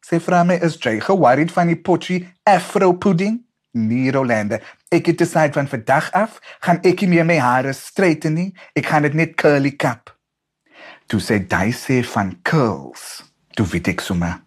Sy 0.00 0.18
vra 0.18 0.44
my, 0.46 0.54
"Is 0.54 0.78
jy 0.80 0.98
worried 1.08 1.52
van 1.52 1.66
die 1.66 1.76
potjie 1.76 2.26
Afro 2.46 2.94
pudding?" 2.94 3.44
Rolande. 3.74 4.60
Ek 4.88 5.06
het 5.06 5.18
decide 5.18 5.52
van 5.52 5.68
vandag 5.68 6.12
af 6.12 6.40
gaan 6.60 6.78
ek 6.82 7.00
nie 7.00 7.08
meer 7.08 7.24
my 7.24 7.38
hare 7.38 7.72
straighten 7.72 8.34
nie. 8.34 8.54
Ek 8.74 8.86
gaan 8.86 9.02
dit 9.02 9.14
net 9.14 9.34
curly 9.34 9.72
cap. 9.72 10.16
Toe 11.06 11.20
sê 11.20 11.44
jy 11.46 11.72
sê 11.72 12.04
van 12.04 12.38
curls. 12.42 13.24
Toe 13.54 13.66
weet 13.66 13.88
ek 13.88 14.00
sommer. 14.00 14.40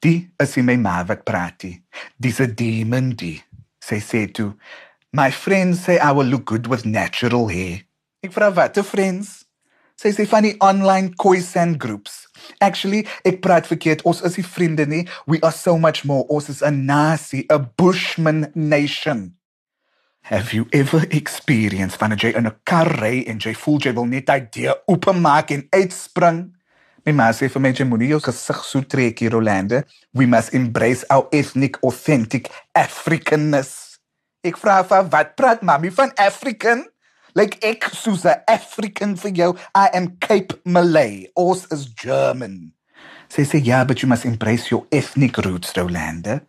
Die 0.00 0.30
is 0.38 0.56
in 0.56 0.66
my 0.66 0.76
ma 0.76 1.04
wat 1.04 1.24
praat. 1.24 1.58
die. 1.60 1.82
Dis 2.20 2.40
'n 2.40 2.54
demon 2.54 3.10
die. 3.10 3.42
Sy 3.80 4.00
sê 4.00 4.32
toe, 4.32 4.54
"My 5.16 5.30
friends 5.30 5.80
say 5.84 5.96
I 5.98 6.12
will 6.12 6.28
look 6.28 6.44
good 6.44 6.66
with 6.66 6.84
natural 6.84 7.48
hair." 7.48 7.80
Ek 8.22 8.32
vra 8.36 8.52
wat, 8.52 8.76
'n 8.76 8.84
friends? 8.84 9.46
Sy 9.96 10.10
sê 10.12 10.26
van 10.28 10.44
die 10.44 10.56
online 10.60 11.14
Khoisan 11.16 11.78
groups. 11.80 12.26
Actually, 12.60 13.06
ek 13.24 13.40
praat 13.40 13.64
verkeerd. 13.66 14.02
Ons 14.04 14.20
is 14.28 14.36
nie 14.36 14.44
vriende 14.44 14.84
nie. 14.86 15.06
We 15.24 15.40
are 15.40 15.54
so 15.56 15.78
much 15.78 16.04
more. 16.04 16.26
Ons 16.28 16.50
is 16.52 16.60
'n 16.62 16.84
nasie, 16.84 17.46
'n 17.48 17.70
bushman 17.76 18.50
nation. 18.54 19.36
Have 20.20 20.52
you 20.52 20.66
ever 20.70 21.06
experienced 21.08 22.00
wanneer 22.00 22.18
jy 22.18 22.36
in 22.36 22.46
'n 22.46 22.56
kar 22.64 22.90
ry 23.00 23.24
en 23.26 23.38
jy 23.38 23.54
voel 23.54 23.78
jy 23.78 23.92
wil 23.94 24.06
net 24.06 24.26
deur 24.26 24.76
oopmaak 24.86 25.50
en 25.50 25.66
uitspring? 25.70 26.52
My 27.06 27.12
ma 27.12 27.30
sê 27.30 27.48
vir 27.48 27.60
my 27.62 27.72
jy 27.72 27.84
moet 27.84 28.00
jou 28.00 28.20
gesig 28.20 28.64
so 28.64 28.80
trek 28.80 29.18
hier 29.18 29.30
Rolande. 29.30 29.84
We 30.12 30.26
must 30.26 30.52
embrace 30.52 31.04
our 31.08 31.28
ethnic 31.30 31.78
authentic 31.82 32.50
Africanness. 32.74 33.85
Ek 34.46 34.58
vra 34.62 34.82
vir 34.86 35.08
wat 35.10 35.32
praat 35.34 35.62
mami 35.66 35.90
van 35.90 36.12
African? 36.22 36.84
Like 37.34 37.58
ek 37.66 37.88
soos 37.90 38.22
'n 38.24 38.38
African 38.46 39.16
vir 39.16 39.32
jou. 39.34 39.50
I 39.74 39.88
am 39.92 40.16
Cape 40.20 40.54
Malay. 40.64 41.26
Ons 41.34 41.66
is 41.74 41.86
German. 41.86 42.72
Sy 43.28 43.42
sê 43.42 43.58
ja, 43.64 43.84
but 43.84 44.02
you 44.02 44.08
must 44.08 44.24
embrace 44.24 44.70
your 44.70 44.86
ethnic 44.92 45.36
roots, 45.38 45.72
Rolande. 45.74 46.42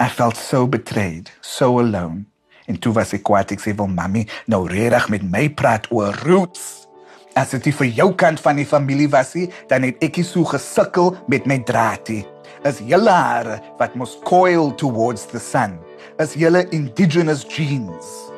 I 0.00 0.08
felt 0.08 0.36
so 0.36 0.66
betrayed, 0.66 1.30
so 1.42 1.78
alone. 1.78 2.24
En 2.66 2.78
toe 2.78 2.92
was 2.92 3.12
ek 3.12 3.22
kwaad 3.22 3.52
ek 3.52 3.60
sê 3.60 3.76
wil 3.76 3.88
mami 3.88 4.26
nou 4.46 4.66
regtig 4.66 5.08
met 5.10 5.22
my 5.22 5.48
praat 5.48 5.90
oor 5.92 6.16
roots. 6.24 6.88
As 7.36 7.50
dit 7.50 7.68
vir 7.74 7.92
jou 7.92 8.14
kant 8.14 8.40
van 8.40 8.56
die 8.56 8.64
familie 8.64 9.08
was 9.08 9.34
nie, 9.34 9.50
dan 9.68 9.82
het 9.82 10.00
ek 10.02 10.24
so 10.24 10.44
gesukkel 10.44 11.16
met 11.28 11.46
my 11.46 11.58
draadie. 11.58 12.24
Is 12.64 12.80
julle 12.80 13.10
hare 13.10 13.60
wat 13.78 13.94
mos 13.94 14.16
coil 14.24 14.72
towards 14.72 15.26
the 15.26 15.38
sun. 15.38 15.78
Is 16.18 16.34
julle 16.34 16.66
indigenous 16.70 17.44
genes. 17.48 18.32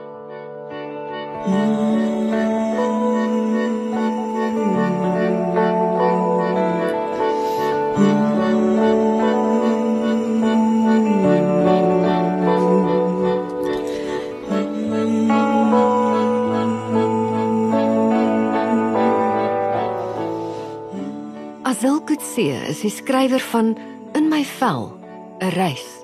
Azil 21.64 22.00
Kutse 22.06 22.40
is 22.70 22.80
die 22.80 22.90
skrywer 22.92 23.42
van 23.50 23.74
In 24.14 24.28
my 24.30 24.44
vel, 24.44 24.94
'n 25.40 25.50
reis. 25.58 26.03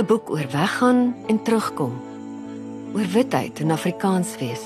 'n 0.00 0.06
Boek 0.06 0.30
oor 0.30 0.46
weggaan 0.50 1.14
en 1.26 1.42
terugkom. 1.42 1.92
Oor 2.94 3.08
witheid 3.12 3.60
en 3.60 3.70
Afrikaans 3.70 4.36
wees. 4.38 4.62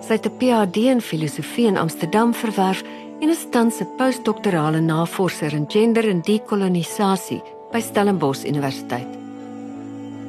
Sy 0.00 0.12
het 0.12 0.26
'n 0.26 0.36
PhD 0.38 0.76
in 0.76 1.00
filosofie 1.00 1.66
in 1.66 1.76
Amsterdam 1.76 2.34
verwerf 2.34 2.82
en 3.20 3.28
is 3.28 3.46
tans 3.50 3.80
'n 3.80 3.88
postdoktorale 3.96 4.80
navorser 4.80 5.52
in 5.52 5.64
gender 5.68 6.08
en 6.08 6.20
dekolonisasie 6.20 7.42
by 7.72 7.80
Stellenbosch 7.80 8.44
Universiteit. 8.44 9.08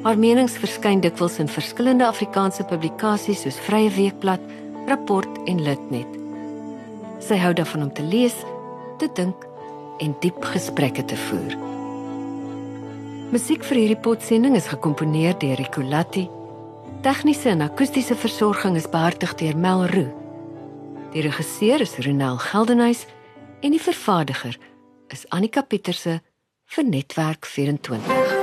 Haar 0.02 0.18
menings 0.18 0.56
verskyn 0.56 1.00
dikwels 1.00 1.38
in 1.38 1.48
verskillende 1.48 2.06
Afrikaanse 2.06 2.64
publikasies 2.64 3.40
soos 3.40 3.58
Vrye 3.58 3.90
Weekblad, 3.90 4.40
Rapport 4.86 5.38
en 5.44 5.62
Litnet. 5.62 6.18
Sy 7.18 7.36
hou 7.36 7.52
daarvan 7.52 7.82
om 7.82 7.92
te 7.92 8.02
lees, 8.02 8.34
te 8.98 9.08
dink 9.14 9.46
en 9.98 10.16
diep 10.20 10.44
gesprekke 10.44 11.04
te 11.04 11.16
voer. 11.16 11.73
Musiek 13.34 13.64
vir 13.66 13.80
hierdie 13.80 13.98
potsending 13.98 14.54
is 14.54 14.68
gekomponeer 14.70 15.34
deur 15.42 15.58
Ricolatti. 15.58 16.22
Tegniese 17.02 17.48
en 17.50 17.64
akoestiese 17.64 18.14
versorging 18.14 18.76
is 18.78 18.86
behartig 18.92 19.32
deur 19.40 19.58
Mel 19.58 19.82
Roo. 19.90 20.12
Die 21.16 21.24
regisseur 21.26 21.82
is 21.82 21.96
Ronel 22.06 22.38
Geldenhuys 22.44 23.02
en 23.58 23.74
die 23.74 23.82
vervaardiger 23.82 24.54
is 25.10 25.26
Annika 25.34 25.66
Pieterse 25.66 26.20
vir 26.76 26.88
Netwerk 26.92 27.50
24. 27.50 28.33